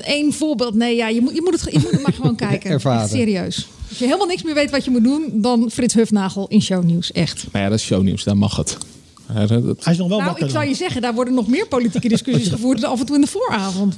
Eén 0.00 0.32
voorbeeld. 0.32 0.74
Nee, 0.74 0.96
ja, 0.96 1.08
je, 1.08 1.20
moet, 1.20 1.34
je, 1.34 1.40
moet 1.42 1.60
het, 1.60 1.72
je 1.72 1.78
moet 1.78 1.90
het 1.90 2.02
maar 2.02 2.12
gewoon 2.12 2.36
kijken. 2.48 2.70
Ervaren. 2.70 3.08
Serieus. 3.08 3.66
Als 3.88 3.98
je 3.98 4.04
helemaal 4.04 4.26
niks 4.26 4.42
meer 4.42 4.54
weet 4.54 4.70
wat 4.70 4.84
je 4.84 4.90
moet 4.90 5.04
doen, 5.04 5.30
dan 5.32 5.70
Frits 5.70 5.94
Hufnagel 5.94 6.48
in 6.48 6.62
shownieuws. 6.62 7.12
Echt. 7.12 7.44
nou 7.52 7.64
ja, 7.64 7.70
dat 7.70 7.78
is 7.78 7.84
shownieuws, 7.84 8.24
daar 8.24 8.36
mag 8.36 8.56
het. 8.56 8.76
Ja, 9.34 9.46
dat- 9.46 9.64
dat- 9.66 9.84
Hij 9.84 9.92
is 9.92 9.98
nog 9.98 10.08
wel 10.08 10.16
Nou, 10.18 10.30
wakker 10.30 10.46
ik 10.46 10.52
zou 10.52 10.66
je 10.66 10.74
zeggen, 10.74 11.00
daar 11.02 11.14
worden 11.14 11.34
nog 11.34 11.48
meer 11.48 11.66
politieke 11.68 12.08
discussies 12.08 12.48
gevoerd 12.58 12.80
dan 12.80 12.90
af 12.90 13.00
en 13.00 13.06
toe 13.06 13.14
in 13.14 13.20
de 13.20 13.26
vooravond. 13.26 13.94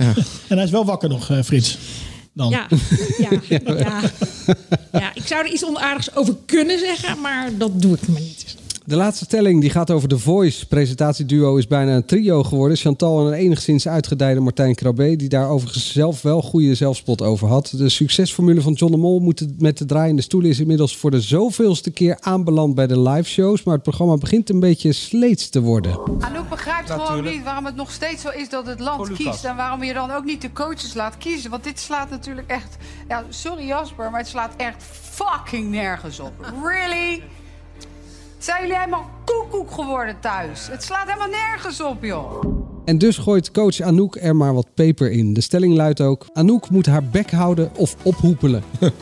En 0.49 0.57
hij 0.57 0.64
is 0.64 0.71
wel 0.71 0.85
wakker 0.85 1.09
nog, 1.09 1.31
eh, 1.31 1.43
Frits. 1.43 1.79
Dan. 2.33 2.51
Ja, 2.51 2.66
ja, 3.19 3.29
ja. 3.77 4.01
ja, 4.93 5.11
ik 5.14 5.27
zou 5.27 5.45
er 5.47 5.53
iets 5.53 5.64
onaardigs 5.64 6.14
over 6.14 6.37
kunnen 6.47 6.79
zeggen, 6.79 7.21
maar 7.21 7.51
dat 7.59 7.83
doe 7.83 7.95
ik 7.95 8.09
maar 8.09 8.21
niet. 8.21 8.57
De 8.90 8.96
laatste 8.96 9.24
stelling 9.24 9.61
die 9.61 9.70
gaat 9.70 9.90
over 9.90 10.09
The 10.09 10.18
Voice. 10.18 10.66
Presentatieduo 10.66 11.57
is 11.57 11.66
bijna 11.66 11.94
een 11.96 12.05
trio 12.05 12.42
geworden. 12.42 12.76
Chantal 12.76 13.20
en 13.20 13.26
een 13.26 13.33
enigszins 13.38 13.88
uitgedijde 13.88 14.40
Martijn 14.40 14.74
Krabbe... 14.74 15.16
die 15.16 15.29
daar 15.29 15.48
overigens 15.48 15.92
zelf 15.92 16.22
wel 16.22 16.42
goede 16.42 16.74
zelfspot 16.74 17.22
over 17.22 17.48
had. 17.48 17.72
De 17.76 17.88
succesformule 17.88 18.61
van 18.61 18.72
John 18.72 18.92
de 18.92 18.98
Mol 18.98 19.18
moet 19.20 19.38
het- 19.38 19.61
met 19.61 19.79
de 19.79 19.85
draaiende 19.85 20.22
stoelen... 20.22 20.50
is 20.50 20.61
inmiddels 20.61 20.96
voor 20.96 21.11
de 21.11 21.20
zoveelste 21.20 21.90
keer 21.90 22.16
aanbeland 22.20 22.74
bij 22.74 22.87
de 22.87 23.00
live 23.00 23.29
shows. 23.29 23.62
Maar 23.62 23.74
het 23.74 23.83
programma 23.83 24.16
begint 24.16 24.50
een 24.50 24.61
beetje 24.61 24.92
sleets 24.92 25.48
te 25.48 25.61
worden. 25.61 25.98
Anouk 26.20 26.48
begrijpt 26.48 26.90
gewoon 26.90 27.24
niet 27.24 27.44
waarom 27.44 27.64
het 27.64 27.76
nog 27.76 27.90
steeds 27.90 28.22
zo 28.22 28.29
is 28.29 28.48
dat 28.48 28.66
het 28.66 28.81
land 28.81 29.12
kiest. 29.12 29.44
En 29.44 29.57
waarom 29.57 29.83
je 29.83 29.92
dan 29.92 30.11
ook 30.11 30.24
niet 30.24 30.42
de 30.42 30.53
coaches 30.53 30.94
laat 30.94 31.18
kiezen. 31.18 31.50
Want 31.50 31.64
dit 31.64 31.81
slaat 31.81 32.11
natuurlijk 32.11 32.50
echt... 32.50 32.76
Ja, 33.09 33.24
sorry 33.29 33.66
Jasper, 33.66 34.11
maar 34.11 34.20
het 34.20 34.29
slaat 34.29 34.53
echt 34.57 34.83
fucking 35.00 35.70
nergens 35.70 36.20
op. 36.20 36.33
Really? 36.64 37.22
Zijn 38.40 38.61
jullie 38.62 38.76
helemaal 38.79 39.11
koekoek 39.24 39.70
geworden 39.70 40.16
thuis? 40.20 40.68
Het 40.70 40.83
slaat 40.83 41.07
helemaal 41.07 41.29
nergens 41.29 41.83
op, 41.83 42.05
joh. 42.05 42.44
En 42.85 42.98
dus 42.98 43.16
gooit 43.18 43.50
coach 43.50 43.81
Anouk 43.81 44.16
er 44.20 44.37
maar 44.37 44.55
wat 44.55 44.66
peper 44.74 45.11
in. 45.11 45.35
De 45.35 45.40
stelling 45.40 45.74
luidt 45.74 46.00
ook... 46.00 46.26
Anouk 46.33 46.70
moet 46.70 46.87
haar 46.87 47.05
bek 47.05 47.31
houden 47.31 47.70
of 47.76 47.96
ophoepelen. 48.03 48.62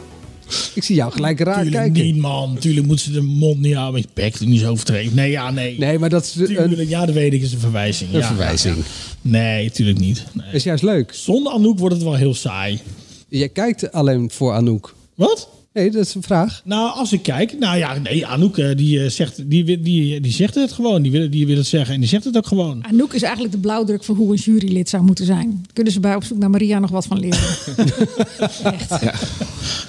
Ik 0.75 0.83
zie 0.85 0.95
jou 0.97 1.13
gelijk 1.13 1.41
raar 1.41 1.63
Tuurlijk 1.63 1.75
kijken. 1.83 2.03
niet, 2.03 2.17
man. 2.17 2.57
Tuurlijk 2.59 2.87
moet 2.87 3.01
ze 3.01 3.11
de 3.13 3.21
mond 3.21 3.61
niet 3.61 3.75
houden 3.75 3.95
met 3.95 4.03
je 4.03 4.09
bek. 4.23 4.41
Niet 4.41 4.61
zo 4.61 4.71
overdreven. 4.71 5.17
Nee, 5.17 5.31
ja, 5.31 5.51
nee. 5.51 5.79
Nee, 5.79 5.99
maar 5.99 6.09
dat 6.09 6.25
is 6.25 6.35
een, 6.35 6.47
Tuurlijk, 6.47 6.89
ja, 6.89 7.07
dat 7.07 7.15
weet 7.15 7.33
ik. 7.33 7.43
is 7.43 7.53
een 7.53 7.59
verwijzing. 7.59 8.13
een 8.13 8.19
ja, 8.19 8.27
verwijzing. 8.27 8.77
ja. 8.77 8.83
Nee, 9.21 9.71
tuurlijk 9.71 9.99
niet. 9.99 10.25
Nee. 10.33 10.47
is 10.53 10.63
juist 10.65 10.83
leuk. 10.83 11.13
Zonder 11.15 11.53
Anouk 11.53 11.79
wordt 11.79 11.95
het 11.95 12.05
wel 12.05 12.15
heel 12.15 12.35
saai. 12.35 12.81
Jij 13.29 13.49
kijkt 13.49 13.93
alleen 13.93 14.31
voor 14.31 14.53
Anouk. 14.53 14.95
Wat? 15.15 15.49
Nee, 15.73 15.91
dat 15.91 16.07
is 16.07 16.15
een 16.15 16.23
vraag. 16.23 16.61
Nou, 16.65 16.95
als 16.95 17.13
ik 17.13 17.23
kijk, 17.23 17.59
nou 17.59 17.79
ja, 17.79 17.99
nee, 17.99 18.27
Anouk 18.27 18.59
eh, 18.59 18.77
die, 18.77 19.03
eh, 19.05 19.11
zegt, 19.11 19.51
die, 19.51 19.65
die, 19.65 19.81
die, 19.81 20.21
die 20.21 20.33
zegt 20.33 20.55
het 20.55 20.73
gewoon. 20.73 21.03
Die 21.03 21.13
wil, 21.13 21.31
die 21.31 21.47
wil 21.47 21.57
het 21.57 21.67
zeggen 21.67 21.95
en 21.95 22.01
die 22.01 22.09
zegt 22.09 22.25
het 22.25 22.37
ook 22.37 22.47
gewoon. 22.47 22.85
Anouk 22.85 23.15
is 23.15 23.23
eigenlijk 23.23 23.55
de 23.55 23.61
blauwdruk 23.61 24.05
voor 24.05 24.17
hoe 24.17 24.33
een 24.33 24.39
jurylid 24.39 24.89
zou 24.89 25.03
moeten 25.03 25.25
zijn. 25.25 25.67
Kunnen 25.73 25.93
ze 25.93 26.01
bij 26.01 26.15
op 26.15 26.25
zoek 26.25 26.39
naar 26.39 26.51
Maria 26.51 26.79
nog 26.79 26.91
wat 26.91 27.07
van 27.07 27.19
leren? 27.21 27.39
Echt. 28.79 29.01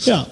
Ja, 0.05 0.27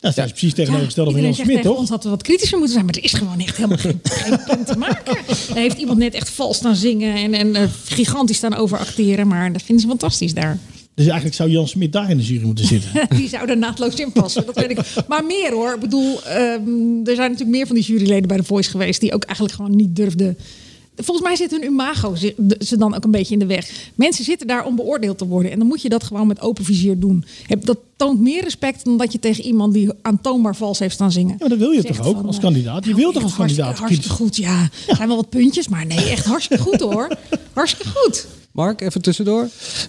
dat 0.00 0.16
is 0.16 0.30
precies 0.30 0.54
tegenovergestelde 0.54 1.10
van 1.10 1.20
Iedereen 1.20 1.36
Jan 1.36 1.46
zegt 1.46 1.58
Smit, 1.58 1.62
toch? 1.62 1.78
ons 1.78 1.88
dat 1.88 2.04
we 2.04 2.10
wat 2.10 2.22
kritischer 2.22 2.58
moeten 2.58 2.74
zijn, 2.74 2.86
maar 2.86 2.94
er 2.94 3.04
is 3.04 3.12
gewoon 3.12 3.40
echt 3.40 3.56
helemaal 3.56 3.78
geen, 3.78 4.00
geen 4.02 4.40
punt 4.46 4.66
te 4.66 4.78
maken. 4.78 5.16
Daar 5.48 5.56
heeft 5.56 5.78
iemand 5.78 5.98
net 5.98 6.14
echt 6.14 6.30
vals 6.30 6.56
staan 6.56 6.76
zingen 6.76 7.14
en, 7.14 7.34
en 7.34 7.54
eh, 7.54 7.68
gigantisch 7.84 8.36
staan 8.36 8.54
overacteren, 8.54 9.28
maar 9.28 9.52
dat 9.52 9.62
vinden 9.62 9.82
ze 9.82 9.88
fantastisch 9.88 10.34
daar. 10.34 10.58
Dus 10.98 11.06
eigenlijk 11.06 11.36
zou 11.36 11.50
Jan 11.50 11.68
Smit 11.68 11.92
daar 11.92 12.10
in 12.10 12.16
de 12.16 12.22
jury 12.24 12.44
moeten 12.44 12.64
zitten. 12.66 12.90
Die 13.16 13.28
zou 13.28 13.48
er 13.48 13.56
naadloos 13.58 13.94
in 13.94 14.12
passen, 14.12 14.46
dat 14.46 14.54
weet 14.54 14.70
ik. 14.70 14.78
Maar 15.08 15.24
meer 15.24 15.52
hoor. 15.52 15.74
Ik 15.74 15.80
bedoel, 15.80 16.22
ehm, 16.24 16.36
er 17.04 17.14
zijn 17.14 17.30
natuurlijk 17.30 17.48
meer 17.50 17.66
van 17.66 17.74
die 17.76 17.84
juryleden 17.84 18.28
bij 18.28 18.36
The 18.36 18.44
Voice 18.44 18.70
geweest... 18.70 19.00
die 19.00 19.14
ook 19.14 19.24
eigenlijk 19.24 19.56
gewoon 19.56 19.76
niet 19.76 19.96
durfden... 19.96 20.36
Volgens 20.96 21.26
mij 21.26 21.36
zit 21.36 21.50
hun 21.50 21.64
imago 21.64 22.14
de- 22.36 22.56
ze 22.64 22.76
dan 22.76 22.94
ook 22.94 23.04
een 23.04 23.10
beetje 23.10 23.32
in 23.32 23.38
de 23.38 23.46
weg. 23.46 23.70
Mensen 23.94 24.24
zitten 24.24 24.46
daar 24.46 24.64
om 24.66 24.76
beoordeeld 24.76 25.18
te 25.18 25.26
worden. 25.26 25.50
En 25.52 25.58
dan 25.58 25.66
moet 25.68 25.82
je 25.82 25.88
dat 25.88 26.04
gewoon 26.04 26.26
met 26.26 26.40
open 26.40 26.64
vizier 26.64 26.98
doen. 26.98 27.24
Dat 27.60 27.78
toont 27.96 28.20
meer 28.20 28.42
respect 28.42 28.84
dan 28.84 28.96
dat 28.98 29.12
je 29.12 29.18
tegen 29.18 29.44
iemand 29.44 29.72
die 29.74 29.90
aantoonbaar 30.02 30.56
vals 30.56 30.78
heeft 30.78 30.94
staan 30.94 31.12
zingen. 31.12 31.36
Ja, 31.38 31.48
dat 31.48 31.58
wil 31.58 31.70
je 31.70 31.80
Zegt 31.80 31.96
toch 31.96 32.06
ook 32.06 32.16
van, 32.16 32.26
als 32.26 32.36
eh, 32.36 32.42
kandidaat? 32.42 32.84
Je 32.84 32.90
nou, 32.90 33.02
wil 33.02 33.12
toch 33.12 33.22
als 33.22 33.32
hartstikke- 33.32 33.62
kandidaat 33.70 33.88
Hartstikke 33.88 34.22
goed, 34.22 34.36
ja. 34.36 34.68
Er 34.88 34.96
zijn 34.96 35.08
wel 35.08 35.16
wat 35.16 35.28
puntjes, 35.30 35.68
maar 35.68 35.86
nee, 35.86 36.10
echt 36.10 36.24
hartstikke 36.26 36.62
goed 36.62 36.80
hoor. 36.80 37.08
Hartstikke 37.52 37.92
goed. 37.94 38.26
Mark, 38.58 38.80
even 38.80 39.02
tussendoor. 39.02 39.48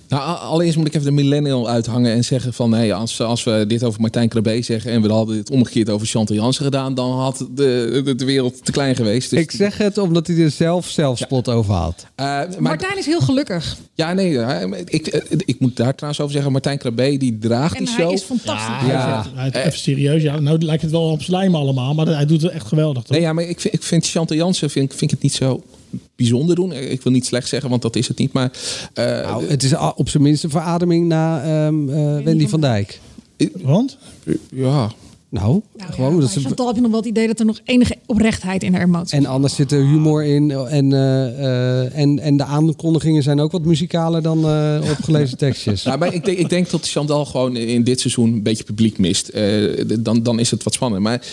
Nou, 0.10 0.38
allereerst 0.40 0.78
moet 0.78 0.88
ik 0.88 0.94
even 0.94 1.06
de 1.06 1.12
millennial 1.12 1.70
uithangen 1.70 2.12
en 2.14 2.24
zeggen 2.26 2.54
van... 2.54 2.70
Nee, 2.70 2.94
als, 2.94 3.22
als 3.22 3.44
we 3.44 3.66
dit 3.68 3.84
over 3.84 4.02
Martijn 4.02 4.30
Krabbe 4.30 4.62
zeggen... 4.62 4.92
en 4.92 5.02
we 5.02 5.12
hadden 5.12 5.36
dit 5.36 5.50
omgekeerd 5.52 5.90
over 5.90 6.08
Chantal 6.08 6.36
Jansen 6.36 6.64
gedaan... 6.64 6.94
dan 6.94 7.12
had 7.12 7.38
de, 7.38 8.02
de, 8.06 8.16
de 8.16 8.26
wereld 8.26 8.66
te 8.66 8.72
klein 8.72 8.96
geweest. 8.96 9.30
Dus, 9.30 9.40
Ik 9.40 9.52
zeg 9.52 9.78
het 9.78 9.98
omdat 9.98 10.28
hij 10.28 10.38
er 10.38 10.52
zelf 10.52 10.88
zelfspot 10.90 11.50
over 11.50 11.74
had. 11.74 12.06
Eh, 12.16 12.26
maar, 12.26 12.48
Martijn 12.60 12.98
is 12.98 13.06
heel 13.06 13.20
gelukkig. 13.22 13.78
ja, 13.94 14.14
nee, 14.14 14.38
hij- 14.38 14.84
ik, 14.86 15.08
eh, 15.08 15.38
ik 15.46 15.60
moet 15.60 15.76
daar 15.76 15.96
trouwens 15.96 16.22
over 16.22 16.34
zeggen... 16.34 16.52
Martijn 16.52 16.78
Krabbe, 16.78 17.18
die 17.18 17.38
draagt 17.38 17.76
En 17.78 17.86
die 17.86 17.94
hij 17.94 18.04
show. 18.04 18.14
is 18.14 18.22
fantastisch. 18.22 18.88
Ja. 18.90 19.26
Hij- 19.34 19.52
Even 19.66 19.80
serieus, 19.80 20.22
ja. 20.22 20.40
Nou 20.40 20.58
lijkt 20.62 20.82
het 20.82 20.92
wel 20.92 21.10
op 21.12 21.22
slijm 21.22 21.56
allemaal, 21.56 21.94
maar 21.94 22.08
hij 22.08 22.26
doet 22.26 22.42
het 22.42 22.52
echt 22.52 22.68
geweldig. 22.68 23.04
Toch? 23.04 23.12
Nee, 23.12 23.22
ja, 23.22 23.34
maar 23.34 23.44
ik 23.44 23.60
vind, 23.60 23.74
ik 23.74 23.84
vind 23.84 24.08
Chantal 24.08 24.38
Jansen 24.38 24.70
vind, 24.70 24.90
vind 24.90 25.02
ik 25.02 25.10
het 25.10 25.22
niet 25.22 25.34
zo 25.34 25.64
bijzonder 26.16 26.56
doen. 26.56 26.72
Ik 26.72 27.02
wil 27.02 27.12
niet 27.12 27.26
slecht 27.26 27.48
zeggen, 27.48 27.70
want 27.70 27.82
dat 27.82 27.96
is 27.96 28.08
het 28.08 28.18
niet. 28.18 28.34
Maar 28.34 28.52
eh, 28.94 29.06
Nou, 29.06 29.48
het 29.48 29.64
is 29.64 29.74
op 29.96 30.10
zijn 30.10 30.24
minst 30.24 30.44
een 30.44 30.50
verademing 30.50 31.08
na 31.08 31.44
ehm, 31.44 31.90
eh, 31.90 32.24
Wendy 32.24 32.48
van 32.48 32.62
Dijk. 32.62 33.00
Want? 33.62 33.98
ja, 34.52 34.92
Nou, 35.32 35.62
gewoon. 35.78 36.20
dat 36.20 36.30
is 36.30 36.36
een- 36.36 36.42
Chantal 36.42 36.66
heb 36.68 36.76
je 36.76 36.82
nog 36.82 36.92
wel 36.92 37.00
het 37.00 37.10
idee 37.10 37.28
dat 37.28 37.40
er 37.40 37.46
nog 37.46 37.60
enige 37.64 37.96
oprechtheid 38.06 38.64
in 38.64 38.74
haar 38.74 38.82
emotie 38.84 39.18
en 39.18 39.26
anders 39.26 39.56
zit 39.56 39.72
er 39.72 39.80
humor 39.80 40.24
in. 40.24 40.52
En, 40.52 40.94
eh, 40.94 41.82
eh, 41.84 41.98
en, 41.98 42.20
en 42.20 42.38
de 42.38 42.44
aankondigingen 42.44 43.24
zijn 43.24 43.40
ook 43.40 43.52
wat 43.52 43.66
muzikaler 43.66 44.22
dan 44.22 44.46
eh, 44.46 44.80
opgelezen 44.92 45.38
tekstjes. 45.48 45.84
Nou, 45.84 45.98
maar 45.98 46.14
ik, 46.14 46.26
denk, 46.26 46.38
ik 46.38 46.50
denk 46.50 46.70
dat 46.70 46.90
Chantal 46.90 47.26
gewoon 47.26 47.56
in 47.56 47.84
dit 47.84 48.00
seizoen 48.00 48.34
een 48.34 48.44
beetje 48.44 48.64
publiek 48.64 48.98
mist. 48.98 49.28
Eh, 49.28 49.84
dan, 50.00 50.24
dan 50.24 50.40
is 50.40 50.52
het 50.52 50.64
wat 50.64 50.74
spannend. 50.74 51.04
Maar 51.04 51.26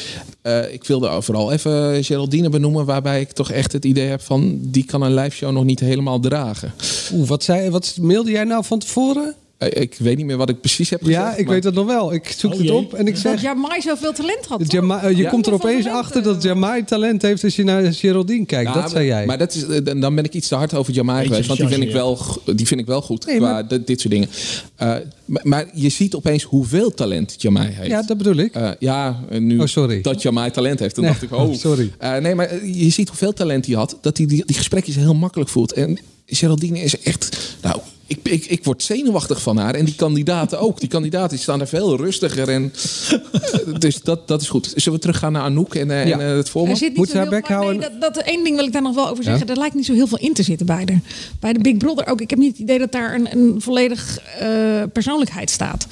eh, 0.43 0.73
ik 0.73 0.85
wilde 0.85 1.23
vooral 1.23 1.53
even 1.53 2.05
Geraldine 2.05 2.49
benoemen... 2.49 2.85
waarbij 2.85 3.21
ik 3.21 3.31
toch 3.33 3.51
echt 3.51 3.73
het 3.73 3.85
idee 3.85 4.09
heb 4.09 4.21
van... 4.21 4.59
die 4.63 4.85
kan 4.85 5.03
een 5.03 5.15
live 5.15 5.37
show 5.37 5.53
nog 5.53 5.65
niet 5.65 5.81
helemaal 5.81 6.21
dragen. 6.21 6.73
Oeh, 7.13 7.29
wat, 7.29 7.45
zei, 7.45 7.71
wat 7.71 7.97
mailde 8.01 8.31
jij 8.31 8.45
nou 8.45 8.65
van 8.65 8.79
tevoren? 8.79 9.35
Eh, 9.59 9.83
ik 9.83 9.95
weet 9.99 10.17
niet 10.17 10.27
meer 10.27 10.37
wat 10.37 10.49
ik 10.49 10.61
precies 10.61 10.91
heb 10.91 11.03
gezegd. 11.03 11.21
Ja, 11.23 11.35
ik 11.37 11.45
maar- 11.45 11.55
weet 11.55 11.63
dat 11.63 11.75
nog 11.75 11.87
wel. 11.87 12.13
Ik 12.13 12.35
zoek 12.39 12.53
Oh, 12.53 12.59
het 12.59 12.71
op 12.71 12.95
en 12.95 13.07
ik 13.07 13.13
Dat 13.13 13.23
zeg... 13.23 13.43
Jamai 13.43 13.81
zoveel 13.81 14.13
talent 14.13 14.47
had. 14.47 14.59
dat 14.71 15.03
eh, 15.03 15.11
je 15.11 15.17
Ja. 15.17 15.29
komt 15.31 15.47
er 15.47 15.53
opeens 15.53 15.87
achter 15.87 16.23
dat 16.23 16.37
eh, 16.37 16.43
Jamai 16.43 16.85
talent 16.85 17.23
heeft 17.23 17.45
als 17.45 17.57
je 17.57 17.65
naar 17.65 17.93
Geraldine 17.93 18.47
kijkt. 18.47 18.75
Dat 18.75 18.91
zei 18.91 19.07
jij. 19.07 19.27
Maar 19.27 19.39
dat 19.39 19.55
is, 19.55 19.65
dan 20.01 20.15
ben 20.15 20.25
ik 20.25 20.35
iets 20.35 20.49
te 20.49 20.55
hard 20.55 20.75
over 20.75 20.93
Jamai 20.93 21.27
geweest. 21.27 21.47
Want 21.47 21.59
die 21.59 21.69
vind, 21.69 21.83
ik 21.83 21.93
wel, 21.93 22.19
die 22.57 22.67
vind 22.67 22.81
ik 22.81 22.87
wel 22.87 23.03
goed. 23.03 23.27
Nee, 23.27 23.37
qua 23.37 23.53
maar- 23.53 23.69
dit, 23.69 23.87
dit 23.87 24.01
soort 24.01 24.13
dingen. 24.13 24.29
Eh, 24.77 24.95
maar, 25.25 25.43
maar 25.45 25.67
je 25.75 25.89
ziet 25.89 26.15
opeens 26.15 26.43
hoeveel 26.43 26.95
talent 26.95 27.35
Jamai 27.39 27.69
heeft. 27.73 27.91
ja, 27.91 28.03
dat 28.03 28.17
bedoel 28.19 28.37
ik. 28.37 28.55
Eh, 28.55 28.71
ja, 28.79 29.21
en 29.31 29.47
nu 29.47 29.61
Oh, 29.61 29.67
sorry. 29.67 30.01
dat 30.01 30.23
Jamai 30.23 30.51
talent 30.51 30.79
heeft. 30.79 30.95
Dan 30.95 31.05
Nee, 31.05 31.13
dacht 31.13 31.23
ik, 31.25 31.33
oh. 31.35 31.55
sorry. 31.67 31.93
Eh, 31.99 32.17
nee, 32.17 32.35
maar 32.35 32.65
je 32.67 32.91
ziet 32.91 33.09
hoeveel 33.09 33.33
talent 33.33 33.67
hij 33.67 33.75
had. 33.75 33.99
Dat 34.01 34.17
hij 34.17 34.27
die, 34.27 34.43
die 34.47 34.57
gesprekjes 34.57 34.97
heel 34.97 35.15
makkelijk 35.15 35.51
voelt. 35.51 35.73
En 35.73 35.99
Geraldine 36.27 36.81
is 36.83 36.99
echt, 37.01 37.57
nou, 37.63 37.81
ik, 38.07 38.19
ik, 38.23 38.45
ik 38.45 38.65
word 38.65 38.83
zenuwachtig 38.83 39.43
van 39.43 39.57
haar. 39.57 39.75
En 39.75 39.85
die 39.85 39.95
kandidaten 39.95 40.59
ook. 40.61 40.81
Die 40.81 40.89
kandidaten 40.89 41.39
staan 41.39 41.61
er 41.61 41.67
veel 41.69 41.97
rustiger. 41.97 42.49
En, 42.49 42.73
eh, 43.11 43.79
dus 43.79 44.01
dat, 44.01 44.29
dat 44.29 44.41
is 44.43 44.49
goed. 44.49 44.73
Zullen 44.77 44.93
we 44.99 45.05
teruggaan 45.05 45.33
naar 45.33 45.43
Anouk 45.43 45.75
en, 45.75 45.91
eh, 45.91 46.01
en 46.01 46.21
eh, 46.21 46.37
het? 46.37 46.49
Er 46.71 46.77
zit 46.77 46.89
niet 46.89 46.99
zo 47.11 47.13
heel 47.23 47.31
veel- 47.47 47.59
nee, 47.79 47.79
dat, 48.01 48.15
dat 48.15 48.17
één 48.25 48.45
ding 48.45 48.57
wil 48.57 48.65
ik 48.65 48.73
daar 48.73 48.83
nog 48.83 48.95
wel 48.95 49.09
over 49.09 49.25
zeggen. 49.25 49.47
Ja? 49.47 49.53
Er 49.53 49.59
lijkt 49.59 49.75
niet 49.75 49.87
zo 49.87 49.93
heel 49.93 50.07
veel 50.07 50.19
in 50.19 50.33
te 50.35 50.43
zitten 50.43 50.67
bij 50.67 50.85
de, 50.85 50.99
bij 51.41 51.53
de 51.53 51.59
Big 51.61 51.77
Brother 51.77 52.07
ook. 52.07 52.21
Ik 52.21 52.31
heb 52.31 52.39
niet 52.39 52.51
het 52.53 52.61
idee 52.61 52.79
dat 52.79 52.93
daar 52.93 53.15
een, 53.15 53.29
een 53.33 53.55
volledig 53.61 54.19
eh, 54.39 54.49
persoonlijkheid 54.93 55.51
staat. 55.51 55.87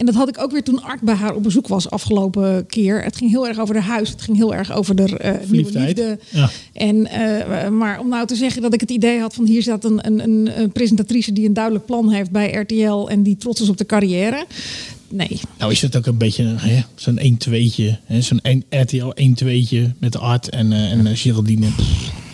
En 0.00 0.06
dat 0.06 0.14
had 0.14 0.28
ik 0.28 0.38
ook 0.38 0.50
weer 0.50 0.62
toen 0.62 0.82
Art 0.82 1.00
bij 1.00 1.14
haar 1.14 1.34
op 1.34 1.42
bezoek 1.42 1.68
was 1.68 1.90
afgelopen 1.90 2.66
keer. 2.66 3.02
Het 3.02 3.16
ging 3.16 3.30
heel 3.30 3.48
erg 3.48 3.58
over 3.58 3.74
haar 3.74 3.84
huis. 3.84 4.10
Het 4.10 4.22
ging 4.22 4.36
heel 4.36 4.54
erg 4.54 4.72
over 4.72 4.94
de 4.96 5.18
eh, 5.18 5.32
nieuwe 5.48 5.78
liefde. 5.78 6.18
Ja. 6.30 6.50
En, 6.72 7.06
eh, 7.06 7.68
maar 7.68 8.00
om 8.00 8.08
nou 8.08 8.26
te 8.26 8.34
zeggen 8.34 8.62
dat 8.62 8.74
ik 8.74 8.80
het 8.80 8.90
idee 8.90 9.20
had 9.20 9.34
van 9.34 9.46
hier 9.46 9.62
staat 9.62 9.84
een, 9.84 10.06
een, 10.06 10.60
een, 10.60 10.72
presentatrice 10.72 11.32
die 11.32 11.46
een 11.46 11.54
duidelijk 11.54 11.86
plan 11.86 12.10
heeft 12.10 12.30
bij 12.30 12.52
RTL 12.52 13.06
en 13.08 13.22
die 13.22 13.36
trots 13.36 13.60
is 13.60 13.68
op 13.68 13.76
de 13.76 13.86
carrière. 13.86 14.44
Nee. 15.08 15.40
Nou 15.58 15.72
is 15.72 15.82
het 15.82 15.96
ook 15.96 16.06
een 16.06 16.18
beetje 16.18 16.56
zo'n 16.94 17.18
1-2'tje. 17.18 17.96
hè, 18.04 18.20
Zo'n 18.20 18.40
1 18.42 18.64
RTL 18.68 19.12
1-2'tje 19.44 19.92
met 19.98 20.16
Art 20.16 20.48
en, 20.48 20.72
eh 20.72 20.92
en 20.92 21.16
Geraldine. 21.16 21.66
Pff. 21.66 22.29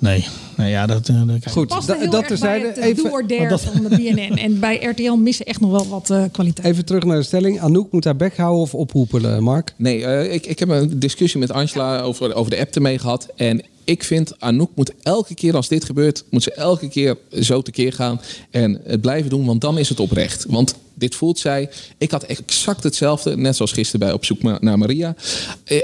Nee, 0.00 0.26
nou 0.56 0.70
ja, 0.70 0.86
dat... 0.86 1.08
eh, 1.08 1.22
dat 1.26 1.52
Goed, 1.52 1.68
Past 1.68 1.86
heel 1.94 2.10
dat 2.10 2.18
erg 2.20 2.26
terzijde. 2.28 2.60
bij 2.74 2.88
het 2.88 2.98
Even- 2.98 3.48
dat- 3.48 3.60
van 3.60 3.82
de 3.82 3.88
BNN. 3.96 4.36
En 4.38 4.60
bij 4.60 4.76
RTL 4.82 5.12
missen 5.12 5.46
echt 5.46 5.60
nog 5.60 5.70
wel 5.70 5.88
wat 5.88 6.10
eh, 6.10 6.22
kwaliteit. 6.32 6.66
Even 6.66 6.84
terug 6.84 7.04
naar 7.04 7.16
de 7.16 7.22
stelling. 7.22 7.60
Anouk 7.60 7.92
moet 7.92 8.04
haar 8.04 8.16
bek 8.16 8.36
houden 8.36 8.60
of 8.62 8.74
ophoepelen, 8.74 9.42
Mark? 9.42 9.74
Nee, 9.76 10.04
eh, 10.06 10.32
ik, 10.34 10.46
ik 10.46 10.58
heb 10.58 10.68
een 10.68 10.98
discussie 10.98 11.40
met 11.40 11.50
Angela 11.52 12.00
over, 12.00 12.34
over 12.34 12.50
de 12.50 12.58
app 12.60 12.74
ermee 12.74 12.98
gehad. 12.98 13.28
En 13.36 13.62
ik 13.90 14.04
vind, 14.04 14.40
Anouk 14.40 14.70
moet 14.74 14.92
elke 15.02 15.34
keer 15.34 15.56
als 15.56 15.68
dit 15.68 15.84
gebeurt, 15.84 16.24
moet 16.30 16.42
ze 16.42 16.52
elke 16.52 16.88
keer 16.88 17.16
zo 17.40 17.62
tekeer 17.62 17.92
gaan 17.92 18.20
en 18.50 18.80
het 18.84 19.00
blijven 19.00 19.30
doen, 19.30 19.44
want 19.44 19.60
dan 19.60 19.78
is 19.78 19.88
het 19.88 20.00
oprecht. 20.00 20.44
Want 20.48 20.74
dit 20.94 21.14
voelt 21.14 21.38
zij. 21.38 21.70
Ik 21.98 22.10
had 22.10 22.22
exact 22.22 22.82
hetzelfde, 22.82 23.36
net 23.36 23.56
zoals 23.56 23.72
gisteren 23.72 24.00
bij 24.00 24.12
Op 24.12 24.24
zoek 24.24 24.42
naar 24.42 24.78
Maria. 24.78 25.14
Eh, 25.64 25.78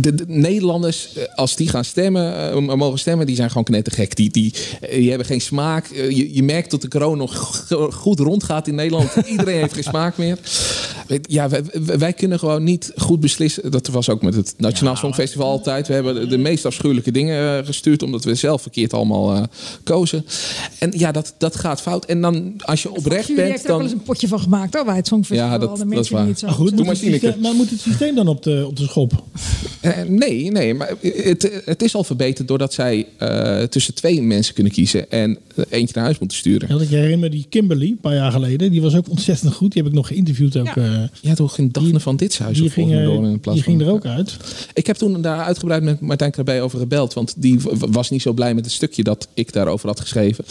De, 0.00 0.14
de 0.14 0.24
Nederlanders, 0.26 1.14
eh, 1.14 1.34
als 1.34 1.56
die 1.56 1.68
gaan 1.68 1.84
stemmen, 1.84 2.50
eh, 2.50 2.74
mogen 2.74 2.98
stemmen, 2.98 3.26
die 3.26 3.36
zijn 3.36 3.48
gewoon 3.48 3.64
knettergek. 3.64 4.16
Die, 4.16 4.30
die, 4.30 4.52
die 4.90 5.08
hebben 5.08 5.26
geen 5.26 5.40
smaak. 5.40 5.86
Je, 5.86 6.34
je 6.34 6.42
merkt 6.42 6.70
dat 6.70 6.82
de 6.82 6.88
corona 6.88 7.16
nog 7.16 7.66
goed 7.90 8.18
rondgaat 8.18 8.68
in 8.68 8.74
Nederland. 8.74 9.10
Iedereen 9.26 9.60
heeft 9.60 9.74
geen 9.74 9.82
smaak 9.82 10.16
meer. 10.16 10.38
Ja, 11.22 11.48
wij, 11.98 12.12
kunnen 12.12 12.38
gewoon 12.38 12.64
niet 12.64 12.92
goed 12.96 13.20
beslissen. 13.20 13.70
Dat 13.70 13.86
was 13.86 14.08
ook 14.08 14.22
met 14.22 14.34
het 14.34 14.54
Nationaal 14.58 14.96
Songfestival 14.96 15.48
altijd. 15.50 15.86
We 15.88 15.94
hebben 15.94 16.14
de, 16.14 16.26
de 16.26 16.38
meest 16.38 16.64
afschuwelijke 16.66 17.10
dingen 17.10 17.58
eh, 17.58 17.66
gestuurd, 17.66 18.02
omdat 18.02 18.24
we 18.24 18.34
zelf 18.34 18.62
verkeerd 18.62 18.92
allemaal 18.92 19.34
eh, 19.34 19.42
kozen. 19.84 20.26
En 20.78 20.92
ja, 20.96 21.12
dat, 21.12 21.34
dat 21.38 21.56
gaat 21.56 21.82
fout. 21.82 22.04
En 22.04 22.20
dan, 22.20 22.54
als 22.58 22.82
je 22.82 22.90
oprecht 22.90 23.34
bent, 23.34 23.38
heeft 23.38 23.52
er 23.52 23.60
ook 23.60 23.66
wel 23.66 23.76
dan. 23.76 23.86
eens 23.86 23.92
een 23.92 24.02
potje 24.02 24.28
van 24.28 24.40
gemaakt 24.40 24.74
hoor, 24.74 24.84
bij 24.84 24.96
het 24.96 25.06
Songfestival. 25.06 25.50
Ja, 25.52 25.58
dat- 25.58 25.84
is 25.92 26.10
waar. 26.10 26.20
die 26.20 26.30
het 26.30 26.38
zo 26.38 26.46
Maar 26.46 26.54
goed, 26.54 26.70
moet 26.70 26.78
maar 26.80 26.88
het 26.88 26.98
systeem, 26.98 27.20
Tineke. 27.20 27.40
maar 27.40 27.54
moet 27.54 27.70
het 27.70 27.80
systeem 27.80 28.14
dan 28.14 28.28
op 28.28 28.42
de, 28.42 28.64
op 28.66 28.76
de 28.76 28.84
schop? 28.84 29.22
Eh, 29.80 29.92
nee, 30.08 30.50
nee, 30.50 30.74
maar 30.74 30.92
het, 31.00 31.62
het 31.64 31.82
is 31.82 31.94
al 31.94 32.04
verbeterd 32.04 32.48
doordat 32.48 32.72
zij 32.74 33.06
eh, 33.18 33.62
tussen 33.62 33.94
twee 33.94 34.22
mensen 34.22 34.54
kunnen 34.54 34.72
kiezen 34.72 35.10
en 35.10 35.38
eentje 35.68 35.94
naar 35.94 36.04
huis 36.04 36.18
moeten 36.18 36.38
sturen. 36.38 36.68
Ja, 36.68 36.78
dat 36.78 36.88
je 36.88 36.94
herinner 36.96 37.18
me 37.18 37.28
die 37.30 37.46
Kimberly, 37.48 37.88
een 37.90 37.98
paar 38.00 38.14
jaar 38.14 38.32
geleden. 38.32 38.70
Die 38.70 38.82
was 38.82 38.94
ook 38.96 39.08
ontzettend 39.08 39.54
goed. 39.54 39.72
Die 39.72 39.82
heb 39.82 39.90
ik 39.90 39.96
nog 39.96 40.06
geïnterviewd 40.06 40.56
ook. 40.56 40.66
Ja. 40.66 40.74
Ja, 41.20 41.34
toen 41.34 41.50
ging 41.50 41.72
Daphne 41.72 42.00
van 42.00 42.16
die 42.16 42.28
of 42.28 42.36
volgens 42.36 42.72
ging, 42.72 42.88
mij 42.90 42.98
eh, 43.00 43.04
door 43.06 43.24
in 43.24 43.40
plaats 43.40 43.58
die 43.58 43.66
ging 43.66 43.78
van- 43.80 43.88
er 43.88 43.94
ook 43.94 44.04
uit. 44.06 44.36
Ik 44.74 44.86
heb 44.86 44.96
toen 44.96 45.22
daar 45.22 45.40
uitgebreid 45.40 45.82
met 45.82 46.00
Martijn 46.00 46.30
Krabbe 46.30 46.60
over 46.60 46.78
gebeld. 46.78 47.12
Want 47.14 47.34
die 47.36 47.60
was 47.78 48.10
niet 48.10 48.22
zo 48.22 48.32
blij 48.32 48.54
met 48.54 48.64
het 48.64 48.74
stukje 48.74 49.02
dat 49.02 49.28
ik 49.34 49.52
daarover 49.52 49.88
had 49.88 50.00
geschreven. 50.00 50.44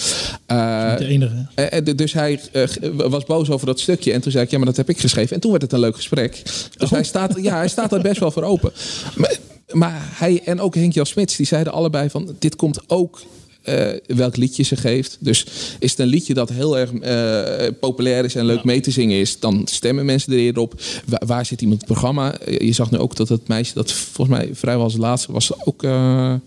Eh, 0.45 0.89
Niet 0.89 0.97
de 0.97 1.05
enige. 1.05 1.47
eh, 1.55 1.77
eh, 1.77 1.97
dus 1.97 2.13
hij 2.13 2.39
eh, 2.51 2.63
was 2.95 3.23
boos 3.25 3.49
over 3.49 3.65
dat 3.65 3.79
stukje. 3.79 4.11
En 4.11 4.21
toen 4.21 4.31
zei 4.31 4.43
ik, 4.43 4.51
ja, 4.51 4.57
maar 4.57 4.65
dat 4.67 4.77
heb 4.77 4.89
ik 4.89 4.99
geschreven. 4.99 5.35
En 5.35 5.41
toen 5.41 5.51
werd 5.51 5.63
het 5.63 5.73
een 5.73 5.79
leuk 5.79 5.95
gesprek. 5.95 6.41
Dus 6.77 6.89
hij, 6.89 7.03
staat, 7.03 7.35
ja, 7.41 7.55
hij 7.55 7.67
staat 7.67 7.91
er 7.93 8.01
best 8.01 8.19
wel 8.19 8.31
voor 8.31 8.43
open. 8.43 8.71
Maar, 9.15 9.37
maar 9.71 10.01
hij 10.13 10.41
en 10.45 10.59
ook 10.59 10.75
Henk 10.75 10.93
Jan 10.93 11.05
Smits, 11.05 11.35
die 11.35 11.45
zeiden 11.45 11.73
allebei 11.73 12.09
van... 12.09 12.35
dit 12.39 12.55
komt 12.55 12.79
ook 12.89 13.21
eh, 13.65 14.15
welk 14.15 14.37
liedje 14.37 14.63
ze 14.63 14.75
geeft. 14.75 15.17
Dus 15.19 15.45
is 15.79 15.91
het 15.91 15.99
een 15.99 16.07
liedje 16.07 16.33
dat 16.33 16.49
heel 16.49 16.77
erg 16.77 16.93
eh, 16.93 17.67
populair 17.79 18.25
is 18.25 18.35
en 18.35 18.45
leuk 18.45 18.63
mee 18.63 18.79
te 18.79 18.91
zingen 18.91 19.19
is... 19.19 19.39
dan 19.39 19.61
stemmen 19.65 20.05
mensen 20.05 20.33
er 20.33 20.39
eerder 20.39 20.61
op. 20.61 20.73
Wa- 21.05 21.21
waar 21.25 21.45
zit 21.45 21.61
iemand 21.61 21.81
in 21.81 21.87
het 21.87 21.97
programma? 21.97 22.37
Eh, 22.37 22.59
Je 22.59 22.73
zag 22.73 22.91
nu 22.91 22.97
ook 22.97 23.15
dat 23.15 23.29
het 23.29 23.47
meisje 23.47 23.73
dat 23.73 23.91
volgens 23.91 24.37
mij 24.37 24.49
vrijwel 24.53 24.83
als 24.83 24.97
laatste 24.97 25.31
was... 25.31 25.65
ook... 25.65 25.83
eh, 25.83 26.33
eh, 26.33 26.39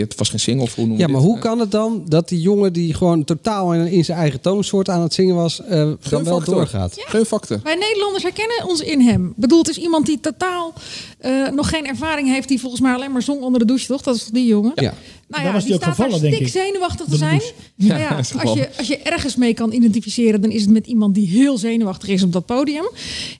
het 0.00 0.14
was 0.16 0.28
geen 0.28 0.40
single, 0.40 0.62
of 0.62 0.74
hoe 0.74 0.86
noem 0.86 0.96
je 0.96 1.02
Ja, 1.02 1.08
maar 1.08 1.20
dit? 1.20 1.30
hoe 1.30 1.38
kan 1.38 1.58
het 1.58 1.70
dan 1.70 2.02
dat 2.08 2.28
die 2.28 2.40
jongen 2.40 2.72
die 2.72 2.94
gewoon 2.94 3.24
totaal 3.24 3.74
in, 3.74 4.04
zijn 4.04 4.18
eigen 4.18 4.40
toonsoort 4.40 4.88
aan 4.88 5.02
het 5.02 5.14
zingen 5.14 5.34
was, 5.34 5.60
eh, 5.62 5.90
dan 6.08 6.24
wel 6.24 6.44
doorgaat? 6.44 6.94
Gunfactor. 7.06 7.60
Wij 7.62 7.74
Nederlanders 7.74 8.22
herkennen 8.22 8.64
ons 8.68 8.80
in 8.80 9.00
hem. 9.00 9.26
Ik 9.26 9.36
bedoel, 9.36 9.58
het 9.58 9.68
is 9.68 9.78
iemand 9.78 10.06
die 10.06 10.20
totaal 10.20 10.72
eh, 11.18 11.48
nog 11.48 11.68
geen 11.68 11.86
ervaring 11.86 12.28
heeft, 12.28 12.48
die 12.48 12.60
volgens 12.60 12.80
mij 12.82 12.94
alleen 12.94 13.12
maar 13.12 13.22
zong 13.22 13.40
onder 13.42 13.60
de 13.60 13.66
douche, 13.66 13.86
toch? 13.86 14.02
Dat 14.02 14.14
is 14.16 14.22
toch 14.22 14.32
die 14.32 14.46
jongen? 14.46 14.72
Ja. 14.74 14.94
Nou 15.28 15.44
ja, 15.44 15.52
was 15.52 15.64
die 15.64 15.66
die 15.66 15.74
ook 15.74 15.82
staat 15.82 15.94
gevallen, 15.94 16.20
denk 16.20 16.34
stik 16.34 16.46
ik. 16.46 16.52
zenuwachtig 16.52 17.04
te 17.04 17.10
de 17.10 17.16
zijn. 17.16 17.40
Ja, 17.74 18.16
als, 18.16 18.52
je, 18.54 18.68
als 18.78 18.86
je 18.86 18.98
ergens 18.98 19.36
mee 19.36 19.54
kan 19.54 19.72
identificeren, 19.72 20.40
dan 20.40 20.50
is 20.50 20.60
het 20.60 20.70
met 20.70 20.86
iemand 20.86 21.14
die 21.14 21.28
heel 21.28 21.58
zenuwachtig 21.58 22.08
is 22.08 22.22
op 22.22 22.32
dat 22.32 22.46
podium. 22.46 22.90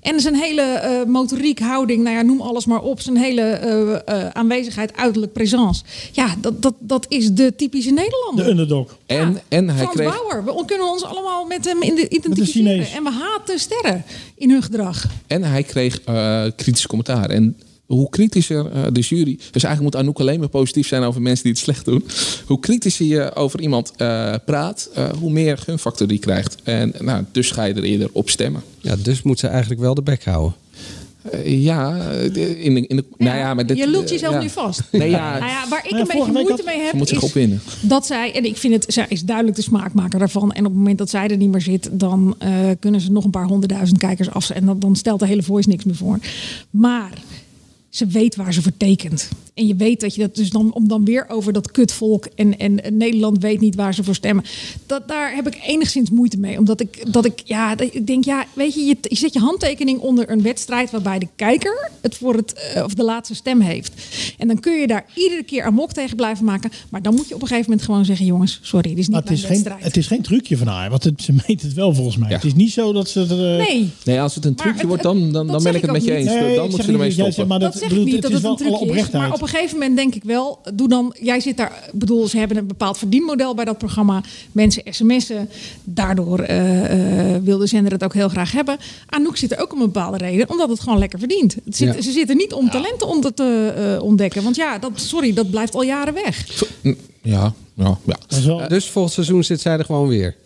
En 0.01 0.21
zijn 0.21 0.35
hele 0.35 0.63
eh, 0.63 1.05
motoriek, 1.07 1.59
houding, 1.59 2.03
nou 2.03 2.17
ja, 2.17 2.23
noem 2.23 2.41
alles 2.41 2.67
maar 2.67 2.83
op. 2.83 3.01
Zijn 3.01 3.17
hele 3.17 3.43
eh, 3.43 3.95
eh, 3.95 4.29
aanwezigheid, 4.33 4.97
uiterlijk, 4.97 5.33
présence. 5.33 5.83
Ja, 6.13 6.35
dat, 6.41 6.63
dat, 6.63 6.75
dat 6.79 7.07
is 7.09 7.33
de 7.33 7.55
typische 7.57 7.91
Nederlander. 7.91 8.45
De 8.45 8.51
underdog. 8.51 8.97
En, 9.07 9.41
en 9.49 9.69
hij 9.69 9.79
Frans 9.79 9.95
kreeg... 9.95 10.11
Bauer. 10.11 10.45
We 10.45 10.65
kunnen 10.65 10.87
ons 10.87 11.05
allemaal 11.05 11.45
met 11.45 11.65
hem 11.65 11.83
ide- 11.83 12.09
identificeren. 12.09 12.71
Chinees. 12.71 12.93
En 12.93 13.03
we 13.03 13.11
haten 13.11 13.59
sterren 13.59 14.05
in 14.35 14.51
hun 14.51 14.63
gedrag. 14.63 15.07
En 15.27 15.43
hij 15.43 15.63
kreeg 15.63 16.01
eh 16.05 16.45
kritisch 16.57 16.87
commentaar. 16.87 17.31
En 17.31 17.57
hoe 17.87 18.11
kritischer 18.11 18.71
eh, 18.73 18.83
de 18.93 19.01
jury... 19.01 19.37
Dus 19.51 19.63
eigenlijk 19.63 19.81
moet 19.95 19.97
Anouk 19.97 20.21
alleen 20.21 20.39
maar 20.39 20.49
positief 20.49 20.87
zijn 20.87 21.03
over 21.03 21.23
mensen 21.23 21.43
die 21.45 21.53
het 21.53 21.61
slecht 21.61 21.85
doen. 21.85 22.05
Hoe 22.47 22.61
kritischer 22.61 23.07
je 23.07 23.35
over 23.35 23.61
iemand 23.61 23.93
eh, 23.97 24.35
praat, 24.47 24.91
eh, 24.95 25.09
hoe 25.21 25.31
meer 25.33 25.59
gunfactor 25.59 26.07
die 26.07 26.19
krijgt. 26.19 26.57
En 26.63 26.93
nou, 27.01 27.25
dus 27.33 27.51
ga 27.51 27.65
je 27.65 27.75
er 27.75 27.83
eerder 27.85 28.09
op 28.13 28.31
stemmen. 28.31 28.63
Ja, 28.81 28.97
dus 29.03 29.23
moet 29.23 29.39
ze 29.39 29.47
eigenlijk 29.47 29.81
wel 29.81 29.95
de 29.95 30.03
bek 30.03 30.25
houden. 30.25 30.55
Ja, 31.45 31.99
de- 32.33 32.61
in 32.63 32.75
de, 32.75 32.87
in 32.87 32.97
de, 32.97 33.05
nou 33.19 33.37
ja, 33.39 33.55
maar 33.55 33.67
dit, 33.67 33.79
je 33.79 33.89
lult 33.89 34.05
eh, 34.05 34.11
jezelf 34.11 34.35
ja. 34.35 34.41
nu 34.41 34.49
vast. 34.51 34.83
Nee, 34.93 35.11
ja, 35.11 35.39
Nou 35.39 35.51
ja, 35.51 35.69
waar 35.69 35.85
ik 35.85 35.91
ja, 35.91 35.99
een 35.99 36.07
beetje 36.07 36.33
moeite 36.33 36.51
had- 36.53 36.65
mee 36.65 36.79
heb, 36.81 36.91
ze 36.91 36.97
moet 36.97 37.09
zich 37.09 37.17
is 37.19 37.25
opwinden. 37.25 37.61
dat 37.81 38.07
zij, 38.07 38.35
en 38.35 38.45
ik 38.45 38.57
vind 38.57 38.75
het, 38.75 38.93
zij 38.95 39.07
is 39.09 39.23
duidelijk 39.23 39.57
de 39.57 39.63
smaakmaker 39.63 40.19
daarvan. 40.19 40.53
En 40.53 40.59
op 40.65 40.71
het 40.71 40.75
moment 40.79 40.99
dat 40.99 41.11
zij 41.11 41.29
er 41.29 41.37
niet 41.37 41.51
meer 41.51 41.61
zit, 41.61 41.89
dan 41.93 42.35
eh, 42.39 42.51
kunnen 42.81 43.01
ze 43.01 43.13
nog 43.13 43.25
een 43.25 43.31
paar 43.31 43.47
honderdduizend 43.47 43.99
kijkers 43.99 44.31
af. 44.31 44.51
En 44.51 44.67
dan, 44.67 44.79
dan 44.79 44.97
stelt 44.97 45.21
de 45.21 45.27
hele 45.27 45.43
voice 45.43 45.69
niks 45.69 45.85
meer 45.85 45.95
voor. 45.95 46.19
Maar 46.71 47.11
ze 47.97 48.07
weet 48.07 48.37
waar 48.37 48.53
ze 48.53 48.63
voor 48.63 48.77
tekent. 48.77 49.29
En 49.57 49.67
je 49.67 49.75
weet 49.77 50.01
dat 50.01 50.15
je 50.15 50.21
dat 50.21 50.35
dus 50.35 50.51
dan, 50.51 50.73
om 50.75 50.89
dan 50.89 51.05
weer 51.05 51.25
over 51.29 51.53
dat 51.53 51.71
kutvolk 51.71 52.27
en, 52.35 52.59
en, 52.59 52.85
en 52.85 52.97
Nederland 52.97 53.39
weet 53.43 53.61
niet 53.61 53.75
waar 53.75 53.95
ze 53.95 54.05
voor 54.05 54.15
stemmen. 54.15 54.45
Dat, 54.87 55.09
daar 55.09 55.35
heb 55.35 55.47
ik 55.47 55.61
enigszins 55.67 56.11
moeite 56.11 56.39
mee. 56.39 56.59
Omdat 56.59 56.81
ik, 56.81 57.13
dat 57.13 57.25
ik, 57.25 57.41
ja, 57.45 57.75
dat 57.75 57.95
ik 57.95 58.07
denk, 58.07 58.25
ja, 58.25 58.45
weet 58.53 58.75
je, 58.75 58.81
je, 58.85 58.97
je 59.03 59.17
zet 59.17 59.33
je 59.33 59.39
handtekening 59.39 59.99
onder 60.01 60.31
een 60.31 60.43
wedstrijd 60.43 60.91
waarbij 60.91 61.19
de 61.19 61.29
kijker 61.37 61.91
het 62.01 62.17
voor 62.17 62.35
het, 62.35 62.53
eh, 62.75 62.85
of 62.85 62.95
de 62.95 63.03
laatste 63.05 63.35
stem 63.35 63.61
heeft. 63.61 63.93
En 64.39 64.49
dan 64.49 64.61
kun 64.61 64.81
je 64.81 64.87
daar 64.87 65.05
iedere 65.15 65.43
keer 65.43 65.63
amok 65.65 65.93
tegen 65.93 66.17
blijven 66.17 66.45
maken. 66.45 66.71
Maar 66.89 67.03
dan 67.03 67.15
moet 67.15 67.29
je 67.29 67.35
op 67.35 67.43
een 67.43 67.47
gegeven 67.49 67.71
moment 67.71 67.87
gewoon 67.89 68.05
zeggen, 68.05 68.27
jongens, 68.27 68.59
sorry, 68.63 68.89
dit 68.89 68.99
is 68.99 69.09
niet 69.09 69.11
Maar 69.11 69.19
het 69.21 69.31
mijn 69.31 69.39
is, 69.43 69.45
geen, 69.47 69.55
wedstrijd. 69.57 69.85
het 69.85 69.97
is 69.97 70.07
geen 70.07 70.23
trucje 70.23 70.57
van 70.57 70.67
haar. 70.67 70.91
Want 70.91 71.05
het, 71.05 71.23
ze 71.23 71.33
meet 71.47 71.63
het 71.63 71.73
wel 71.75 71.95
volgens 71.95 72.17
mij. 72.17 72.29
Ja. 72.29 72.35
Het 72.35 72.45
is 72.45 72.55
niet 72.55 72.73
zo 72.73 72.93
dat 72.93 73.09
ze... 73.09 73.21
Het, 73.21 73.31
eh, 73.31 73.37
nee. 73.39 73.91
Nee, 74.05 74.21
als 74.21 74.35
het 74.35 74.45
een 74.45 74.55
trucje 74.55 74.79
het- 74.79 74.87
wordt, 74.89 75.03
dan, 75.03 75.33
dan, 75.33 75.47
dan 75.47 75.63
ben 75.63 75.75
ik 75.75 75.81
het 75.83 75.91
met 75.91 76.05
je 76.05 76.11
niet. 76.11 76.21
eens. 76.21 76.31
Nee, 76.41 76.57
dan 76.57 76.71
moet 76.71 76.85
ze 76.85 76.93
ermee 76.93 77.09
jij 77.15 77.31
stoppen. 77.31 77.47
maar 77.47 77.59
Dat, 77.59 77.73
dat, 77.73 77.81
zeg 77.81 77.89
bedoel, 77.91 78.07
ik 78.07 78.13
niet 78.13 78.23
dat 78.23 78.31
is 78.31 78.37
het 78.37 78.45
een 78.47 78.51
wel 78.51 78.59
alle 78.59 78.77
trucje 78.79 78.85
is. 78.85 78.91
oprechtheid. 78.91 79.33
Een 79.47 79.53
gegeven 79.53 79.79
moment 79.79 79.97
denk 79.97 80.15
ik 80.15 80.25
wel, 80.25 80.59
doe 80.75 80.89
dan, 80.89 81.15
jij 81.21 81.41
zit 81.41 81.57
daar, 81.57 81.89
ik 81.93 81.99
bedoel, 81.99 82.27
ze 82.29 82.39
hebben 82.39 82.57
een 82.57 82.67
bepaald 82.67 82.99
verdienmodel 82.99 83.55
bij 83.55 83.65
dat 83.65 83.79
programma. 83.79 84.23
Mensen 84.53 84.83
sms'en, 84.91 85.49
daardoor 85.85 86.39
eh, 86.39 87.35
eh, 87.35 87.43
wil 87.43 87.59
de 87.59 87.67
zender 87.67 87.93
het 87.93 88.05
ook 88.05 88.15
heel 88.15 88.29
graag 88.29 88.53
hebben. 88.53 88.77
Anouk 89.07 89.37
zit 89.37 89.53
er 89.53 89.61
ook 89.61 89.73
om 89.73 89.81
een 89.81 89.87
bepaalde 89.93 90.17
reden, 90.17 90.51
omdat 90.51 90.69
het 90.69 90.81
gewoon 90.81 90.99
lekker 90.99 91.19
verdient. 91.19 91.57
Het 91.65 91.77
zit, 91.77 91.95
Ja. 91.95 92.03
Ze 92.03 92.11
zitten 92.11 92.37
niet 92.37 92.53
om 92.53 92.71
talenten 92.71 93.09
om 93.09 93.21
te 93.21 93.73
eh, 93.77 94.03
ontdekken. 94.03 94.43
Want 94.43 94.57
ja, 94.57 94.79
dat, 94.79 94.93
sorry, 94.95 95.33
dat 95.33 95.51
blijft 95.51 95.75
al 95.75 95.83
jaren 95.83 96.15
weg. 96.15 96.65
Ja, 97.23 97.53
ja, 97.75 97.99
ja. 98.05 98.69
Dus 98.69 98.91
volgend 98.91 99.15
seizoen 99.15 99.45
zit 99.45 99.61
zij 99.61 99.79
er 99.79 99.85
gewoon 99.85 100.09
weer. 100.09 100.37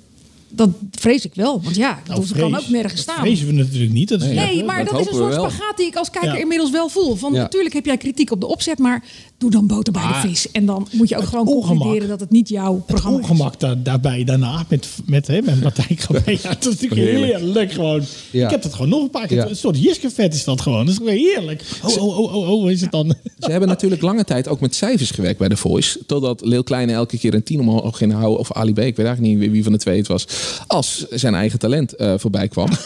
Dat 0.52 0.68
vrees 0.90 1.24
ik 1.24 1.34
wel. 1.34 1.60
Want 1.62 1.76
ja, 1.76 1.88
Nou, 2.06 2.20
dat 2.20 2.32
kan 2.38 2.50
vrees. 2.50 2.62
ook 2.64 2.68
nergens 2.68 2.92
Dat 2.94 3.02
staan. 3.14 3.24
vrezen 3.24 3.46
we 3.46 3.52
natuurlijk 3.52 3.92
niet. 3.92 4.08
Dat 4.08 4.22
is 4.22 4.26
Nee, 4.34 4.64
maar 4.64 4.84
dat, 4.84 5.00
is 5.00 5.06
een 5.06 5.14
soort 5.14 5.32
spagaat 5.34 5.76
die 5.76 5.86
ik 5.86 5.96
als 5.96 6.10
kijker 6.10 6.32
Ja. 6.32 6.38
inmiddels 6.40 6.70
wel 6.70 6.88
voel. 6.88 7.14
Van 7.16 7.32
Ja. 7.32 7.40
natuurlijk 7.40 7.74
heb 7.74 7.84
jij 7.86 7.96
kritiek 7.96 8.30
op 8.30 8.40
de 8.40 8.46
opzet, 8.46 8.78
maar 8.78 9.04
doe 9.38 9.50
dan 9.50 9.66
boter 9.66 9.92
bij 9.92 10.06
de 10.06 10.28
vis. 10.28 10.50
En 10.50 10.66
dan 10.66 10.88
moet 10.92 11.08
je 11.08 11.16
ook 11.16 11.24
gewoon 11.24 11.46
ongemak- 11.46 11.68
concluderen 11.78 12.08
dat 12.08 12.20
het 12.20 12.30
niet 12.30 12.48
jouw 12.48 12.74
Het 12.74 12.86
programma 12.86 13.18
is. 13.18 13.24
ongemak 13.28 13.60
daar, 13.60 13.82
daarbij 13.82 14.24
daarna 14.24 14.64
met, 14.68 14.88
met, 15.06 15.26
hè, 15.26 15.40
met 15.42 15.62
Martijn. 15.62 15.98
Ja, 16.42 16.48
dat 16.48 16.58
is 16.66 16.80
natuurlijk 16.80 16.94
Heerlijk. 17.00 17.32
heerlijk 17.38 17.72
gewoon. 17.72 18.02
Ja. 18.30 18.44
Ik 18.44 18.50
heb 18.50 18.62
dat 18.62 18.72
gewoon 18.74 18.88
nog 18.88 19.02
een 19.02 19.10
paar 19.10 19.26
keer. 19.26 19.36
Ja. 19.36 19.48
Een 19.48 19.56
soort 19.56 19.82
Jiske-vet 19.82 20.34
is 20.34 20.44
dat 20.44 20.60
gewoon. 20.60 20.78
Dat 20.86 20.88
is 20.88 20.96
gewoon 20.96 21.12
heerlijk. 21.14 21.62
Oh, 21.84 21.96
oh, 22.02 22.18
oh, 22.18 22.34
oh, 22.34 22.48
oh, 22.50 22.70
is 22.70 22.80
het 22.80 22.90
dan? 22.90 23.14
Ze 23.38 23.50
hebben 23.50 23.68
natuurlijk 23.68 24.02
lange 24.02 24.24
tijd 24.24 24.48
ook 24.48 24.60
met 24.60 24.74
cijfers 24.74 25.10
gewerkt 25.10 25.38
bij 25.38 25.48
The 25.48 25.56
Voice. 25.56 25.98
Totdat 26.06 26.40
Leeuw 26.44 26.62
Kleine 26.62 26.92
elke 26.92 27.18
keer 27.18 27.34
een 27.34 27.42
tien 27.42 27.60
omhoog 27.60 27.96
ging 27.96 28.12
houden. 28.12 28.38
Of 28.38 28.52
Ali 28.52 28.72
B, 28.72 28.78
ik 28.78 28.96
weet 28.96 29.06
eigenlijk 29.06 29.38
niet 29.40 29.50
wie 29.50 29.62
van 29.62 29.72
de 29.72 29.78
twee 29.78 29.96
het 29.98 30.06
was. 30.06 30.26
Als 30.66 31.06
zijn 31.10 31.34
eigen 31.34 31.58
talent 31.58 31.94
eh, 31.94 32.14
voorbij 32.16 32.48
kwam. 32.48 32.68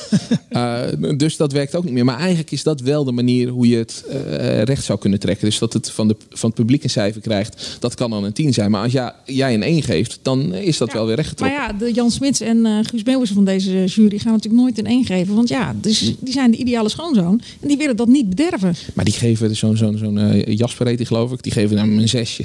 Eh, 0.48 0.82
dus 1.16 1.36
dat 1.36 1.52
werkt 1.52 1.74
ook 1.74 1.84
niet 1.84 1.92
meer. 1.92 2.04
Maar 2.04 2.18
eigenlijk 2.18 2.50
is 2.50 2.62
dat 2.62 2.80
wel 2.80 3.04
de 3.04 3.12
manier 3.12 3.48
hoe 3.48 3.68
je 3.68 3.76
het 3.76 4.04
eh, 4.08 4.62
recht 4.62 4.84
zou 4.84 4.98
kunnen 4.98 5.18
trekken. 5.18 5.44
Dus 5.44 5.58
dat 5.58 5.72
het 5.72 5.90
van, 5.90 6.08
de, 6.08 6.16
van 6.28 6.48
het 6.48 6.58
publiek 6.58 6.84
een 6.84 6.90
cijfer 6.90 7.20
krijgt. 7.20 7.76
Dat 7.80 7.94
kan 7.94 8.10
dan 8.10 8.24
een 8.24 8.32
10 8.32 8.52
zijn. 8.52 8.70
Maar 8.70 8.82
als 8.82 8.92
ja, 8.92 9.14
jij 9.24 9.54
een 9.54 9.62
1 9.62 9.82
geeft, 9.82 10.18
dan 10.22 10.54
is 10.54 10.78
dat 10.78 10.92
wel 10.92 11.06
weer 11.06 11.16
Maar 11.16 11.24
rechtgetrokken. 11.24 11.58
ja, 11.58 11.72
de 11.72 11.92
Jan 11.92 12.10
Smits 12.10 12.40
en 12.40 12.84
Guus 12.84 13.02
Meeuwis 13.02 13.30
van 13.30 13.44
deze 13.44 13.84
jury 13.84 14.18
gaan 14.18 14.32
natuurlijk 14.32 14.62
nooit 14.62 14.78
een 14.78 14.86
één 14.86 15.04
geven. 15.04 15.34
Want 15.34 15.48
ja, 15.48 15.74
dus 15.80 16.14
die 16.18 16.32
zijn 16.32 16.50
de 16.50 16.56
ideale 16.56 16.88
schoonzoon. 16.88 17.40
En 17.60 17.68
die 17.68 17.76
willen 17.76 17.96
dat 17.96 18.08
niet 18.08 18.28
bederven. 18.28 18.74
Maar 18.94 19.04
die 19.04 19.14
geven 19.14 19.56
zo'n 19.56 19.76
zo'n 19.76 19.98
zo'n 19.98 20.40
Jasper 20.40 20.86
heet 20.86 20.98
die, 20.98 21.06
geloof 21.06 21.32
ik. 21.32 21.42
Die 21.42 21.52
geven 21.52 21.78
hem 21.78 21.98
een 21.98 22.08
zesje. 22.08 22.44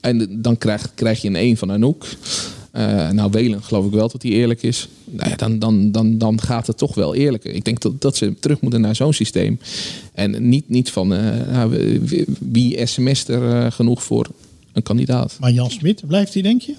En 0.00 0.42
dan 0.42 0.58
krijg, 0.58 0.94
krijg 0.94 1.22
je 1.22 1.28
een 1.28 1.36
1 1.36 1.56
van 1.56 1.72
Anouk. 1.72 2.06
Eh, 2.70 3.10
nou, 3.10 3.30
Welen 3.30 3.62
geloof 3.62 3.86
ik 3.86 3.92
wel 3.92 4.08
dat 4.08 4.22
hij 4.22 4.30
eerlijk 4.30 4.62
is. 4.62 4.88
Nou 5.04 5.30
ja, 5.30 5.36
dan, 5.36 5.58
dan, 5.58 5.92
dan, 5.92 6.18
dan 6.18 6.40
gaat 6.40 6.66
het 6.66 6.78
toch 6.78 6.94
wel 6.94 7.14
eerlijker. 7.14 7.54
Ik 7.54 7.64
denk 7.64 7.80
dat, 7.80 8.00
dat 8.00 8.16
ze 8.16 8.34
terug 8.40 8.60
moeten 8.60 8.80
naar 8.80 8.96
zo'n 8.96 9.12
systeem. 9.12 9.58
En 10.14 10.48
niet, 10.48 10.68
niet 10.68 10.90
van 10.90 11.14
eh, 11.14 11.52
nou, 11.52 12.00
wie, 12.38 12.86
sms 12.86 13.28
er 13.28 13.56
eh, 13.56 13.72
genoeg 13.72 14.02
voor 14.02 14.26
een 14.72 14.82
kandidaat. 14.82 15.36
Maar 15.40 15.52
Jan 15.52 15.70
Smit, 15.70 16.06
blijft 16.06 16.32
hij, 16.32 16.42
denk 16.42 16.62
je? 16.62 16.74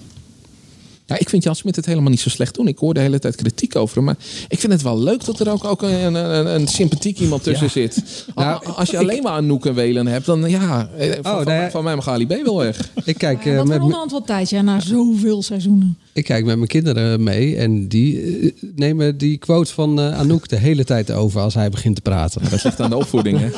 Ja, 1.06 1.18
ik 1.18 1.28
vind 1.28 1.42
Jan 1.42 1.56
Smit 1.56 1.76
het 1.76 1.86
helemaal 1.86 2.10
niet 2.10 2.20
zo 2.20 2.28
slecht 2.28 2.54
doen. 2.54 2.68
Ik 2.68 2.78
hoor 2.78 2.94
de 2.94 3.00
hele 3.00 3.18
tijd 3.18 3.34
kritiek 3.36 3.76
over 3.76 3.96
hem. 3.96 4.04
Maar 4.04 4.16
ik 4.48 4.58
vind 4.60 4.72
het 4.72 4.82
wel 4.82 4.98
leuk 4.98 5.24
dat 5.24 5.40
er 5.40 5.50
ook, 5.50 5.64
ook 5.64 5.82
een, 5.82 6.14
een, 6.14 6.54
een 6.54 6.66
sympathiek 6.68 7.18
iemand 7.18 7.42
tussen 7.42 7.66
Ja. 7.66 7.72
zit. 7.72 8.02
Nou, 8.34 8.66
als 8.66 8.90
je 8.90 8.98
alleen 8.98 9.22
maar 9.22 9.32
Anouk 9.32 9.66
en 9.66 9.74
Welen 9.74 10.06
hebt, 10.06 10.26
dan 10.26 10.50
ja, 10.50 10.88
eh, 10.98 11.10
van, 11.22 11.32
Oh, 11.32 11.42
van, 11.42 11.70
nou 11.72 11.82
mij 11.84 11.94
mag 11.94 12.08
Ali 12.08 12.26
B 12.26 12.44
wel 12.44 12.56
weg. 12.56 12.90
Ik 13.04 13.18
kijk, 13.18 13.44
Ja, 13.44 13.50
eh, 13.58 13.62
met, 13.62 13.80
onderhand 13.80 14.10
wel 14.10 14.22
tijd, 14.22 14.50
ja, 14.50 14.62
na 14.62 14.80
zoveel 14.80 15.42
seizoenen. 15.42 15.98
ik 16.12 16.24
kijk 16.24 16.44
met 16.44 16.56
mijn 16.56 16.68
kinderen 16.68 17.22
mee 17.22 17.56
en 17.56 17.88
die 17.88 18.20
eh, 18.40 18.52
nemen 18.74 19.18
die 19.18 19.38
quote 19.38 19.72
van 19.72 20.00
eh, 20.00 20.18
Anouk 20.18 20.48
de 20.48 20.56
hele 20.56 20.84
tijd 20.84 21.10
over 21.10 21.40
als 21.40 21.54
hij 21.54 21.68
begint 21.70 21.94
te 21.94 22.00
praten. 22.02 22.40
Dat 22.50 22.64
ligt 22.64 22.80
aan 22.80 22.90
de 22.90 22.96
opvoeding, 22.96 23.38
hè? 23.40 23.48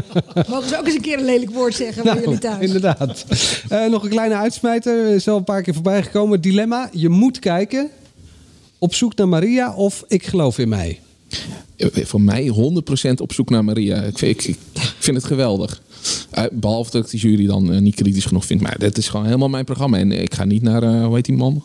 Mogen 0.50 0.68
ze 0.68 0.78
ook 0.78 0.84
eens 0.86 0.94
een 0.94 1.00
keer 1.00 1.18
een 1.18 1.24
lelijk 1.24 1.50
woord 1.50 1.74
zeggen 1.74 2.02
bij 2.02 2.12
Nou, 2.12 2.24
jullie 2.24 2.38
thuis? 2.40 2.64
inderdaad. 2.66 3.24
Eh, 3.68 3.86
nog 3.90 4.02
een 4.02 4.10
kleine 4.10 4.34
uitsmijter, 4.34 5.06
is 5.14 5.28
al 5.28 5.36
een 5.36 5.44
paar 5.44 5.62
keer 5.62 5.74
voorbij 5.74 6.02
gekomen. 6.02 6.40
Dilemma, 6.40 6.88
je 6.94 7.08
moet 7.08 7.38
kijken. 7.38 7.90
Op 8.78 8.94
zoek 8.94 9.16
naar 9.16 9.28
Maria 9.28 9.74
of 9.74 10.04
ik 10.08 10.26
geloof 10.26 10.58
in 10.58 10.68
mij. 10.68 11.00
Eh, 11.76 12.04
Voor 12.04 12.20
mij 12.20 12.46
100% 12.48 13.20
op 13.20 13.32
zoek 13.32 13.50
naar 13.50 13.64
Maria. 13.64 14.02
Ik 14.02 14.18
vind, 14.18 14.38
ik, 14.38 14.56
ik 14.72 14.94
vind 14.98 15.16
het 15.16 15.26
geweldig. 15.26 15.82
Eh, 16.30 16.44
behalve 16.52 16.90
dat 16.90 17.04
ik 17.04 17.10
die 17.10 17.20
jury 17.20 17.46
dan 17.46 17.72
eh, 17.72 17.80
niet 17.80 17.94
kritisch 17.94 18.24
genoeg 18.24 18.44
vind. 18.44 18.60
Maar 18.60 18.78
dat 18.78 18.96
is 18.98 19.08
gewoon 19.08 19.26
helemaal 19.26 19.48
mijn 19.48 19.64
programma. 19.64 19.98
En 19.98 20.12
ik 20.12 20.34
ga 20.34 20.44
niet 20.44 20.62
naar, 20.62 21.02
hoe 21.04 21.14
heet 21.14 21.24
die 21.24 21.36
man? 21.36 21.62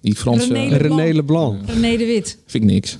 Die 0.00 0.16
Franse... 0.16 0.52
René 0.52 0.68
Leblanc. 0.68 1.00
René 1.00 1.12
Leblanc. 1.14 1.68
René 1.68 1.96
de 1.96 2.04
Wit. 2.04 2.38
Vind 2.46 2.64
ik 2.64 2.70
niks. 2.70 2.98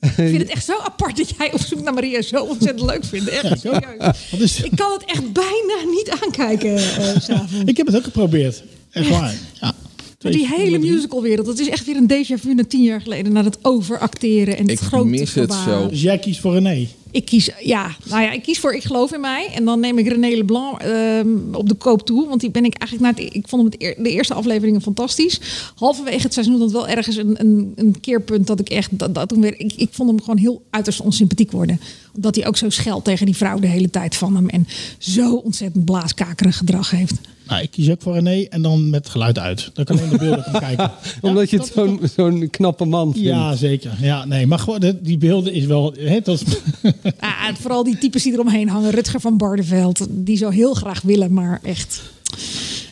Ik 0.00 0.12
vind 0.14 0.38
het 0.38 0.50
echt 0.50 0.64
zo 0.64 0.72
apart 0.78 1.16
dat 1.16 1.34
jij 1.38 1.52
op 1.52 1.60
zoek 1.60 1.82
naar 1.82 1.94
Maria 1.94 2.22
zo 2.22 2.44
ontzettend 2.44 2.90
leuk 2.90 3.04
vindt. 3.04 3.28
Echt 3.28 3.60
serieus. 3.60 4.62
Ik 4.62 4.72
kan 4.76 4.92
het 4.92 5.04
echt 5.04 5.32
bijna 5.32 5.90
niet 5.90 6.18
aankijken 6.22 6.76
eh. 6.76 7.40
Ik 7.64 7.76
heb 7.76 7.86
het 7.86 7.96
ook 7.96 8.04
geprobeerd. 8.04 8.62
Echt 8.90 9.08
waar. 9.08 9.34
Ja. 9.60 9.74
Maar 10.22 10.32
die 10.32 10.46
hele 10.46 10.78
musicalwereld, 10.78 11.46
dat 11.46 11.58
is 11.58 11.68
echt 11.68 11.86
weer 11.86 11.96
een 11.96 12.10
déjà 12.10 12.40
vu 12.40 12.54
naar 12.54 12.66
tien 12.66 12.82
jaar 12.82 13.00
geleden. 13.00 13.32
Naar 13.32 13.44
het 13.44 13.58
overacteren 13.62 14.56
en 14.56 14.62
het 14.62 14.70
Ik 14.70 14.78
grote 14.78 15.06
mis 15.08 15.34
het 15.34 15.52
zo. 15.52 15.88
Dus 15.88 16.02
jij 16.02 16.18
kiest 16.18 16.40
voor 16.40 16.52
René. 16.52 16.86
Ik 17.10 17.24
kies, 17.24 17.50
ja, 17.62 17.96
nou 18.04 18.22
ja, 18.22 18.32
ik 18.32 18.42
kies 18.42 18.58
voor 18.58 18.74
Ik 18.74 18.82
geloof 18.84 19.12
in 19.12 19.20
mij. 19.20 19.48
En 19.54 19.64
dan 19.64 19.80
neem 19.80 19.98
ik 19.98 20.08
René 20.08 20.28
Leblanc 20.28 20.80
ehm, 20.80 21.28
op 21.52 21.68
de 21.68 21.74
koop 21.74 22.06
toe. 22.06 22.28
Want 22.28 22.40
die 22.40 22.50
ben 22.50 22.64
ik 22.64 22.74
eigenlijk 22.74 23.16
na 23.16 23.24
het, 23.24 23.34
ik 23.34 23.48
vond 23.48 23.62
hem 23.62 23.72
eer- 23.78 24.02
de 24.02 24.10
eerste 24.10 24.34
afleveringen 24.34 24.82
fantastisch. 24.82 25.40
Halverwege 25.74 26.22
het 26.22 26.32
seizoen 26.32 26.60
had 26.60 26.72
wel 26.72 26.88
ergens 26.88 27.16
een, 27.16 27.40
een, 27.40 27.72
een 27.74 28.00
keerpunt 28.00 28.46
dat 28.46 28.60
ik 28.60 28.68
echt, 28.68 28.98
dat, 28.98 29.14
dat 29.14 29.28
toen 29.28 29.40
weer, 29.40 29.60
ik, 29.60 29.72
ik 29.72 29.88
vond 29.90 30.08
hem 30.08 30.20
gewoon 30.20 30.38
heel 30.38 30.62
uiterst 30.70 31.00
onsympathiek 31.00 31.50
worden. 31.50 31.80
Omdat 32.14 32.34
hij 32.36 32.46
ook 32.46 32.56
zo 32.56 32.70
scheldt 32.70 33.04
tegen 33.04 33.26
die 33.26 33.36
vrouw 33.36 33.58
de 33.58 33.66
hele 33.66 33.90
tijd 33.90 34.16
van 34.16 34.36
hem. 34.36 34.48
En 34.48 34.66
zo 34.98 35.34
ontzettend 35.34 35.84
blaaskakerig 35.84 36.56
gedrag 36.56 36.90
heeft. 36.90 37.14
Nou, 37.46 37.62
ik 37.62 37.70
kies 37.70 37.90
ook 37.90 38.02
voor 38.02 38.14
René 38.14 38.42
en 38.42 38.62
dan 38.62 38.90
met 38.90 39.08
geluid 39.08 39.38
uit. 39.38 39.70
Dan 39.74 39.84
kan 39.84 39.98
alleen 39.98 40.10
de 40.10 40.16
beelden 40.18 40.42
gaan 40.44 40.60
kijken. 40.60 40.90
Omdat 41.20 41.50
je 41.50 41.56
het 41.58 41.72
zo'n 41.74 42.00
zo'n 42.16 42.48
knappe 42.50 42.84
man 42.84 43.12
vindt. 43.12 43.28
Ja, 43.28 43.54
zeker. 43.56 43.92
Ja, 44.00 44.24
nee, 44.24 44.46
maar 44.46 44.58
gewoon, 44.58 44.80
de- 44.80 45.02
die 45.02 45.18
beelden 45.18 45.52
is 45.52 45.64
wel... 45.64 45.94
Hè, 45.98 46.20
dat 46.20 46.40
is, 46.40 46.56
Ah, 47.18 47.48
en 47.48 47.56
vooral 47.56 47.84
die 47.84 47.98
types 47.98 48.22
die 48.22 48.32
eromheen 48.32 48.68
hangen. 48.68 48.90
Rutger 48.90 49.20
van 49.20 49.36
Barneveld. 49.36 50.06
Die 50.10 50.36
zo 50.36 50.48
heel 50.50 50.74
graag 50.74 51.02
willen, 51.02 51.32
maar 51.32 51.60
echt 51.62 52.02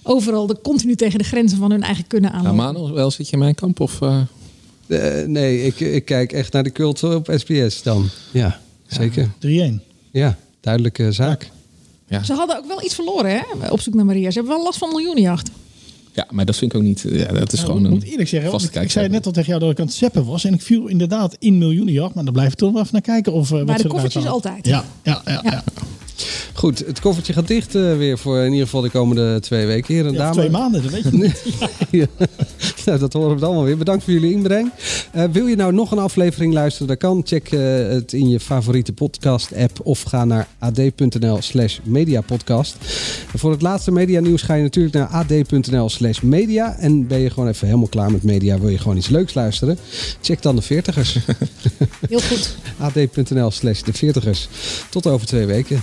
overal 0.02 0.46
de, 0.46 0.56
continu 0.62 0.94
tegen 0.94 1.18
de 1.18 1.24
grenzen 1.24 1.58
van 1.58 1.70
hun 1.70 1.82
eigen 1.82 2.06
kunnen 2.06 2.32
Nou, 2.32 2.46
aanlopen. 2.46 2.72
Manuel, 2.82 3.10
zit 3.10 3.26
je 3.26 3.32
in 3.32 3.38
mijn 3.38 3.54
kamp? 3.54 3.80
Of, 3.80 4.00
eh? 4.00 4.20
Eh, 4.86 5.26
nee, 5.28 5.62
ik, 5.64 5.80
ik 5.80 6.04
kijk 6.04 6.32
echt 6.32 6.52
naar 6.52 6.62
de 6.62 6.72
cult 6.72 7.02
op 7.02 7.32
SBS 7.36 7.82
dan. 7.82 8.08
Ja, 8.32 8.60
zeker. 8.86 9.28
3-1. 9.46 9.48
Ja, 10.10 10.38
duidelijke 10.60 11.12
zaak. 11.12 11.42
Ja. 11.42 11.48
Ze 12.08 12.32
hadden 12.32 12.56
ook 12.56 12.66
wel 12.66 12.82
iets 12.84 12.94
verloren 12.94 13.30
hè, 13.30 13.68
op 13.68 13.80
zoek 13.80 13.94
naar 13.94 14.04
Maria. 14.04 14.30
Ze 14.30 14.38
hebben 14.38 14.56
wel 14.56 14.64
last 14.64 14.78
van 14.78 14.88
miljoenenjacht. 14.88 15.50
ja, 16.12 16.26
maar 16.30 16.44
dat 16.44 16.56
vind 16.56 16.72
ik 16.72 16.78
ook 16.78 16.84
niet. 16.84 17.04
Ja, 17.08 17.32
dat 17.32 17.52
is 17.52 17.58
Nou, 17.58 17.70
gewoon 17.70 17.78
ik 17.80 17.86
een 17.86 17.98
moet 17.98 18.04
eerlijk 18.04 18.28
zeggen, 18.28 18.60
ik, 18.60 18.82
ik 18.82 18.90
zei 18.90 19.08
net 19.08 19.26
al 19.26 19.32
tegen 19.32 19.48
jou 19.48 19.60
dat 19.60 19.70
ik 19.70 19.78
aan 19.80 19.86
het 19.86 19.94
zeppen 19.94 20.24
was. 20.24 20.44
En 20.44 20.54
ik 20.54 20.62
viel 20.62 20.86
inderdaad 20.86 21.36
in 21.38 21.58
miljoenenjacht. 21.58 22.14
Maar 22.14 22.24
daar 22.24 22.32
blijf 22.32 22.52
ik 22.52 22.58
toch 22.58 22.72
wel 22.72 22.80
even 22.80 22.92
naar 22.92 23.02
kijken. 23.02 23.32
Of, 23.32 23.50
eh, 23.50 23.56
wat 23.56 23.66
Bij 23.66 23.76
ze 23.76 23.82
de 23.82 23.88
koffertjes 23.88 24.26
altijd. 24.26 24.66
Ja, 24.66 24.84
ja, 25.02 25.22
ja. 25.24 25.40
ja. 25.44 25.64
Goed, 26.52 26.78
het 26.86 27.00
koffertje 27.00 27.32
gaat 27.32 27.46
dicht 27.48 27.74
eh, 27.74 27.96
weer 27.96 28.18
voor 28.18 28.38
in 28.38 28.50
ieder 28.50 28.64
geval 28.64 28.80
de 28.80 28.90
komende 28.90 29.40
twee 29.40 29.66
weken. 29.66 29.94
Hier 29.94 30.06
en 30.06 30.12
Ja, 30.12 30.18
dame. 30.18 30.32
twee 30.32 30.50
maanden, 30.50 30.82
dat 30.82 30.90
weet 30.92 31.02
je 31.02 31.10
niet. 31.10 31.42
Ja. 31.90 32.06
nou, 32.84 32.98
dat 32.98 33.12
horen 33.12 33.28
we 33.28 33.34
het 33.34 33.44
allemaal 33.44 33.64
weer. 33.64 33.76
Bedankt 33.76 34.04
voor 34.04 34.12
jullie 34.12 34.32
inbreng. 34.32 34.70
Eh, 35.12 35.24
wil 35.32 35.46
je 35.46 35.56
nou 35.56 35.72
nog 35.72 35.90
een 35.90 35.98
aflevering 35.98 36.52
luisteren? 36.52 36.86
Dan 36.86 36.96
kan. 36.96 37.22
Check 37.24 37.52
eh, 37.52 37.60
het 37.88 38.12
in 38.12 38.28
je 38.28 38.40
favoriete 38.40 38.92
podcast-app 38.92 39.80
of 39.82 40.02
ga 40.02 40.24
naar 40.24 40.48
ad.nl 40.58 41.42
slash 41.42 41.78
mediapodcast. 41.82 42.76
En 43.32 43.38
voor 43.38 43.50
het 43.50 43.62
laatste 43.62 43.90
media 43.92 44.20
nieuws 44.20 44.42
ga 44.42 44.54
je 44.54 44.62
natuurlijk 44.62 44.94
naar 44.94 45.06
ad.nl 45.06 45.88
slash 45.88 46.20
media. 46.20 46.76
En 46.78 47.06
ben 47.06 47.18
je 47.18 47.30
gewoon 47.30 47.48
even 47.48 47.66
helemaal 47.66 47.88
klaar 47.88 48.12
met 48.12 48.22
media, 48.22 48.58
wil 48.58 48.68
je 48.68 48.78
gewoon 48.78 48.96
iets 48.96 49.08
leuks 49.08 49.34
luisteren? 49.34 49.78
Check 50.22 50.42
dan 50.42 50.56
de 50.56 50.62
veertigers. 50.62 51.18
Heel 52.08 52.20
goed. 52.20 52.56
ad.nl 52.78 53.50
slash 53.50 53.82
de 53.82 53.92
veertigers. 53.92 54.48
Tot 54.90 55.06
over 55.06 55.26
twee 55.26 55.46
weken, 55.46 55.82